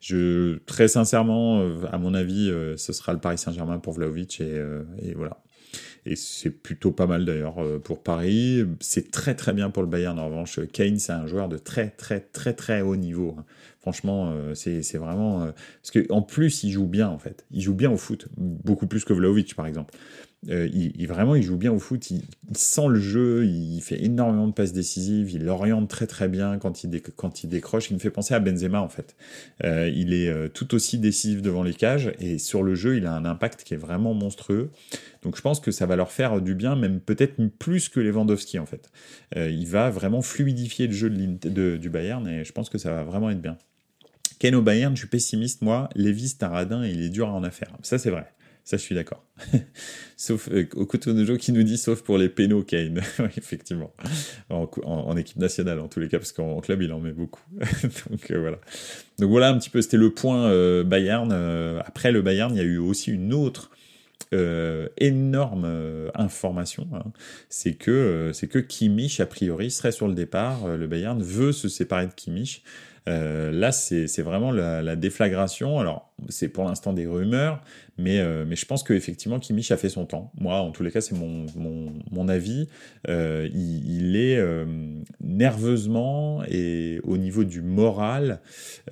Je, 0.00 0.58
très 0.66 0.86
sincèrement, 0.86 1.60
à 1.90 1.98
mon 1.98 2.14
avis, 2.14 2.52
ce 2.76 2.92
sera 2.92 3.12
le 3.12 3.18
Paris 3.18 3.38
Saint-Germain 3.38 3.78
pour 3.78 3.94
Vlaovic 3.94 4.40
et, 4.40 4.62
et 5.02 5.14
voilà. 5.14 5.38
Et 6.06 6.16
c'est 6.16 6.50
plutôt 6.50 6.90
pas 6.90 7.06
mal 7.06 7.24
d'ailleurs 7.24 7.62
euh, 7.62 7.78
pour 7.78 8.02
Paris. 8.02 8.64
C'est 8.80 9.10
très 9.10 9.34
très 9.34 9.52
bien 9.52 9.70
pour 9.70 9.82
le 9.82 9.88
Bayern 9.88 10.18
en 10.18 10.26
revanche. 10.26 10.60
Kane, 10.72 10.98
c'est 10.98 11.12
un 11.12 11.26
joueur 11.26 11.48
de 11.48 11.58
très 11.58 11.90
très 11.90 12.20
très 12.20 12.54
très 12.54 12.80
haut 12.80 12.96
niveau. 12.96 13.36
Hein. 13.38 13.44
Franchement, 13.80 14.30
euh, 14.32 14.54
c'est 14.54 14.98
vraiment... 14.98 15.44
Euh, 15.44 15.52
parce 15.82 16.06
qu'en 16.06 16.20
plus, 16.20 16.64
il 16.64 16.70
joue 16.70 16.86
bien 16.86 17.08
en 17.08 17.18
fait. 17.18 17.46
Il 17.50 17.62
joue 17.62 17.74
bien 17.74 17.90
au 17.90 17.96
foot. 17.96 18.28
Beaucoup 18.36 18.86
plus 18.86 19.04
que 19.04 19.12
Vlaovic 19.12 19.54
par 19.54 19.66
exemple. 19.66 19.94
Euh, 20.48 20.68
il, 20.72 21.06
vraiment, 21.08 21.34
il 21.34 21.42
joue 21.42 21.56
bien 21.56 21.72
au 21.72 21.80
foot, 21.80 22.12
il, 22.12 22.22
sent 22.54 22.86
le 22.88 23.00
jeu, 23.00 23.44
il 23.44 23.80
fait 23.80 24.02
énormément 24.04 24.46
de 24.46 24.52
passes 24.52 24.72
décisives, 24.72 25.32
il 25.32 25.44
l'oriente 25.44 25.90
très 25.90 26.06
très 26.06 26.28
bien 26.28 26.58
quand 26.58 26.84
il, 26.84 27.02
quand 27.16 27.42
il 27.42 27.48
décroche. 27.48 27.90
Il 27.90 27.94
me 27.94 27.98
fait 27.98 28.10
penser 28.10 28.34
à 28.34 28.40
Benzema 28.40 28.80
en 28.80 28.88
fait. 28.88 29.16
Euh, 29.64 29.90
il 29.92 30.14
est 30.14 30.28
euh, 30.28 30.48
tout 30.48 30.74
aussi 30.74 30.98
décisif 30.98 31.42
devant 31.42 31.64
les 31.64 31.74
cages 31.74 32.12
et 32.20 32.38
sur 32.38 32.62
le 32.62 32.76
jeu, 32.76 32.96
il 32.96 33.06
a 33.06 33.14
un 33.14 33.24
impact 33.24 33.64
qui 33.64 33.74
est 33.74 33.78
vraiment 33.78 34.14
monstrueux. 34.14 34.70
Donc 35.22 35.36
je 35.36 35.42
pense 35.42 35.58
que 35.58 35.72
ça 35.72 35.86
va 35.86 35.96
leur 35.96 36.12
faire 36.12 36.40
du 36.40 36.54
bien, 36.54 36.76
même 36.76 37.00
peut-être 37.00 37.34
plus 37.58 37.88
que 37.88 37.98
Lewandowski 37.98 38.60
en 38.60 38.66
fait. 38.66 38.90
il 39.34 39.66
va 39.66 39.90
vraiment 39.90 40.22
fluidifier 40.22 40.86
le 40.86 40.92
jeu 40.92 41.10
de, 41.10 41.76
du 41.76 41.90
Bayern 41.90 42.26
et 42.28 42.44
je 42.44 42.52
pense 42.52 42.70
que 42.70 42.78
ça 42.78 42.92
va 42.92 43.02
vraiment 43.02 43.30
être 43.30 43.42
bien. 43.42 43.58
Ken 44.38 44.54
au 44.54 44.62
Bayern, 44.62 44.94
je 44.94 45.00
suis 45.00 45.08
pessimiste 45.08 45.62
moi. 45.62 45.88
Lévis, 45.96 46.28
c'est 46.28 46.44
un 46.44 46.48
radin 46.48 46.84
et 46.84 46.90
il 46.90 47.02
est 47.02 47.08
dur 47.08 47.28
à 47.28 47.32
en 47.32 47.42
affaire. 47.42 47.76
Ça 47.82 47.98
c'est 47.98 48.10
vrai. 48.10 48.32
Ça, 48.68 48.76
je 48.76 48.82
suis 48.82 48.94
d'accord. 48.94 49.24
sauf 50.18 50.50
euh, 50.52 50.66
jeu 51.24 51.38
qui 51.38 51.52
nous 51.52 51.62
dit 51.62 51.78
sauf 51.78 52.02
pour 52.02 52.18
les 52.18 52.28
pénaux, 52.28 52.62
Kane. 52.62 53.00
effectivement. 53.38 53.94
En, 54.50 55.16
équipe 55.16 55.38
nationale, 55.38 55.80
en 55.80 55.88
tous 55.88 56.00
les 56.00 56.08
cas, 56.08 56.18
parce 56.18 56.32
qu'en 56.32 56.60
club, 56.60 56.82
il 56.82 56.92
en 56.92 57.00
met 57.00 57.12
beaucoup. 57.12 57.40
Donc 58.10 58.30
euh, 58.30 58.38
voilà. 58.38 58.58
Donc 59.18 59.30
voilà 59.30 59.48
un 59.48 59.58
petit 59.58 59.70
peu, 59.70 59.80
c'était 59.80 59.96
le 59.96 60.10
point 60.10 60.50
euh, 60.50 60.84
Bayern. 60.84 61.30
Euh, 61.32 61.80
après 61.86 62.12
le 62.12 62.20
Bayern, 62.20 62.54
il 62.54 62.58
y 62.58 62.60
a 62.60 62.64
eu 62.64 62.76
aussi 62.76 63.10
une 63.10 63.32
autre 63.32 63.70
énorme 64.98 66.10
information, 66.14 66.86
hein. 66.92 67.04
c'est 67.48 67.72
que 67.72 68.32
c'est 68.34 68.48
que 68.48 68.58
Kimmich 68.58 69.20
a 69.20 69.26
priori 69.26 69.70
serait 69.70 69.92
sur 69.92 70.06
le 70.06 70.12
départ. 70.12 70.76
le 70.76 70.86
Bayern 70.86 71.22
veut 71.22 71.52
se 71.52 71.70
séparer 71.70 72.08
de 72.08 72.12
Kimmich. 72.12 72.62
Euh, 73.08 73.50
là, 73.52 73.72
c'est 73.72 74.22
vraiment 74.22 74.50
la, 74.50 74.96
déflagration. 74.96 75.78
Alors, 75.78 76.12
c'est 76.28 76.48
pour 76.48 76.64
l'instant 76.64 76.92
des 76.92 77.06
rumeurs, 77.06 77.62
mais, 77.96 78.18
euh, 78.18 78.44
mais 78.46 78.56
je 78.56 78.66
pense 78.66 78.82
qu'effectivement, 78.82 79.38
Kimmich 79.38 79.70
a 79.70 79.76
fait 79.76 79.88
son 79.88 80.04
temps. 80.06 80.32
Moi, 80.38 80.58
en 80.58 80.70
tous 80.70 80.82
les 80.82 80.90
cas, 80.90 81.00
c'est 81.00 81.14
mon, 81.14 81.46
mon, 82.10 82.28
avis. 82.28 82.68
Euh, 83.08 83.48
il, 83.54 84.16
est 84.16 84.42
nerveusement 85.20 86.42
et 86.48 87.00
au 87.04 87.16
niveau 87.16 87.44
du 87.44 87.62
moral, 87.62 88.40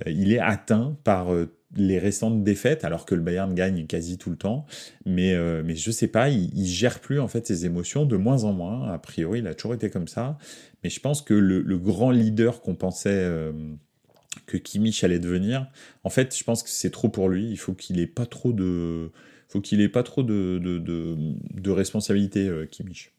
il 0.06 0.32
est 0.32 0.38
atteint 0.38 0.96
par 1.04 1.28
les 1.74 1.98
récentes 1.98 2.44
défaites, 2.44 2.84
alors 2.84 3.04
que 3.04 3.14
le 3.14 3.20
Bayern 3.20 3.52
gagne 3.54 3.86
quasi 3.86 4.18
tout 4.18 4.30
le 4.30 4.36
temps. 4.36 4.66
Mais, 5.04 5.34
mais 5.62 5.74
je 5.74 5.90
sais 5.90 6.08
pas, 6.08 6.28
il, 6.28 6.50
il, 6.56 6.66
gère 6.66 7.00
plus 7.00 7.20
en 7.20 7.28
fait 7.28 7.46
ses 7.46 7.66
émotions 7.66 8.06
de 8.06 8.16
moins 8.16 8.44
en 8.44 8.52
moins. 8.52 8.90
A 8.92 8.98
priori, 8.98 9.40
il 9.40 9.46
a 9.46 9.54
toujours 9.54 9.74
été 9.74 9.90
comme 9.90 10.08
ça. 10.08 10.38
Mais 10.84 10.90
je 10.90 11.00
pense 11.00 11.22
que 11.22 11.34
le, 11.34 11.60
le 11.60 11.78
grand 11.78 12.10
leader 12.10 12.60
qu'on 12.60 12.74
pensait 12.74 13.52
que 14.46 14.56
Kimmich 14.56 15.02
allait 15.04 15.18
devenir. 15.18 15.66
En 16.04 16.10
fait, 16.10 16.36
je 16.36 16.44
pense 16.44 16.62
que 16.62 16.68
c'est 16.68 16.90
trop 16.90 17.08
pour 17.08 17.28
lui. 17.28 17.50
Il 17.50 17.56
faut 17.56 17.72
qu'il 17.72 17.98
ait 18.00 18.06
pas 18.06 18.26
trop 18.26 18.52
de, 18.52 19.10
faut 19.48 19.60
qu'il 19.60 19.80
ait 19.80 19.88
pas 19.88 20.02
trop 20.02 20.22
de, 20.22 20.58
de, 20.58 20.78
de, 20.78 21.70
responsabilité, 21.70 22.48
euh. 22.48 22.66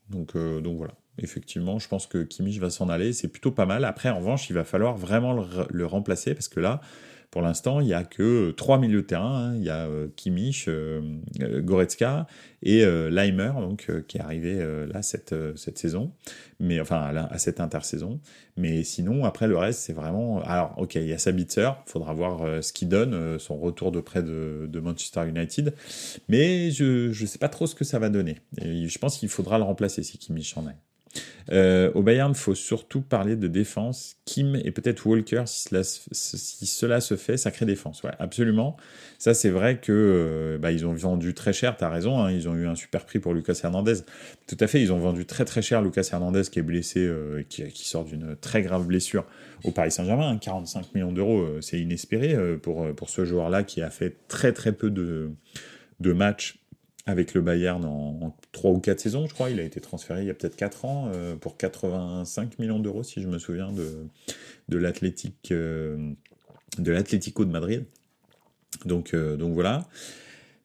Donc, 0.09 0.35
euh, 0.35 0.61
donc 0.61 0.77
voilà. 0.77 0.93
Effectivement, 1.19 1.79
je 1.79 1.87
pense 1.87 2.05
que 2.05 2.23
Kimmich 2.23 2.59
va 2.59 2.69
s'en 2.69 2.89
aller. 2.89 3.11
C'est 3.11 3.27
plutôt 3.27 3.51
pas 3.51 3.65
mal. 3.65 3.85
Après, 3.85 4.09
en 4.09 4.19
revanche, 4.19 4.49
il 4.49 4.53
va 4.53 4.63
falloir 4.63 4.95
vraiment 4.95 5.43
le 5.69 5.85
remplacer 5.85 6.35
parce 6.35 6.47
que 6.47 6.59
là, 6.59 6.79
pour 7.29 7.41
l'instant, 7.41 7.81
il 7.81 7.87
n'y 7.87 7.93
a 7.93 8.05
que 8.05 8.51
trois 8.51 8.79
milieux 8.79 9.01
de 9.01 9.07
terrain. 9.07 9.49
Hein. 9.49 9.55
Il 9.57 9.63
y 9.63 9.69
a 9.69 9.85
euh, 9.85 10.07
Kimmich, 10.15 10.67
euh, 10.69 11.01
euh, 11.41 11.61
Goretzka 11.61 12.25
et 12.63 12.85
Leimer, 13.11 13.51
donc, 13.59 13.91
qui 14.07 14.17
est 14.17 14.21
arrivé 14.21 14.57
là 14.91 15.03
cette, 15.03 15.35
cette 15.55 15.77
saison, 15.77 16.11
mais 16.59 16.81
enfin 16.81 17.15
à 17.29 17.37
cette 17.37 17.59
intersaison. 17.59 18.19
Mais 18.57 18.83
sinon, 18.83 19.25
après 19.25 19.47
le 19.47 19.55
reste, 19.55 19.81
c'est 19.81 19.93
vraiment. 19.93 20.41
Alors, 20.41 20.73
ok, 20.77 20.95
il 20.95 21.05
y 21.05 21.13
a 21.13 21.19
Sabitzer, 21.19 21.69
faudra 21.85 22.13
voir 22.13 22.63
ce 22.63 22.73
qu'il 22.73 22.89
donne, 22.89 23.37
son 23.37 23.57
retour 23.59 23.91
de 23.91 24.01
près 24.01 24.23
de, 24.23 24.79
Manchester 24.79 25.27
United. 25.27 25.75
Mais 26.29 26.71
je 26.71 27.09
ne 27.09 27.27
sais 27.27 27.37
pas 27.37 27.49
trop 27.49 27.67
ce 27.67 27.75
que 27.75 27.83
ça 27.83 27.99
va 27.99 28.09
donner. 28.09 28.37
Je 28.59 28.97
pense 28.97 29.19
qu'il 29.19 29.29
faudra 29.29 29.59
le 29.59 29.63
remplacer 29.63 30.01
si 30.01 30.17
Kimmich 30.17 30.57
en 30.57 30.65
a. 30.65 30.73
Euh, 31.51 31.91
au 31.93 32.03
Bayern, 32.03 32.31
il 32.31 32.37
faut 32.37 32.55
surtout 32.55 33.01
parler 33.01 33.35
de 33.35 33.47
défense. 33.47 34.17
Kim 34.25 34.55
et 34.55 34.71
peut-être 34.71 35.05
Walker, 35.05 35.43
si 35.45 35.69
cela, 36.65 36.99
se 37.01 37.15
fait, 37.15 37.37
sacrée 37.37 37.65
défense. 37.65 38.01
Absolument. 38.19 38.77
Ça, 39.17 39.33
c'est 39.33 39.49
vrai 39.49 39.79
que 39.79 39.91
euh, 39.91 40.57
bah, 40.57 40.71
ils 40.71 40.85
ont 40.85 40.93
vendu 40.93 41.33
très 41.33 41.53
cher, 41.53 41.77
tu 41.77 41.83
as 41.83 41.89
raison, 41.89 42.19
hein, 42.19 42.31
ils 42.31 42.49
ont 42.49 42.55
eu 42.55 42.67
un 42.67 42.75
super 42.75 43.05
prix 43.05 43.19
pour 43.19 43.33
Lucas 43.33 43.59
Hernandez. 43.63 43.95
Tout 44.47 44.57
à 44.59 44.67
fait, 44.67 44.81
ils 44.81 44.91
ont 44.91 44.99
vendu 44.99 45.25
très 45.25 45.45
très 45.45 45.61
cher 45.61 45.81
Lucas 45.81 46.09
Hernandez 46.11 46.43
qui 46.51 46.59
est 46.59 46.63
blessé, 46.63 46.99
euh, 46.99 47.43
qui, 47.47 47.87
sort 47.87 48.03
d'une 48.03 48.35
très 48.35 48.61
grave 48.61 48.85
blessure 48.85 49.25
au 49.63 49.71
Paris 49.71 49.91
Saint-Germain. 49.91 50.37
45 50.37 50.79
hein, 50.79 50.83
millions 50.93 51.11
d'euros, 51.11 51.45
c'est 51.61 51.79
inespéré 51.79 52.35
pour, 52.61 52.93
pour 52.95 53.09
ce 53.09 53.23
joueur-là 53.23 53.63
qui 53.63 53.81
a 53.81 53.89
fait 53.89 54.15
très 54.27 54.51
très 54.51 54.73
peu 54.73 54.89
de 54.89 55.33
matchs 56.13 56.59
avec 57.07 57.33
le 57.33 57.41
Bayern 57.41 57.83
en, 57.85 58.35
3 58.51 58.71
ou 58.71 58.79
4 58.79 58.99
saisons, 58.99 59.25
je 59.27 59.33
crois. 59.33 59.49
Il 59.49 59.59
a 59.59 59.63
été 59.63 59.79
transféré 59.79 60.21
il 60.21 60.27
y 60.27 60.29
a 60.29 60.33
peut-être 60.33 60.57
4 60.57 60.85
ans 60.85 61.09
euh, 61.13 61.35
pour 61.35 61.57
85 61.57 62.59
millions 62.59 62.79
d'euros, 62.79 63.01
si 63.01 63.21
je 63.21 63.27
me 63.27 63.39
souviens, 63.39 63.71
de, 63.71 64.05
de 64.67 64.77
euh, 64.77 66.13
l'Atlético 66.77 67.45
de 67.45 67.49
Madrid. 67.51 67.85
Donc, 68.85 69.13
euh, 69.13 69.37
donc 69.37 69.53
voilà. 69.53 69.87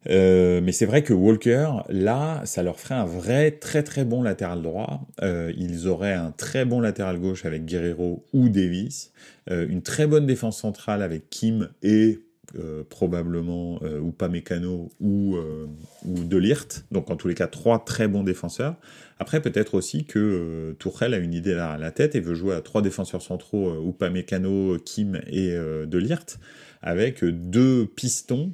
mais 0.06 0.72
c'est 0.72 0.86
vrai 0.86 1.04
que 1.04 1.12
Walker, 1.12 1.70
là, 1.88 2.42
ça 2.44 2.64
leur 2.64 2.80
ferait 2.80 2.96
un 2.96 3.06
vrai 3.06 3.52
très 3.52 3.84
très 3.84 4.04
bon 4.04 4.20
latéral 4.20 4.62
droit. 4.62 5.06
ils 5.22 5.86
auraient 5.86 6.14
un 6.14 6.32
très 6.32 6.64
bon 6.64 6.80
latéral 6.80 7.20
gauche 7.20 7.44
avec 7.44 7.64
Guerrero 7.64 8.26
ou 8.32 8.48
Davis, 8.48 9.12
une 9.48 9.82
très 9.82 10.08
bonne 10.08 10.26
défense 10.26 10.58
centrale 10.58 11.02
avec 11.02 11.30
Kim 11.30 11.68
et 11.84 12.18
euh, 12.58 12.82
probablement 12.86 13.80
euh, 13.82 13.98
ou 13.98 14.12
pas 14.12 14.28
Mécano 14.28 14.90
ou, 15.00 15.36
euh, 15.36 15.66
ou 16.04 16.22
Delirte. 16.24 16.84
Donc 16.90 17.10
en 17.10 17.16
tous 17.16 17.26
les 17.26 17.34
cas, 17.34 17.46
trois 17.46 17.82
très 17.82 18.08
bons 18.08 18.24
défenseurs. 18.24 18.76
Après, 19.18 19.40
peut-être 19.40 19.74
aussi 19.74 20.04
que 20.04 20.76
Tourelle 20.78 21.14
a 21.14 21.18
une 21.18 21.32
idée 21.32 21.54
à 21.54 21.78
la 21.78 21.90
tête 21.92 22.14
et 22.14 22.20
veut 22.20 22.34
jouer 22.34 22.54
à 22.54 22.60
trois 22.60 22.82
défenseurs 22.82 23.22
centraux 23.22 23.72
ou 23.72 23.92
pas 23.92 24.10
Mécano, 24.10 24.76
Kim 24.84 25.20
et 25.28 25.56
Delirte, 25.86 26.40
avec 26.82 27.24
deux 27.24 27.86
pistons 27.86 28.52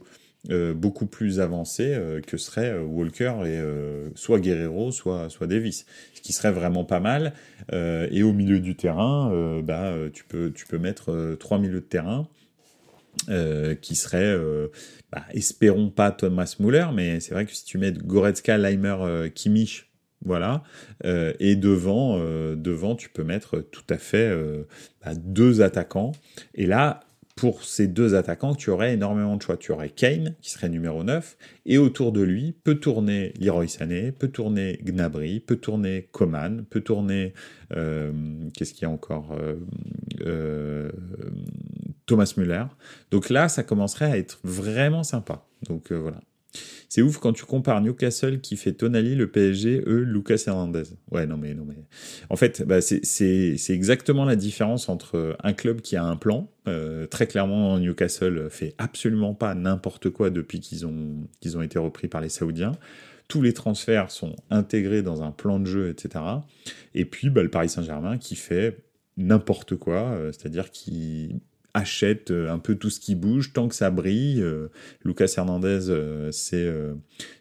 beaucoup 0.74 1.07
plus 1.07 1.40
avancés 1.40 1.99
que 2.26 2.36
seraient 2.36 2.78
Walker 2.78 3.34
et 3.46 3.62
soit 4.14 4.40
Guerrero, 4.40 4.92
soit, 4.92 5.30
soit 5.30 5.46
Davis. 5.46 5.86
Ce 6.12 6.20
qui 6.20 6.34
serait 6.34 6.53
vraiment 6.53 6.84
pas 6.84 7.01
mal. 7.01 7.32
et 7.72 8.22
au 8.22 8.34
milieu 8.34 8.61
du 8.61 8.76
terrain, 8.76 9.62
bah, 9.62 9.94
tu, 10.12 10.24
peux, 10.24 10.53
tu 10.53 10.66
peux 10.66 10.78
mettre 10.78 11.34
trois 11.40 11.59
milieux 11.59 11.80
de 11.80 11.86
terrain 11.86 12.28
euh, 13.29 13.75
qui 13.75 13.95
serait, 13.95 14.25
euh, 14.25 14.69
bah, 15.12 15.23
espérons 15.33 15.91
pas 15.91 16.11
Thomas 16.11 16.57
Muller, 16.61 16.87
mais 16.95 17.21
c'est 17.21 17.35
vrai 17.35 17.45
que 17.45 17.53
si 17.53 17.64
tu 17.64 17.77
mets 17.77 17.93
Goretzka, 17.93 18.57
Leimer, 18.57 18.97
euh, 19.01 19.29
Kimmich, 19.29 19.91
voilà, 20.25 20.64
et 21.05 21.55
devant, 21.55 22.19
devant, 22.57 22.97
tu 22.97 23.09
peux 23.09 23.23
mettre 23.23 23.61
tout 23.61 23.85
à 23.89 23.99
fait 23.99 24.37
bah, 25.05 25.12
deux 25.14 25.62
attaquants. 25.62 26.11
Et 26.57 26.66
là, 26.66 27.05
pour 27.37 27.62
ces 27.62 27.87
deux 27.87 28.16
attaquants, 28.16 28.57
tu 28.57 28.71
aurais 28.71 28.95
énormément 28.95 29.37
de 29.37 29.43
choix. 29.43 29.57
Tu 29.57 29.71
aurais 29.71 29.91
Kane, 29.91 30.35
qui 30.41 30.51
serait 30.51 30.69
numéro 30.69 31.05
9, 31.05 31.37
et 31.66 31.79
autour 31.79 32.11
de 32.11 32.21
lui 32.21 32.51
peut 32.64 32.75
tourner 32.75 33.33
Leroy 33.41 33.69
Sané, 33.69 34.11
peut 34.11 34.27
tourner 34.27 34.81
Gnabry, 34.85 35.39
peut 35.39 35.57
tourner 35.57 36.09
Coman, 36.11 36.64
peut 36.69 36.81
tourner... 36.81 37.33
Qu'est-ce 37.71 38.75
qu'il 38.75 38.83
y 38.83 38.87
a 38.87 38.91
encore 38.91 39.39
Thomas 42.09 42.32
Müller. 42.36 42.64
Donc 43.12 43.30
là, 43.30 43.48
ça 43.48 43.62
commencerait 43.62 44.11
à 44.11 44.18
être 44.18 44.40
vraiment 44.42 45.04
sympa. 45.04 45.46
Donc 45.68 45.92
euh, 45.92 45.98
voilà. 45.98 46.20
C'est 46.88 47.02
ouf 47.02 47.18
quand 47.18 47.34
tu 47.34 47.44
compares 47.44 47.82
Newcastle 47.82 48.40
qui 48.40 48.56
fait 48.56 48.72
Tonali, 48.72 49.14
le 49.14 49.30
PSG, 49.30 49.84
eux, 49.86 50.00
Lucas 50.00 50.42
Hernandez. 50.46 50.84
Ouais, 51.11 51.26
non 51.26 51.36
mais 51.36 51.52
non 51.52 51.66
mais. 51.68 51.76
En 52.30 52.36
fait, 52.36 52.62
bah, 52.66 52.80
c'est 52.80 53.59
exactement 53.68 54.24
la 54.24 54.34
différence 54.34 54.88
entre 54.88 55.36
un 55.42 55.52
club 55.52 55.82
qui 55.82 55.96
a 55.96 56.04
un 56.04 56.16
plan. 56.16 56.50
Euh, 56.66 57.06
très 57.06 57.26
clairement, 57.26 57.78
Newcastle 57.78 58.48
fait 58.50 58.74
absolument 58.78 59.34
pas 59.34 59.54
n'importe 59.54 60.09
quoi 60.09 60.30
depuis 60.30 60.61
qu'ils 60.61 60.86
ont 60.86 61.28
ont 61.54 61.62
été 61.62 61.78
repris 61.78 62.09
par 62.09 62.22
les 62.22 62.30
Saoudiens. 62.30 62.72
Tous 63.28 63.42
les 63.42 63.52
transferts 63.52 64.11
sont 64.11 64.34
intégrés 64.48 65.02
dans 65.02 65.22
un 65.22 65.30
plan 65.30 65.61
de 65.61 65.66
jeu, 65.66 65.90
etc. 65.90 66.24
Et 66.94 67.04
puis, 67.04 67.28
bah, 67.28 67.42
le 67.42 67.50
Paris 67.50 67.68
Saint-Germain 67.68 68.16
qui 68.16 68.34
fait 68.34 68.78
n'importe 69.18 69.76
quoi, 69.76 70.12
euh, 70.12 70.32
c'est-à-dire 70.32 70.70
qui 70.70 71.34
achète 71.79 72.31
euh, 72.31 72.51
un 72.51 72.59
peu 72.59 72.74
tout 72.74 72.91
ce 72.91 73.01
qui 73.01 73.14
bouge 73.14 73.53
tant 73.53 73.68
que 73.68 73.74
ça 73.74 73.91
brille. 73.91 74.41
Euh, 74.43 74.68
Lucas 75.05 75.33
Hernandez, 75.37 75.89
euh, 75.89 76.31
c'est 76.33 76.68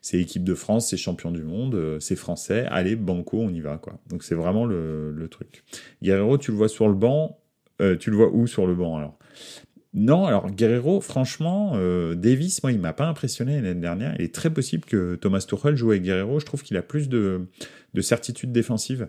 c'est 0.01 0.19
équipe 0.19 0.43
de 0.43 0.53
France, 0.53 0.89
c'est 0.89 0.97
champion 0.97 1.31
du 1.31 1.43
monde, 1.43 1.97
c'est 1.99 2.15
français. 2.15 2.65
Allez, 2.69 2.95
banco, 2.95 3.39
on 3.39 3.49
y 3.49 3.59
va. 3.59 3.81
Donc 4.09 4.23
c'est 4.23 4.35
vraiment 4.35 4.65
le, 4.65 5.11
le, 5.11 5.27
truc. 5.27 5.63
Guerrero, 6.01 6.37
tu 6.37 6.51
le 6.51 6.57
vois 6.57 6.69
sur 6.69 6.87
le 6.87 6.93
banc. 6.93 7.39
tu 7.99 8.09
le 8.09 8.15
vois 8.15 8.29
où 8.31 8.47
sur 8.47 8.67
le 8.67 8.75
banc 8.75 8.97
alors? 8.97 9.17
Non, 9.93 10.25
alors 10.25 10.51
Guerrero, 10.51 11.01
franchement, 11.01 11.77
Davis, 12.15 12.61
moi, 12.61 12.71
il 12.71 12.79
m'a 12.79 12.93
pas 12.93 13.07
impressionné 13.07 13.61
l'année 13.61 13.81
dernière. 13.81 14.15
Il 14.19 14.25
est 14.25 14.33
très 14.33 14.49
possible 14.49 14.85
que 14.85 15.15
Thomas 15.15 15.45
Tuchel 15.47 15.75
joue 15.75 15.91
avec 15.91 16.03
Guerrero. 16.03 16.39
Je 16.39 16.45
trouve 16.45 16.63
qu'il 16.63 16.77
a 16.77 16.81
plus 16.81 17.09
de, 17.09 17.47
de 17.93 18.01
certitude 18.01 18.51
défensive. 18.51 19.07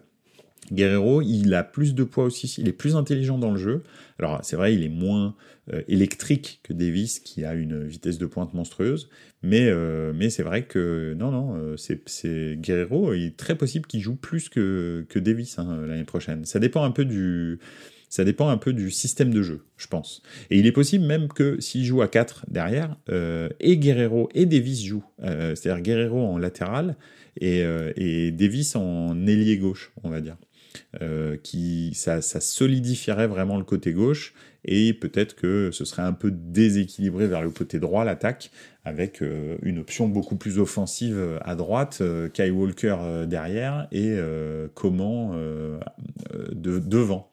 Guerrero, 0.73 1.23
il 1.23 1.55
a 1.55 1.65
plus 1.65 1.95
de 1.95 2.05
poids 2.05 2.25
aussi, 2.25 2.55
il 2.59 2.69
est 2.69 2.73
plus 2.73 2.97
intelligent 2.97 3.39
dans 3.39 3.51
le 3.51 3.57
jeu. 3.57 3.83
Alors 4.19 4.41
c'est 4.43 4.57
vrai, 4.57 4.75
il 4.75 4.83
est 4.83 4.89
moins 4.89 5.35
euh, 5.73 5.83
électrique 5.89 6.61
que 6.63 6.73
Davis, 6.73 7.19
qui 7.19 7.45
a 7.45 7.55
une 7.55 7.85
vitesse 7.85 8.19
de 8.19 8.27
pointe 8.27 8.55
monstrueuse, 8.55 9.09
mais, 9.43 9.69
euh, 9.69 10.13
mais 10.15 10.31
c'est 10.31 10.43
vrai 10.43 10.65
que 10.65 11.15
non, 11.19 11.31
non, 11.31 11.57
euh, 11.57 11.77
c'est 11.77 12.57
Guerrero, 12.57 13.15
il 13.15 13.27
est 13.27 13.37
très 13.37 13.55
possible 13.57 13.87
qu'il 13.87 14.01
joue 14.01 14.17
plus 14.17 14.49
que, 14.49 15.05
que 15.09 15.19
Davis 15.19 15.59
hein, 15.59 15.81
l'année 15.87 16.05
prochaine. 16.05 16.45
Ça 16.45 16.59
dépend 16.59 16.85
un 16.85 16.91
peu 16.91 17.05
du... 17.05 17.59
Ça 18.11 18.25
dépend 18.25 18.49
un 18.49 18.57
peu 18.57 18.73
du 18.73 18.91
système 18.91 19.35
de 19.35 19.43
jeu, 19.43 19.67
je 19.77 19.87
pense. 19.87 20.23
Et 20.49 20.59
il 20.59 20.67
est 20.67 20.73
possible 20.73 21.05
même 21.05 21.29
que 21.29 21.61
s'il 21.61 21.85
joue 21.85 22.01
à 22.01 22.09
4 22.09 22.47
derrière, 22.49 22.97
et 23.61 23.77
Guerrero 23.77 24.31
et 24.33 24.47
Davis 24.47 24.83
jouent. 24.83 25.05
C'est-à-dire 25.21 25.83
Guerrero 25.83 26.19
en 26.19 26.39
latéral 26.39 26.97
et, 27.39 27.63
et 27.97 28.31
Davis 28.31 28.77
en 28.77 29.27
ailier 29.27 29.59
gauche, 29.59 29.93
on 30.05 30.09
va 30.09 30.23
dire. 30.23 30.39
Qui 31.43 31.93
ça, 31.95 32.21
solidifierait 32.21 33.27
vraiment 33.27 33.59
le 33.59 33.65
côté 33.65 33.93
gauche 33.93 34.35
et 34.65 34.93
peut-être 34.93 35.37
que 35.37 35.71
ce 35.73 35.85
serait 35.85 36.03
un 36.03 36.13
peu 36.13 36.31
déséquilibré 36.31 37.27
vers 37.27 37.43
le 37.43 37.51
côté 37.51 37.79
droit 37.79 38.05
l'attaque 38.05 38.51
avec 38.85 39.23
une 39.63 39.79
option 39.79 40.09
beaucoup 40.09 40.37
plus 40.37 40.59
offensive 40.59 41.39
à 41.43 41.55
droite, 41.55 42.03
Kai 42.33 42.51
Walker 42.51 42.97
derrière 43.27 43.87
et 43.93 44.17
comment 44.75 45.35
de, 46.53 46.79
devant. 46.79 47.31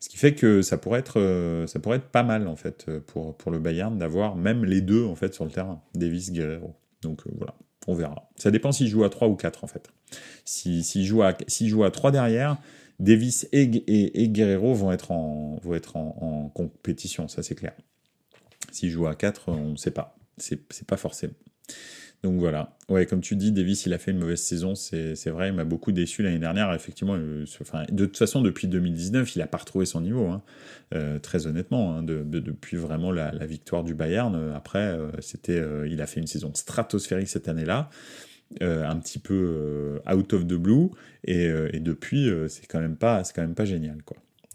Ce 0.00 0.08
qui 0.08 0.16
fait 0.16 0.34
que 0.34 0.62
ça 0.62 0.78
pourrait 0.78 1.00
être, 1.00 1.20
euh, 1.20 1.66
ça 1.66 1.78
pourrait 1.78 1.98
être 1.98 2.08
pas 2.08 2.22
mal 2.22 2.48
en 2.48 2.56
fait 2.56 2.90
pour, 3.06 3.36
pour 3.36 3.50
le 3.52 3.58
Bayern 3.58 3.96
d'avoir 3.98 4.34
même 4.34 4.64
les 4.64 4.80
deux 4.80 5.04
en 5.04 5.14
fait 5.14 5.34
sur 5.34 5.44
le 5.44 5.50
terrain, 5.50 5.82
Davis, 5.94 6.32
Guerrero. 6.32 6.74
Donc 7.02 7.20
euh, 7.26 7.30
voilà, 7.36 7.54
on 7.86 7.94
verra. 7.94 8.28
Ça 8.36 8.50
dépend 8.50 8.72
s'il 8.72 8.88
joue 8.88 9.04
à 9.04 9.10
3 9.10 9.28
ou 9.28 9.36
4 9.36 9.64
en 9.64 9.66
fait. 9.66 9.90
S'il 10.44 10.84
si, 10.84 11.04
joue, 11.04 11.22
à, 11.22 11.36
joue 11.62 11.84
à 11.84 11.90
3 11.90 12.10
derrière, 12.10 12.58
Davis 12.98 13.48
et, 13.52 13.62
et, 14.22 14.28
Guerrero 14.28 14.74
vont 14.74 14.92
être 14.92 15.10
en, 15.10 15.58
vont 15.62 15.74
être 15.74 15.96
en, 15.96 16.50
compétition, 16.54 17.28
ça 17.28 17.42
c'est 17.42 17.54
clair. 17.54 17.72
S'il 18.72 18.90
joue 18.90 19.06
à 19.06 19.14
4, 19.14 19.48
on 19.48 19.70
ne 19.70 19.76
sait 19.76 19.90
pas. 19.90 20.16
C'est 20.36 20.86
pas 20.86 20.96
forcément. 20.96 21.34
Donc 22.22 22.38
voilà. 22.38 22.76
Ouais, 22.90 23.06
comme 23.06 23.22
tu 23.22 23.34
dis, 23.34 23.50
Davis, 23.50 23.86
il 23.86 23.94
a 23.94 23.98
fait 23.98 24.10
une 24.10 24.18
mauvaise 24.18 24.42
saison, 24.42 24.74
c'est 24.74 25.30
vrai, 25.30 25.48
il 25.48 25.54
m'a 25.54 25.64
beaucoup 25.64 25.90
déçu 25.90 26.22
l'année 26.22 26.38
dernière. 26.38 26.72
Effectivement, 26.74 27.16
euh, 27.16 27.44
de 27.90 28.04
toute 28.04 28.18
façon, 28.18 28.42
depuis 28.42 28.68
2019, 28.68 29.36
il 29.36 29.38
n'a 29.38 29.46
pas 29.46 29.58
retrouvé 29.58 29.86
son 29.86 30.02
niveau, 30.02 30.26
hein. 30.26 30.42
euh, 30.94 31.18
très 31.18 31.46
honnêtement, 31.46 31.96
hein, 31.96 32.02
depuis 32.02 32.76
vraiment 32.76 33.10
la, 33.10 33.30
victoire 33.46 33.84
du 33.84 33.94
Bayern. 33.94 34.34
Euh, 34.34 34.54
après, 34.54 34.98
c'était, 35.20 35.62
il 35.86 36.02
a 36.02 36.06
fait 36.06 36.20
une 36.20 36.26
saison 36.26 36.52
stratosphérique 36.54 37.28
cette 37.28 37.48
année-là. 37.48 37.88
un 38.60 38.96
petit 38.98 39.18
peu 39.18 40.00
out 40.12 40.32
of 40.34 40.46
the 40.46 40.54
blue 40.54 40.90
et, 41.24 41.48
depuis 41.80 42.28
c'est 42.48 42.66
quand 42.66 42.80
même 42.80 42.96
pas 42.96 43.22
quand 43.34 43.42
même 43.42 43.54
pas 43.54 43.64
génial 43.64 43.98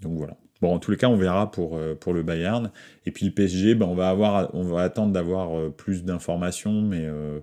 donc 0.01 0.18
voilà 0.18 0.36
En 0.72 0.80
tous 0.80 0.91
les 0.91 0.97
cas, 0.97 1.07
on 1.07 1.16
verra 1.16 1.51
pour, 1.51 1.78
euh, 1.78 1.95
pour 1.95 2.13
le 2.13 2.24
Bayern. 2.24 2.72
Et 3.05 3.11
puis 3.11 3.26
le 3.26 3.32
PSG, 3.32 3.76
ben, 3.76 3.86
on, 3.86 3.95
va 3.95 4.09
avoir, 4.09 4.53
on 4.53 4.63
va 4.63 4.82
attendre 4.82 5.11
d'avoir 5.11 5.57
euh, 5.57 5.70
plus 5.70 6.03
d'informations, 6.03 6.82
mais, 6.82 7.05
euh, 7.05 7.39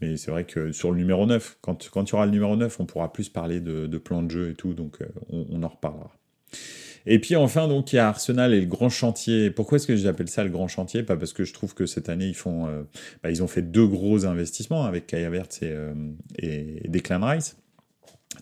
mais 0.00 0.16
c'est 0.16 0.30
vrai 0.30 0.44
que 0.44 0.72
sur 0.72 0.90
le 0.90 0.98
numéro 0.98 1.26
9, 1.26 1.58
quand, 1.60 1.88
quand 1.90 2.08
il 2.08 2.12
y 2.12 2.14
aura 2.14 2.26
le 2.26 2.32
numéro 2.32 2.56
9, 2.56 2.80
on 2.80 2.86
pourra 2.86 3.12
plus 3.12 3.28
parler 3.28 3.60
de, 3.60 3.86
de 3.86 3.98
plan 3.98 4.22
de 4.22 4.30
jeu 4.30 4.50
et 4.50 4.54
tout, 4.54 4.74
donc 4.74 4.98
on, 5.30 5.62
en 5.62 5.68
reparlera. 5.68 6.10
Et 7.04 7.18
puis 7.18 7.34
enfin, 7.34 7.66
donc 7.66 7.92
il 7.92 7.96
y 7.96 7.98
a 7.98 8.08
Arsenal 8.08 8.54
et 8.54 8.60
le 8.60 8.66
grand 8.66 8.88
chantier. 8.88 9.50
Pourquoi 9.50 9.76
est-ce 9.76 9.88
que 9.88 9.96
j'appelle 9.96 10.28
ça 10.28 10.44
le 10.44 10.50
grand 10.50 10.68
chantier? 10.68 11.02
Pas 11.02 11.16
parce 11.16 11.32
que 11.32 11.44
je 11.44 11.52
trouve 11.52 11.74
que 11.74 11.84
cette 11.84 12.08
année 12.08 12.26
ils 12.26 12.36
font, 12.36 12.68
bah, 13.22 13.30
ils 13.30 13.42
ont 13.42 13.48
fait 13.48 13.62
deux 13.62 13.86
gros 13.86 14.24
investissements 14.24 14.84
avec 14.84 15.08
Kaya 15.08 15.26
Havertz 15.26 15.62
et, 15.62 15.74
et 16.38 16.88
Declan 16.88 17.26
Rice. 17.26 17.56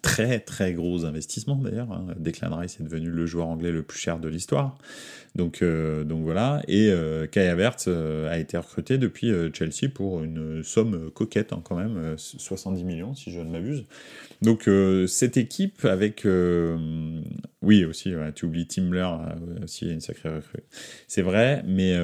Très 0.03 0.41
très 0.41 0.73
gros 0.73 1.05
investissement 1.05 1.57
d'ailleurs. 1.57 1.93
Hein. 1.93 2.07
Declan 2.19 2.57
Rice 2.57 2.79
est 2.81 2.85
devenu 2.85 3.11
le 3.11 3.27
joueur 3.27 3.49
anglais 3.49 3.71
le 3.71 3.83
plus 3.83 3.99
cher 3.99 4.19
de 4.19 4.29
l'histoire. 4.29 4.79
Donc, 5.37 5.63
euh, 5.63 6.05
donc 6.05 6.25
voilà. 6.25 6.63
Et 6.69 6.91
euh, 6.91 7.27
Kai 7.27 7.55
euh, 7.87 8.31
a 8.31 8.39
été 8.39 8.57
recruté 8.57 8.99
depuis 8.99 9.31
euh, 9.31 9.51
Chelsea 9.53 9.91
pour 9.93 10.23
une 10.23 10.63
somme 10.65 11.11
coquette 11.11 11.53
hein, 11.53 11.61
quand 11.63 11.77
même, 11.77 12.15
70 12.17 12.85
millions 12.85 13.15
si 13.15 13.31
je 13.31 13.41
ne 13.41 13.51
m'abuse. 13.51 13.85
Donc 14.43 14.69
cette 15.07 15.37
équipe 15.37 15.85
avec... 15.85 16.27
oui 17.63 17.85
aussi, 17.85 18.15
tu 18.35 18.47
oublies 18.47 18.67
Timler, 18.67 19.07
aussi 19.63 19.91
une 19.91 20.01
sacrée 20.01 20.31
recrue. 20.31 20.63
C'est 21.09 21.21
vrai, 21.21 21.63
mais 21.67 21.95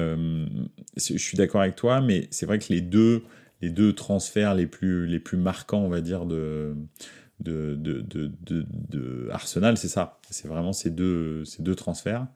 je 0.95 1.17
suis 1.17 1.35
d'accord 1.35 1.61
avec 1.61 1.75
toi, 1.75 1.99
mais 2.01 2.27
c'est 2.29 2.45
vrai 2.45 2.59
que 2.59 2.71
les 2.71 2.81
deux, 2.81 3.23
les 3.63 3.71
deux 3.71 3.93
transferts 3.93 4.53
les 4.53 4.67
plus, 4.67 5.07
les 5.07 5.19
plus 5.19 5.37
marquants, 5.37 5.81
on 5.81 5.89
va 5.89 6.01
dire, 6.01 6.27
de 6.27 6.75
de, 7.39 7.75
de, 7.75 8.01
de, 8.01 8.31
de, 8.45 9.29
Arsenal, 9.31 9.77
c'est 9.77 9.87
ça. 9.87 10.19
C'est 10.29 10.47
vraiment 10.47 10.73
ces 10.73 10.89
deux, 10.89 11.45
ces 11.45 11.61
deux 11.61 11.75
transferts. 11.75 12.27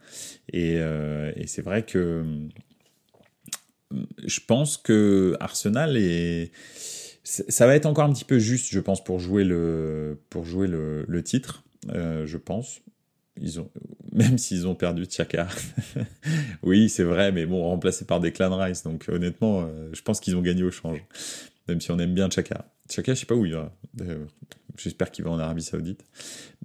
Et, 0.49 0.75
euh, 0.77 1.31
et 1.35 1.47
c'est 1.47 1.61
vrai 1.61 1.83
que 1.83 2.23
je 4.25 4.39
pense 4.45 4.77
que 4.77 5.35
Arsenal 5.39 5.97
est. 5.97 6.51
Ça 7.23 7.67
va 7.67 7.75
être 7.75 7.85
encore 7.85 8.05
un 8.05 8.13
petit 8.13 8.25
peu 8.25 8.39
juste, 8.39 8.71
je 8.71 8.79
pense, 8.79 9.03
pour 9.03 9.19
jouer 9.19 9.43
le, 9.43 10.19
pour 10.29 10.43
jouer 10.43 10.67
le, 10.67 11.05
le 11.07 11.23
titre, 11.23 11.63
euh, 11.89 12.25
je 12.25 12.37
pense. 12.37 12.81
Ils 13.39 13.59
ont, 13.59 13.69
même 14.11 14.37
s'ils 14.37 14.67
ont 14.67 14.75
perdu 14.75 15.05
Tchaka. 15.05 15.47
oui, 16.63 16.89
c'est 16.89 17.03
vrai, 17.03 17.31
mais 17.31 17.45
bon, 17.45 17.63
remplacé 17.63 18.05
par 18.05 18.19
des 18.19 18.31
Clan 18.31 18.55
Rice. 18.57 18.83
Donc 18.83 19.05
honnêtement, 19.07 19.61
euh, 19.61 19.89
je 19.93 20.01
pense 20.01 20.19
qu'ils 20.19 20.35
ont 20.35 20.41
gagné 20.41 20.63
au 20.63 20.71
change. 20.71 21.03
Même 21.67 21.79
si 21.79 21.91
on 21.91 21.99
aime 21.99 22.13
bien 22.13 22.29
Tchaka. 22.29 22.65
Tchaka, 22.91 23.13
je 23.13 23.21
sais 23.21 23.25
pas 23.25 23.35
où 23.35 23.45
il 23.45 23.53
va. 23.53 23.71
J'espère 24.77 25.11
qu'il 25.11 25.23
va 25.23 25.31
en 25.31 25.39
Arabie 25.39 25.63
Saoudite. 25.63 26.03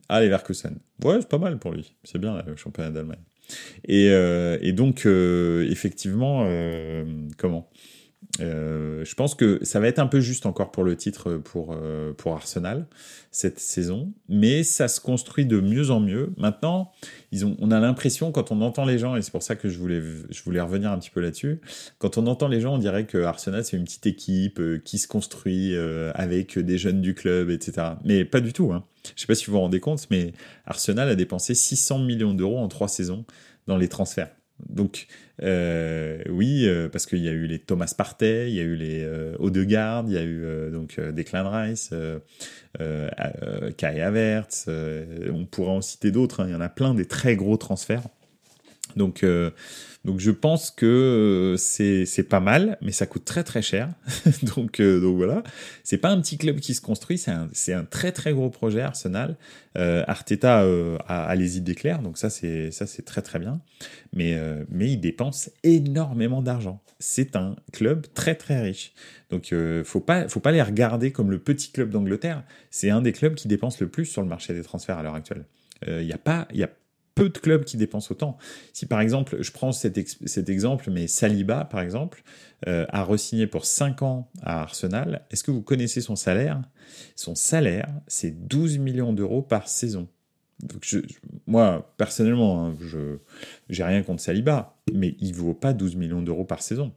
Ah, 0.08 0.20
Leverkusen. 0.20 0.78
Ouais, 1.04 1.18
c'est 1.20 1.28
pas 1.28 1.38
mal 1.38 1.58
pour 1.58 1.72
lui. 1.72 1.94
C'est 2.02 2.18
bien 2.18 2.42
le 2.44 2.56
championnat 2.56 2.90
d'Allemagne. 2.90 3.22
Et, 3.84 4.10
euh, 4.10 4.72
donc, 4.72 5.06
euh, 5.06 5.68
effectivement, 5.70 6.44
euh, 6.46 7.04
comment? 7.38 7.70
Euh, 8.40 9.04
je 9.04 9.14
pense 9.14 9.34
que 9.34 9.58
ça 9.62 9.80
va 9.80 9.88
être 9.88 9.98
un 9.98 10.06
peu 10.06 10.20
juste 10.20 10.46
encore 10.46 10.70
pour 10.70 10.84
le 10.84 10.96
titre 10.96 11.36
pour, 11.36 11.72
euh, 11.72 12.12
pour 12.12 12.34
Arsenal 12.34 12.86
cette 13.30 13.58
saison, 13.58 14.12
mais 14.28 14.62
ça 14.62 14.88
se 14.88 15.00
construit 15.00 15.46
de 15.46 15.60
mieux 15.60 15.90
en 15.90 16.00
mieux. 16.00 16.32
Maintenant, 16.36 16.92
ils 17.32 17.44
ont, 17.44 17.56
on 17.60 17.70
a 17.70 17.80
l'impression, 17.80 18.32
quand 18.32 18.50
on 18.50 18.60
entend 18.62 18.84
les 18.84 18.98
gens, 18.98 19.16
et 19.16 19.22
c'est 19.22 19.30
pour 19.30 19.42
ça 19.42 19.56
que 19.56 19.68
je 19.68 19.78
voulais, 19.78 20.00
je 20.30 20.42
voulais 20.42 20.60
revenir 20.60 20.90
un 20.90 20.98
petit 20.98 21.10
peu 21.10 21.20
là-dessus, 21.20 21.60
quand 21.98 22.18
on 22.18 22.26
entend 22.26 22.48
les 22.48 22.60
gens, 22.60 22.74
on 22.74 22.78
dirait 22.78 23.06
que 23.06 23.18
Arsenal, 23.18 23.64
c'est 23.64 23.76
une 23.76 23.84
petite 23.84 24.06
équipe 24.06 24.60
euh, 24.60 24.78
qui 24.82 24.98
se 24.98 25.08
construit 25.08 25.76
avec 26.14 26.58
des 26.58 26.78
jeunes 26.78 27.00
du 27.00 27.14
club, 27.14 27.50
etc. 27.50 27.88
Mais 28.04 28.24
pas 28.24 28.40
du 28.40 28.52
tout. 28.52 28.72
Hein. 28.72 28.84
Je 29.14 29.20
sais 29.20 29.26
pas 29.26 29.34
si 29.34 29.46
vous 29.46 29.52
vous 29.52 29.60
rendez 29.60 29.80
compte, 29.80 30.06
mais 30.10 30.32
Arsenal 30.64 31.08
a 31.08 31.14
dépensé 31.14 31.54
600 31.54 32.00
millions 32.00 32.34
d'euros 32.34 32.58
en 32.58 32.68
trois 32.68 32.88
saisons 32.88 33.24
dans 33.66 33.76
les 33.76 33.88
transferts. 33.88 34.30
Donc 34.68 35.06
euh, 35.42 36.22
oui, 36.28 36.66
euh, 36.66 36.88
parce 36.88 37.06
qu'il 37.06 37.18
y 37.18 37.28
a 37.28 37.32
eu 37.32 37.46
les 37.46 37.58
Thomas 37.58 37.92
Partey, 37.96 38.48
il 38.48 38.54
y 38.54 38.60
a 38.60 38.62
eu 38.62 38.74
les 38.74 39.04
euh, 39.04 39.36
Odegaard, 39.38 40.04
il 40.08 40.14
y 40.14 40.18
a 40.18 40.22
eu 40.22 40.44
euh, 40.44 40.70
donc 40.70 40.98
Declan 40.98 41.50
Rice, 41.50 41.92
Kai 43.76 44.00
Havertz, 44.00 44.68
on 44.68 45.44
pourra 45.46 45.72
en 45.72 45.80
citer 45.82 46.10
d'autres, 46.10 46.40
hein, 46.40 46.46
il 46.48 46.52
y 46.52 46.54
en 46.56 46.60
a 46.60 46.68
plein 46.68 46.94
des 46.94 47.06
très 47.06 47.36
gros 47.36 47.56
transferts. 47.56 48.08
Donc 48.96 49.24
donc 50.06 50.20
je 50.20 50.30
pense 50.30 50.70
que 50.70 50.86
euh, 50.86 51.56
c'est 51.56 52.22
pas 52.22 52.38
mal, 52.38 52.78
mais 52.80 52.92
ça 52.92 53.06
coûte 53.06 53.24
très 53.24 53.42
très 53.42 53.60
cher. 53.60 53.88
donc, 54.56 54.78
euh, 54.78 55.00
donc 55.00 55.16
voilà, 55.16 55.42
c'est 55.82 55.98
pas 55.98 56.10
un 56.10 56.20
petit 56.20 56.38
club 56.38 56.60
qui 56.60 56.74
se 56.74 56.80
construit, 56.80 57.18
c'est 57.18 57.32
un, 57.32 57.48
un, 57.70 57.84
très 57.84 58.12
très 58.12 58.32
gros 58.32 58.48
projet 58.48 58.82
Arsenal. 58.82 59.36
Euh, 59.76 60.04
Arteta 60.06 60.62
euh, 60.62 60.96
a, 61.08 61.34
les 61.34 61.56
idées 61.56 61.74
claires, 61.74 62.02
donc 62.02 62.18
ça 62.18 62.30
c'est 62.30 62.70
ça 62.70 62.86
c'est 62.86 63.02
très 63.02 63.20
très 63.20 63.40
bien. 63.40 63.60
Mais 64.12 64.38
mais 64.70 64.92
il 64.92 64.98
dépense 64.98 65.50
énormément 65.64 66.40
d'argent. 66.40 66.80
C'est 67.00 67.34
un 67.34 67.56
club 67.72 68.06
très 68.14 68.36
très 68.36 68.60
riche. 68.62 68.92
Donc 69.30 69.52
faut 69.84 70.00
pas 70.00 70.28
faut 70.28 70.40
pas 70.40 70.52
les 70.52 70.62
regarder 70.62 71.10
comme 71.10 71.32
le 71.32 71.40
petit 71.40 71.72
club 71.72 71.90
d'Angleterre. 71.90 72.44
C'est 72.70 72.90
un 72.90 73.02
des 73.02 73.12
clubs 73.12 73.34
qui 73.34 73.48
dépense 73.48 73.80
le 73.80 73.88
plus 73.88 74.06
sur 74.06 74.22
le 74.22 74.28
marché 74.28 74.54
des 74.54 74.62
transferts 74.62 74.98
à 74.98 75.02
l'heure 75.02 75.16
actuelle. 75.16 75.46
Il 75.86 76.06
n'y 76.06 76.12
a 76.12 76.18
pas 76.18 76.46
y 76.54 76.62
a 76.62 76.70
peu 77.16 77.30
de 77.30 77.38
clubs 77.38 77.64
qui 77.64 77.76
dépensent 77.76 78.12
autant. 78.12 78.36
Si 78.72 78.86
par 78.86 79.00
exemple, 79.00 79.38
je 79.40 79.50
prends 79.50 79.72
cet, 79.72 79.98
exemple, 80.48 80.90
mais 80.92 81.08
Saliba, 81.08 81.64
par 81.64 81.80
exemple, 81.80 82.22
euh, 82.68 82.86
a 82.90 83.02
re-signé 83.02 83.48
pour 83.48 83.64
5 83.64 84.02
ans 84.02 84.30
à 84.42 84.60
Arsenal, 84.60 85.26
est-ce 85.30 85.42
que 85.42 85.50
vous 85.50 85.62
connaissez 85.62 86.00
son 86.00 86.14
salaire? 86.14 86.62
Son 87.16 87.34
salaire, 87.34 87.88
c'est 88.06 88.46
12 88.46 88.78
millions 88.78 89.12
d'euros 89.12 89.42
par 89.42 89.66
saison. 89.66 90.08
Moi, 91.46 91.92
personnellement, 91.96 92.66
hein, 92.66 92.76
je 92.80 93.18
j'ai 93.68 93.84
rien 93.84 94.02
contre 94.02 94.22
Saliba, 94.22 94.76
mais 94.92 95.16
il 95.20 95.34
vaut 95.34 95.54
pas 95.54 95.72
12 95.72 95.96
millions 95.96 96.22
d'euros 96.22 96.44
par 96.44 96.62
saison. 96.62 96.92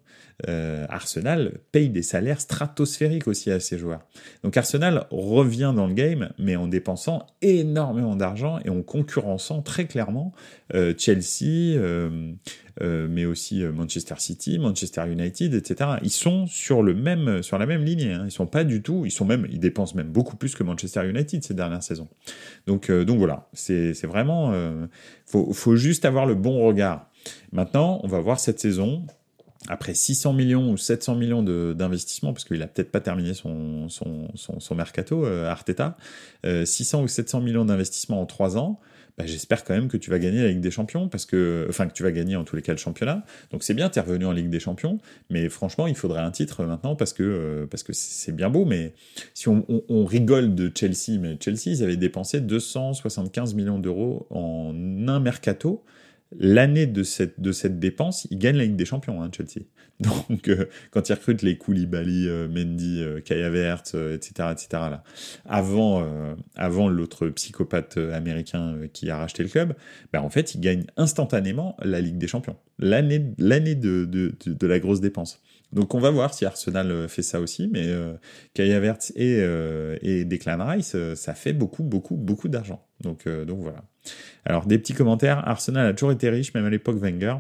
Euh, 0.48 0.86
Arsenal 0.88 1.60
paye 1.74 1.90
des 1.90 2.02
salaires 2.02 2.40
stratosphériques 2.40 3.28
aussi 3.28 3.52
à 3.52 3.60
ses 3.60 3.78
joueurs. 3.78 4.06
Donc 4.44 4.56
Arsenal 4.56 5.06
revient 5.12 5.74
dans 5.76 5.88
le 5.88 5.94
game, 5.94 6.30
mais 6.38 6.56
en 6.56 6.68
dépensant 6.68 7.28
énormément 7.42 8.16
d'argent 8.16 8.60
et 8.64 8.70
en 8.70 8.82
concurrençant 8.82 9.62
très 9.62 9.86
clairement 9.86 10.32
euh, 10.74 10.94
Chelsea, 10.98 11.78
euh, 11.78 12.34
mais 12.80 13.26
aussi 13.26 13.64
Manchester 13.64 14.16
City, 14.20 14.60
Manchester 14.60 15.12
United, 15.12 15.54
etc. 15.54 15.90
Ils 16.04 16.10
sont 16.10 16.48
sur 16.48 16.84
le 16.84 16.94
même, 16.94 17.44
sur 17.44 17.58
la 17.58 17.66
même 17.66 17.84
ligne. 17.84 18.10
Hein. 18.10 18.24
Ils 18.26 18.32
sont 18.32 18.48
pas 18.48 18.64
du 18.64 18.82
tout, 18.82 19.06
ils 19.06 19.12
sont 19.12 19.26
même, 19.26 19.46
ils 19.52 19.60
dépensent 19.60 19.96
même 19.96 20.10
beaucoup 20.10 20.38
plus 20.38 20.56
que 20.56 20.64
Manchester 20.64 21.10
United 21.10 21.44
ces 21.44 21.54
dernières 21.54 21.84
saisons. 21.84 22.08
Donc, 22.68 22.90
donc 22.90 23.18
voilà, 23.18 23.50
c'est 23.52 24.06
vraiment, 24.06 24.54
faut, 25.26 25.52
faut 25.52 25.76
juste 25.76 26.06
avoir 26.06 26.26
le 26.26 26.36
bon 26.36 26.59
regard. 26.66 27.10
Maintenant, 27.52 28.00
on 28.04 28.08
va 28.08 28.20
voir 28.20 28.40
cette 28.40 28.60
saison 28.60 29.06
après 29.68 29.94
600 29.94 30.34
millions 30.34 30.72
ou 30.72 30.78
700 30.78 31.16
millions 31.16 31.44
d'investissement, 31.44 32.34
parce 32.34 32.46
qu'il 32.46 32.62
a 32.64 32.68
peut-être 32.68 32.92
pas 32.92 33.02
terminé 33.02 33.34
son, 33.34 33.90
son, 33.90 34.30
son, 34.36 34.76
mercato, 34.76 35.26
euh, 35.26 35.50
Arteta, 35.50 35.98
600 36.44 37.00
euh, 37.00 37.04
ou 37.04 37.08
700 37.08 37.42
millions 37.42 37.66
d'investissement 37.66 38.22
en 38.22 38.26
3 38.26 38.58
ans, 38.58 38.80
bah, 39.20 39.26
j'espère 39.28 39.66
quand 39.66 39.74
même 39.74 39.90
que 39.90 39.98
tu 39.98 40.10
vas 40.10 40.18
gagner 40.18 40.42
la 40.42 40.48
Ligue 40.48 40.62
des 40.62 40.72
Champions, 40.72 41.10
parce 41.10 41.26
que, 41.26 41.66
enfin, 41.68 41.88
que 41.88 41.94
tu 41.94 42.04
vas 42.04 42.12
gagner 42.14 42.38
en 42.38 42.46
tous 42.46 42.56
les 42.56 42.62
cas 42.62 42.72
le 42.72 42.78
championnat. 42.78 43.26
Donc 43.52 43.64
c'est 43.64 43.74
bien, 43.74 43.90
tu 43.90 44.00
es 44.00 44.02
revenu 44.02 44.26
en 44.26 44.32
Ligue 44.32 44.50
des 44.50 44.62
Champions, 44.62 44.98
mais 45.30 45.50
franchement, 45.50 45.88
il 45.88 45.96
faudrait 45.96 46.22
un 46.22 46.32
titre 46.32 46.64
maintenant 46.64 46.96
parce 46.96 47.12
que 47.12 47.68
que 47.70 47.94
c'est 47.94 48.32
bien 48.32 48.50
beau. 48.50 48.64
Mais 48.64 48.94
si 49.34 49.50
on, 49.50 50.06
rigole 50.06 50.56
de 50.56 50.72
Chelsea, 50.74 51.20
mais 51.20 51.38
Chelsea, 51.38 51.64
ils 51.66 51.84
avaient 51.84 51.98
dépensé 51.98 52.40
275 52.40 53.56
millions 53.56 53.78
d'euros 53.78 54.26
en 54.30 54.74
un 55.10 55.20
mercato 55.20 55.84
l'année 56.38 56.86
de 56.86 57.04
cette, 57.04 57.40
de 57.40 57.52
cette 57.52 57.80
dépense, 57.80 58.28
ils 58.30 58.38
gagnent 58.38 58.58
la 58.58 58.64
Ligue 58.64 58.76
des 58.76 58.86
Champions, 58.86 59.22
hein, 59.22 59.30
Chelsea. 59.36 59.66
Donc, 60.00 60.48
euh, 60.48 60.66
quand 60.92 61.10
ils 61.10 61.14
recrutent 61.14 61.42
les 61.42 61.58
Koulibaly, 61.58 62.28
euh, 62.28 62.48
Mendy, 62.48 63.02
euh, 63.04 63.20
Kaya 63.20 63.50
Vert, 63.50 63.84
etc., 63.84 64.50
etc., 64.52 64.68
là, 64.72 65.04
avant, 65.46 66.06
avant 66.56 66.88
l'autre 66.88 67.28
psychopathe 67.30 67.98
américain 67.98 68.78
qui 68.94 69.10
a 69.10 69.18
racheté 69.18 69.44
le 69.44 69.50
club, 69.50 69.74
ben, 70.14 70.22
en 70.22 70.30
fait, 70.30 70.56
ils 70.56 70.62
gagnent 70.62 70.86
instantanément 70.96 71.76
la 71.82 72.00
Ligue 72.00 72.18
des 72.18 72.28
Champions. 72.28 72.56
L'année, 72.78 73.26
l'année 73.38 73.76
de, 73.76 74.06
de, 74.06 74.34
de, 74.46 74.68
la 74.68 74.80
grosse 74.80 75.02
dépense. 75.02 75.42
Donc, 75.74 75.94
on 75.94 76.00
va 76.00 76.12
voir 76.12 76.34
si 76.34 76.46
Arsenal 76.46 77.10
fait 77.10 77.22
ça 77.22 77.42
aussi, 77.42 77.68
mais 77.68 77.88
Kaya 78.54 78.80
Vert 78.80 78.98
et, 79.16 79.40
et 80.02 80.26
Declan 80.26 80.66
Rice, 80.66 80.96
ça 81.16 81.34
fait 81.34 81.54
beaucoup, 81.54 81.84
beaucoup, 81.84 82.16
beaucoup 82.16 82.48
d'argent. 82.48 82.86
Donc, 83.02 83.28
donc 83.28 83.60
voilà. 83.60 83.84
Alors, 84.46 84.66
des 84.66 84.78
petits 84.78 84.94
commentaires. 84.94 85.48
Arsenal 85.48 85.88
a 85.88 85.94
toujours 85.94 86.12
été 86.12 86.30
riche, 86.30 86.54
même 86.54 86.66
à 86.66 86.70
l'époque 86.70 86.98
Wenger. 86.98 87.36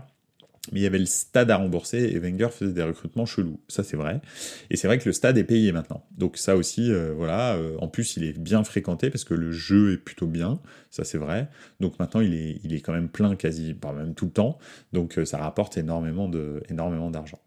Mais 0.72 0.82
il 0.82 0.84
y 0.84 0.86
avait 0.86 0.99
le 0.99 1.05
stade 1.05 1.49
à 1.51 1.57
rembourser 1.57 1.97
et 1.97 2.20
Wenger 2.20 2.49
faisait 2.51 2.74
des 2.74 2.84
recrutements 2.84 3.26
chelous. 3.26 3.60
Ça, 3.68 3.84
c'est 3.84 3.97
vrai. 3.97 4.22
Et 4.70 4.78
c'est 4.78 4.88
vrai 4.88 4.99
que 4.99 5.07
le 5.07 5.14
stade 5.14 5.38
est 5.38 5.43
payé 5.43 5.72
maintenant. 5.72 6.05
Donc 6.18 6.38
ça 6.38 6.55
aussi, 6.55 6.91
euh, 6.91 7.14
voilà. 7.16 7.55
Euh, 7.55 7.76
en 7.80 7.88
plus, 7.88 8.18
il 8.18 8.24
est 8.24 8.38
bien 8.38 8.64
fréquenté 8.64 9.10
parce 9.10 9.24
que 9.24 9.34
le 9.34 9.51
jeu 9.51 9.93
est 9.93 9.97
plutôt 9.97 10.28
bien. 10.28 10.60
Ça, 10.91 11.03
c'est 11.03 11.18
vrai. 11.18 11.49
Donc 11.80 11.97
maintenant, 11.99 12.22
il 12.22 12.34
est, 12.34 12.60
il 12.64 12.74
est 12.74 12.82
quand 12.82 12.93
même 12.93 13.10
plein 13.10 13.36
quasi, 13.36 13.74
pas 13.74 13.93
même 13.93 14.14
tout 14.14 14.26
le 14.26 14.32
temps. 14.32 14.60
Donc 14.93 15.18
euh, 15.18 15.26
ça 15.26 15.38
rapporte 15.38 15.78
énormément 15.78 16.30
de, 16.30 16.62
énormément 16.70 17.10
d'argent. 17.10 17.39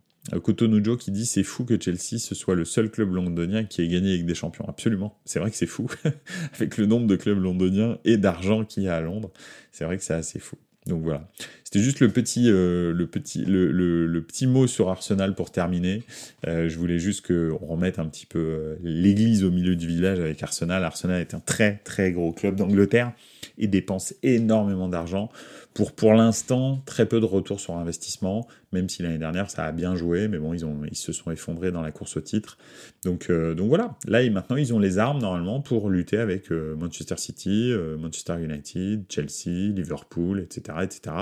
Kotonujo 0.42 0.96
qui 0.96 1.10
dit 1.10 1.26
c'est 1.26 1.42
fou 1.42 1.64
que 1.64 1.80
Chelsea 1.80 2.18
ce 2.18 2.34
soit 2.34 2.54
le 2.54 2.64
seul 2.64 2.90
club 2.90 3.12
londonien 3.12 3.64
qui 3.64 3.82
ait 3.82 3.88
gagné 3.88 4.12
avec 4.12 4.26
des 4.26 4.34
champions. 4.34 4.64
Absolument, 4.68 5.18
c'est 5.24 5.40
vrai 5.40 5.50
que 5.50 5.56
c'est 5.56 5.66
fou 5.66 5.88
avec 6.54 6.76
le 6.76 6.86
nombre 6.86 7.06
de 7.06 7.16
clubs 7.16 7.38
londoniens 7.38 7.98
et 8.04 8.16
d'argent 8.16 8.64
qu'il 8.64 8.84
y 8.84 8.88
a 8.88 8.96
à 8.96 9.00
Londres. 9.00 9.30
C'est 9.72 9.84
vrai 9.84 9.98
que 9.98 10.04
c'est 10.04 10.14
assez 10.14 10.38
fou. 10.38 10.56
Donc 10.86 11.02
voilà, 11.02 11.30
c'était 11.62 11.78
juste 11.78 12.00
le 12.00 12.08
petit, 12.08 12.50
euh, 12.50 12.92
le, 12.92 13.06
petit, 13.06 13.44
le, 13.44 13.70
le, 13.70 14.22
petit 14.22 14.48
mot 14.48 14.66
sur 14.66 14.88
Arsenal 14.88 15.36
pour 15.36 15.52
terminer. 15.52 16.02
Euh, 16.48 16.68
je 16.68 16.76
voulais 16.76 16.98
juste 16.98 17.24
qu'on 17.24 17.56
remette 17.56 18.00
un 18.00 18.06
petit 18.06 18.26
peu 18.26 18.40
euh, 18.40 18.76
l'église 18.82 19.44
au 19.44 19.52
milieu 19.52 19.76
du 19.76 19.86
village 19.86 20.18
avec 20.18 20.42
Arsenal. 20.42 20.82
Arsenal 20.82 21.20
est 21.20 21.34
un 21.34 21.40
très 21.40 21.80
très 21.84 22.10
gros 22.10 22.32
club 22.32 22.56
d'Angleterre 22.56 23.12
et 23.58 23.66
dépense 23.66 24.14
énormément 24.22 24.88
d'argent 24.88 25.30
pour 25.74 25.92
pour 25.92 26.12
l'instant 26.14 26.82
très 26.86 27.06
peu 27.06 27.20
de 27.20 27.24
retour 27.24 27.60
sur 27.60 27.76
investissement, 27.76 28.46
même 28.72 28.88
si 28.88 29.02
l'année 29.02 29.18
dernière 29.18 29.50
ça 29.50 29.64
a 29.64 29.72
bien 29.72 29.94
joué, 29.94 30.28
mais 30.28 30.38
bon 30.38 30.52
ils 30.52 30.64
ont 30.64 30.80
ils 30.90 30.96
se 30.96 31.12
sont 31.12 31.30
effondrés 31.30 31.72
dans 31.72 31.82
la 31.82 31.92
course 31.92 32.16
au 32.16 32.20
titre. 32.20 32.58
Donc 33.04 33.30
euh, 33.30 33.54
donc 33.54 33.68
voilà, 33.68 33.96
là 34.06 34.28
maintenant 34.30 34.56
ils 34.56 34.74
ont 34.74 34.78
les 34.78 34.98
armes 34.98 35.20
normalement 35.20 35.60
pour 35.60 35.88
lutter 35.90 36.18
avec 36.18 36.52
euh, 36.52 36.76
Manchester 36.76 37.16
City, 37.16 37.70
euh, 37.72 37.96
Manchester 37.96 38.34
United, 38.42 39.04
Chelsea, 39.08 39.72
Liverpool, 39.72 40.40
etc., 40.40 40.78
etc. 40.82 41.16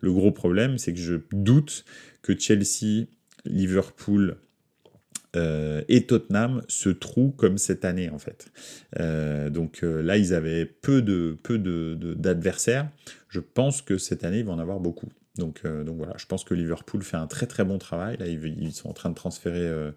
Le 0.00 0.12
gros 0.12 0.32
problème 0.32 0.78
c'est 0.78 0.92
que 0.92 1.00
je 1.00 1.16
doute 1.32 1.84
que 2.22 2.38
Chelsea, 2.38 3.06
Liverpool 3.44 4.36
et 5.36 6.06
Tottenham 6.06 6.62
se 6.68 6.88
trouent 6.88 7.34
comme 7.36 7.58
cette 7.58 7.84
année 7.84 8.10
en 8.10 8.18
fait. 8.18 8.50
donc 9.50 9.80
là, 9.82 10.16
ils 10.16 10.34
avaient 10.34 10.64
peu 10.64 11.02
de 11.02 11.36
peu 11.42 11.58
d'adversaires. 11.58 12.88
Je 13.28 13.40
pense 13.40 13.82
que 13.82 13.98
cette 13.98 14.24
année, 14.24 14.38
ils 14.38 14.44
vont 14.44 14.52
en 14.52 14.58
avoir 14.58 14.80
beaucoup. 14.80 15.08
Donc, 15.36 15.62
euh, 15.64 15.82
donc 15.82 15.96
voilà, 15.96 16.14
je 16.16 16.26
pense 16.26 16.44
que 16.44 16.54
Liverpool 16.54 17.02
fait 17.02 17.16
un 17.16 17.26
très 17.26 17.46
très 17.46 17.64
bon 17.64 17.78
travail. 17.78 18.16
Là, 18.18 18.26
ils, 18.28 18.72
sont 18.72 18.88
en 18.88 18.92
train 18.92 19.10
de 19.10 19.16
transférer 19.16 19.66
euh, 19.66 19.90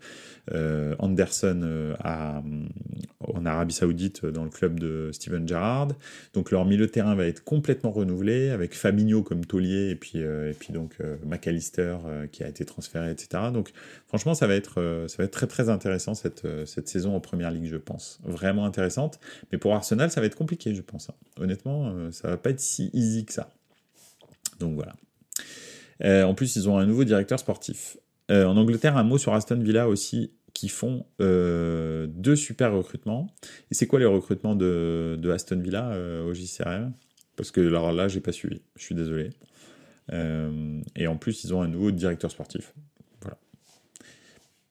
euh, 0.51 0.95
Anderson 0.97 1.93
en 2.03 3.45
Arabie 3.45 3.73
Saoudite 3.73 4.25
dans 4.25 4.43
le 4.43 4.49
club 4.49 4.79
de 4.79 5.11
Steven 5.13 5.47
Gerrard. 5.47 5.89
Donc 6.33 6.49
leur 6.49 6.65
milieu 6.65 6.87
de 6.87 6.91
terrain 6.91 7.13
va 7.13 7.27
être 7.27 7.43
complètement 7.43 7.91
renouvelé 7.91 8.49
avec 8.49 8.73
Fabinho 8.73 9.21
comme 9.21 9.45
taulier 9.45 9.91
et 9.91 9.95
puis 9.95 10.23
donc 10.71 10.97
McAllister 11.25 11.97
qui 12.31 12.43
a 12.43 12.47
été 12.47 12.65
transféré, 12.65 13.11
etc. 13.11 13.51
Donc 13.53 13.73
franchement, 14.07 14.33
ça 14.33 14.47
va 14.47 14.55
être 14.55 15.05
très 15.27 15.47
très 15.47 15.69
intéressant 15.69 16.15
cette 16.15 16.47
cette 16.65 16.87
saison 16.87 17.15
en 17.15 17.19
première 17.19 17.51
ligue, 17.51 17.65
je 17.65 17.77
pense. 17.77 18.19
Vraiment 18.23 18.65
intéressante. 18.65 19.19
Mais 19.51 19.59
pour 19.59 19.75
Arsenal, 19.75 20.09
ça 20.09 20.19
va 20.19 20.25
être 20.25 20.35
compliqué, 20.35 20.73
je 20.73 20.81
pense. 20.81 21.09
Hein. 21.11 21.15
Honnêtement, 21.39 22.11
ça 22.11 22.29
va 22.29 22.37
pas 22.37 22.49
être 22.49 22.59
si 22.59 22.89
easy 22.93 23.25
que 23.25 23.33
ça. 23.33 23.51
Donc 24.59 24.73
voilà. 24.73 24.93
Euh, 26.03 26.23
en 26.23 26.33
plus, 26.33 26.55
ils 26.55 26.69
ont 26.69 26.77
un 26.77 26.85
nouveau 26.85 27.03
directeur 27.03 27.39
sportif. 27.39 27.97
Euh, 28.29 28.45
en 28.45 28.57
Angleterre, 28.57 28.97
un 28.97 29.03
mot 29.03 29.17
sur 29.17 29.33
Aston 29.33 29.59
Villa 29.59 29.87
aussi, 29.87 30.31
qui 30.53 30.69
font 30.69 31.05
euh, 31.21 32.07
deux 32.07 32.35
super 32.35 32.73
recrutements. 32.73 33.27
Et 33.71 33.75
c'est 33.75 33.87
quoi 33.87 33.99
les 33.99 34.05
recrutements 34.05 34.55
de, 34.55 35.19
Aston 35.33 35.59
Villa 35.59 35.97
au 36.25 36.33
JCRM 36.33 36.93
Parce 37.35 37.51
que 37.51 37.61
alors 37.61 37.91
là, 37.91 38.07
j'ai 38.07 38.21
pas 38.21 38.31
suivi. 38.31 38.61
Je 38.75 38.83
suis 38.83 38.95
désolé. 38.95 39.29
et 40.11 41.07
en 41.07 41.17
plus, 41.17 41.43
ils 41.43 41.53
ont 41.53 41.61
un 41.61 41.67
nouveau 41.67 41.91
directeur 41.91 42.31
sportif 42.31 42.73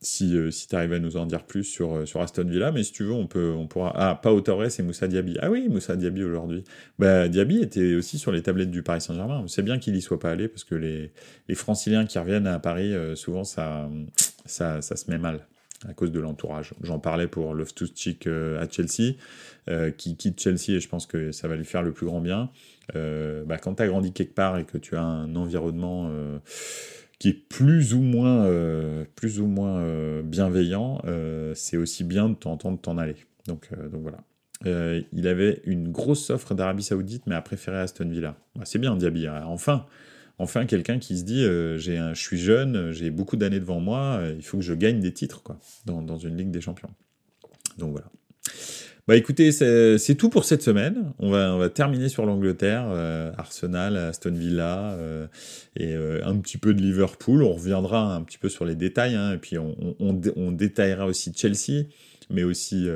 si, 0.06 0.36
euh, 0.36 0.50
si 0.50 0.68
tu 0.68 0.76
arrives 0.76 0.92
à 0.92 0.98
nous 0.98 1.16
en 1.16 1.26
dire 1.26 1.44
plus 1.44 1.64
sur, 1.64 1.96
euh, 1.96 2.06
sur 2.06 2.20
Aston 2.20 2.44
Villa, 2.44 2.70
mais 2.70 2.82
si 2.84 2.92
tu 2.92 3.04
veux, 3.04 3.12
on, 3.12 3.26
peut, 3.26 3.52
on 3.52 3.66
pourra. 3.66 3.92
Ah, 3.96 4.14
Pau 4.20 4.40
Torres 4.40 4.78
et 4.78 4.82
Moussa 4.82 5.08
Diaby. 5.08 5.36
Ah 5.40 5.50
oui, 5.50 5.68
Moussa 5.68 5.96
Diaby 5.96 6.22
aujourd'hui. 6.22 6.64
Bah, 6.98 7.28
Diaby 7.28 7.58
était 7.58 7.94
aussi 7.94 8.18
sur 8.18 8.32
les 8.32 8.42
tablettes 8.42 8.70
du 8.70 8.82
Paris 8.82 9.00
Saint-Germain. 9.00 9.44
C'est 9.48 9.62
bien 9.62 9.78
qu'il 9.78 9.96
y 9.96 10.00
soit 10.00 10.20
pas 10.20 10.30
allé 10.30 10.48
parce 10.48 10.64
que 10.64 10.74
les, 10.74 11.10
les 11.48 11.54
franciliens 11.54 12.06
qui 12.06 12.18
reviennent 12.18 12.46
à 12.46 12.58
Paris, 12.58 12.94
euh, 12.94 13.16
souvent 13.16 13.44
ça, 13.44 13.90
ça, 14.44 14.80
ça 14.80 14.96
se 14.96 15.10
met 15.10 15.18
mal 15.18 15.46
à 15.88 15.92
cause 15.92 16.12
de 16.12 16.20
l'entourage. 16.20 16.72
J'en 16.82 16.98
parlais 16.98 17.26
pour 17.26 17.54
Loftus-Cheek 17.54 18.26
à 18.26 18.66
Chelsea, 18.70 19.16
qui 19.98 20.16
quitte 20.16 20.40
Chelsea 20.40 20.70
et 20.70 20.80
je 20.80 20.88
pense 20.88 21.04
que 21.04 21.32
ça 21.32 21.48
va 21.48 21.56
lui 21.56 21.66
faire 21.66 21.82
le 21.82 21.92
plus 21.92 22.06
grand 22.06 22.22
bien. 22.22 22.50
bah, 22.94 23.58
quand 23.58 23.74
tu 23.74 23.82
as 23.82 23.86
grandi 23.86 24.12
quelque 24.12 24.34
part 24.34 24.56
et 24.56 24.64
que 24.64 24.78
tu 24.78 24.96
as 24.96 25.02
un 25.02 25.36
environnement 25.36 26.10
qui 27.18 27.28
est 27.28 27.48
plus 27.48 27.94
ou 27.94 28.00
moins, 28.00 28.44
euh, 28.44 29.04
plus 29.14 29.40
ou 29.40 29.46
moins 29.46 29.78
euh, 29.78 30.22
bienveillant, 30.22 31.00
euh, 31.06 31.52
c'est 31.54 31.76
aussi 31.76 32.04
bien 32.04 32.28
de 32.28 32.34
t'entendre 32.34 32.78
t'en 32.80 32.98
aller. 32.98 33.16
Donc, 33.46 33.70
donc 33.90 34.02
voilà. 34.02 35.04
il 35.12 35.28
avait 35.28 35.62
une 35.64 35.92
grosse 35.92 36.30
offre 36.30 36.54
d'Arabie 36.54 36.82
Saoudite, 36.82 37.22
mais 37.26 37.34
a 37.34 37.42
préféré 37.42 37.78
Aston 37.78 38.08
Villa. 38.08 38.36
Bah, 38.56 38.64
c'est 38.64 38.78
bien, 38.78 38.96
Diaby. 38.96 39.28
Hein. 39.28 39.44
Enfin, 39.46 39.86
enfin 40.38 40.66
quelqu'un 40.66 40.98
qui 40.98 41.16
se 41.16 41.24
dit 41.24 41.42
j'ai 41.78 41.96
je 42.12 42.20
suis 42.20 42.38
jeune, 42.38 42.90
j'ai 42.90 43.10
beaucoup 43.10 43.36
d'années 43.36 43.60
devant 43.60 43.80
moi, 43.80 44.20
il 44.36 44.42
faut 44.42 44.58
que 44.58 44.64
je 44.64 44.74
gagne 44.74 45.00
des 45.00 45.12
titres 45.12 45.42
quoi, 45.42 45.58
dans, 45.84 46.02
dans 46.02 46.18
une 46.18 46.36
Ligue 46.36 46.50
des 46.50 46.60
Champions. 46.60 46.90
Donc 47.78 47.92
voilà. 47.92 48.10
Bah 49.08 49.14
écoutez, 49.14 49.52
c'est 49.52 50.14
tout 50.16 50.30
pour 50.30 50.44
cette 50.44 50.62
semaine. 50.62 51.12
On 51.20 51.30
va, 51.30 51.54
on 51.54 51.58
va 51.58 51.68
terminer 51.68 52.08
sur 52.08 52.26
l'Angleterre, 52.26 52.86
euh, 52.88 53.30
Arsenal, 53.38 53.96
Aston 53.96 54.32
Villa 54.32 54.94
euh, 54.94 55.28
et 55.76 55.94
euh, 55.94 56.24
un 56.24 56.36
petit 56.38 56.58
peu 56.58 56.74
de 56.74 56.82
Liverpool. 56.82 57.44
On 57.44 57.52
reviendra 57.52 58.16
un 58.16 58.22
petit 58.22 58.38
peu 58.38 58.48
sur 58.48 58.64
les 58.64 58.74
détails 58.74 59.14
hein, 59.14 59.32
et 59.32 59.38
puis 59.38 59.58
on, 59.58 59.76
on, 60.00 60.20
on, 60.34 60.50
détaillera 60.50 61.06
aussi 61.06 61.32
Chelsea, 61.36 61.84
mais 62.30 62.42
aussi 62.42 62.88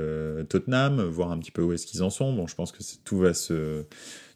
Tottenham, 0.48 1.00
voir 1.00 1.30
un 1.30 1.38
petit 1.38 1.52
peu 1.52 1.62
où 1.62 1.72
est-ce 1.72 1.86
qu'ils 1.86 2.02
en 2.02 2.10
sont. 2.10 2.32
Bon, 2.32 2.48
je 2.48 2.56
pense 2.56 2.72
que 2.72 2.82
tout 3.04 3.18
va 3.18 3.32
se 3.32 3.84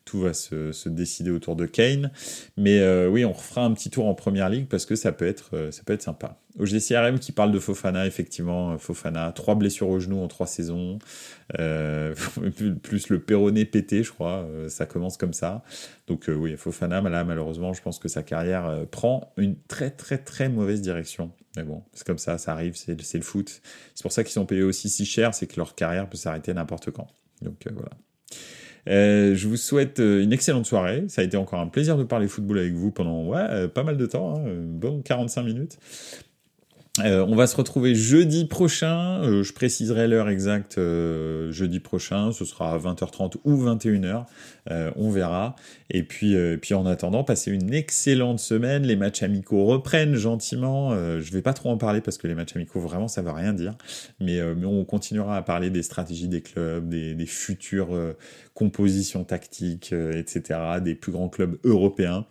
tout 0.04 0.20
va 0.20 0.34
se, 0.34 0.88
décider 0.88 1.30
autour 1.30 1.56
de 1.56 1.66
Kane. 1.66 2.10
Mais 2.56 2.80
euh, 2.80 3.08
oui, 3.08 3.24
on 3.24 3.32
refera 3.32 3.64
un 3.64 3.72
petit 3.72 3.90
tour 3.90 4.06
en 4.06 4.14
première 4.14 4.48
ligue 4.48 4.68
parce 4.68 4.86
que 4.86 4.96
ça 4.96 5.12
peut 5.12 5.26
être, 5.26 5.50
euh, 5.54 5.70
ça 5.70 5.82
peut 5.84 5.92
être 5.92 6.02
sympa. 6.02 6.38
Au 6.58 6.66
GCRM 6.66 7.18
qui 7.18 7.32
parle 7.32 7.50
de 7.50 7.58
Fofana, 7.58 8.06
effectivement, 8.06 8.72
euh, 8.72 8.78
Fofana, 8.78 9.32
trois 9.32 9.54
blessures 9.56 9.88
au 9.88 9.98
genou 9.98 10.20
en 10.22 10.28
trois 10.28 10.46
saisons, 10.46 10.98
plus 12.82 13.08
le 13.08 13.18
péroné 13.18 13.64
pété, 13.64 14.02
je 14.02 14.12
crois, 14.12 14.46
ça 14.68 14.86
commence 14.86 15.16
comme 15.16 15.32
ça. 15.32 15.64
Donc 16.06 16.28
oui, 16.28 16.56
Fofana, 16.56 17.00
malheureusement, 17.00 17.72
je 17.72 17.82
pense 17.82 17.98
que 17.98 18.08
sa 18.08 18.22
carrière 18.22 18.86
prend 18.90 19.32
une 19.36 19.56
très 19.68 19.90
très 19.90 20.18
très 20.18 20.48
mauvaise 20.48 20.80
direction. 20.80 21.32
Mais 21.56 21.64
bon, 21.64 21.82
c'est 21.92 22.06
comme 22.06 22.18
ça, 22.18 22.38
ça 22.38 22.52
arrive, 22.52 22.76
c'est 22.76 23.14
le 23.14 23.22
foot. 23.22 23.60
C'est 23.94 24.02
pour 24.02 24.12
ça 24.12 24.22
qu'ils 24.22 24.32
sont 24.32 24.46
payés 24.46 24.62
aussi 24.62 24.88
si 24.88 25.04
cher, 25.04 25.34
c'est 25.34 25.46
que 25.46 25.56
leur 25.56 25.74
carrière 25.74 26.08
peut 26.08 26.16
s'arrêter 26.16 26.54
n'importe 26.54 26.90
quand. 26.90 27.08
Donc 27.42 27.66
voilà. 27.72 27.90
Euh, 28.88 29.34
je 29.34 29.48
vous 29.48 29.56
souhaite 29.56 30.00
euh, 30.00 30.22
une 30.22 30.32
excellente 30.32 30.66
soirée. 30.66 31.04
Ça 31.08 31.22
a 31.22 31.24
été 31.24 31.36
encore 31.36 31.60
un 31.60 31.68
plaisir 31.68 31.96
de 31.96 32.04
parler 32.04 32.28
football 32.28 32.58
avec 32.58 32.74
vous 32.74 32.90
pendant 32.90 33.34
euh, 33.34 33.68
pas 33.68 33.82
mal 33.82 33.96
de 33.96 34.06
temps, 34.06 34.36
hein, 34.36 34.44
bon 34.46 35.02
45 35.02 35.42
minutes. 35.42 35.78
Euh, 37.00 37.26
on 37.28 37.34
va 37.34 37.48
se 37.48 37.56
retrouver 37.56 37.96
jeudi 37.96 38.44
prochain. 38.44 39.20
Euh, 39.24 39.42
je 39.42 39.52
préciserai 39.52 40.06
l'heure 40.06 40.28
exacte 40.28 40.78
euh, 40.78 41.50
jeudi 41.50 41.80
prochain. 41.80 42.30
Ce 42.30 42.44
sera 42.44 42.72
à 42.72 42.78
20h30 42.78 43.38
ou 43.42 43.64
21h. 43.64 44.26
on 44.94 45.10
verra. 45.10 45.56
Et 45.90 46.04
puis, 46.04 46.36
puis 46.58 46.74
en 46.74 46.86
attendant, 46.86 47.24
passez 47.24 47.50
une 47.50 47.74
excellente 47.74 48.38
semaine. 48.38 48.84
Les 48.84 48.94
matchs 48.94 49.24
amicaux 49.24 49.64
reprennent 49.64 50.14
gentiment. 50.14 50.94
je 50.94 51.32
vais 51.32 51.42
pas 51.42 51.52
trop 51.52 51.70
en 51.70 51.76
parler 51.76 52.00
parce 52.00 52.16
que 52.16 52.26
les 52.28 52.34
matchs 52.34 52.54
amicaux, 52.54 52.80
vraiment, 52.80 53.08
ça 53.08 53.22
va 53.22 53.32
rien 53.32 53.52
dire. 53.52 53.74
Mais, 54.20 54.40
on 54.42 54.84
continuera 54.84 55.36
à 55.36 55.42
parler 55.42 55.70
des 55.70 55.82
stratégies 55.82 56.28
des 56.28 56.40
clubs, 56.42 56.88
des 56.88 57.26
futures 57.26 58.14
compositions 58.54 59.24
tactiques, 59.24 59.92
etc., 59.92 60.60
des 60.82 60.94
plus 60.94 61.12
grands 61.12 61.28
clubs 61.28 61.58
européens 61.64 62.24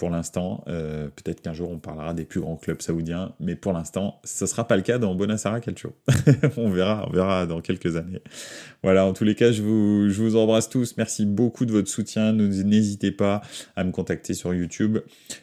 pour 0.00 0.08
l'instant. 0.08 0.64
Euh, 0.66 1.08
peut-être 1.14 1.42
qu'un 1.42 1.52
jour 1.52 1.70
on 1.70 1.78
parlera 1.78 2.14
des 2.14 2.24
plus 2.24 2.40
grands 2.40 2.56
clubs 2.56 2.80
saoudiens, 2.80 3.34
mais 3.38 3.54
pour 3.54 3.74
l'instant, 3.74 4.18
ce 4.24 4.44
ne 4.44 4.48
sera 4.48 4.66
pas 4.66 4.76
le 4.76 4.82
cas 4.82 4.96
dans 4.96 5.14
Bonassara 5.14 5.60
Calcio. 5.60 5.94
on 6.56 6.70
verra, 6.70 7.06
on 7.06 7.12
verra 7.12 7.44
dans 7.44 7.60
quelques 7.60 7.96
années. 7.96 8.22
Voilà, 8.82 9.04
en 9.04 9.12
tous 9.12 9.24
les 9.24 9.34
cas, 9.34 9.52
je 9.52 9.60
vous, 9.60 10.36
embrasse 10.36 10.70
tous. 10.70 10.96
Merci 10.96 11.26
beaucoup 11.26 11.66
de 11.66 11.72
votre 11.72 11.88
soutien. 11.88 12.32
N'hésitez 12.32 13.12
pas 13.12 13.42
à 13.76 13.84
me 13.84 13.92
contacter 13.92 14.32
sur 14.32 14.54
YouTube, 14.54 15.00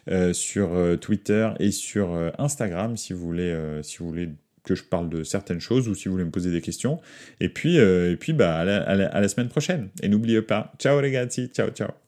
euh, 0.10 0.34
sur 0.34 0.74
euh, 0.74 0.96
Twitter 0.96 1.52
et 1.60 1.70
sur 1.70 2.10
Instagram 2.40 2.98
si 2.98 3.14
vous 3.14 3.20
voulez, 3.20 4.28
que 4.64 4.74
je 4.74 4.84
parle 4.84 5.08
de 5.08 5.24
certaines 5.24 5.62
choses 5.62 5.88
ou 5.88 5.94
si 5.94 6.08
vous 6.08 6.14
voulez 6.14 6.26
me 6.26 6.32
poser 6.32 6.52
des 6.52 6.62
questions. 6.62 7.00
Et 7.40 7.50
puis, 7.50 7.78
et 7.78 8.18
puis 8.20 8.34
bah, 8.34 8.58
à 8.58 8.66
la, 8.66 9.28
semaine 9.28 9.50
prochaine. 9.50 9.90
Et 10.02 10.10
n'oubliez 10.10 10.42
pas, 10.42 10.74
ciao 10.80 11.00
les 11.00 11.12
gars, 11.12 11.28
ciao 11.28 11.70
ciao. 11.70 12.07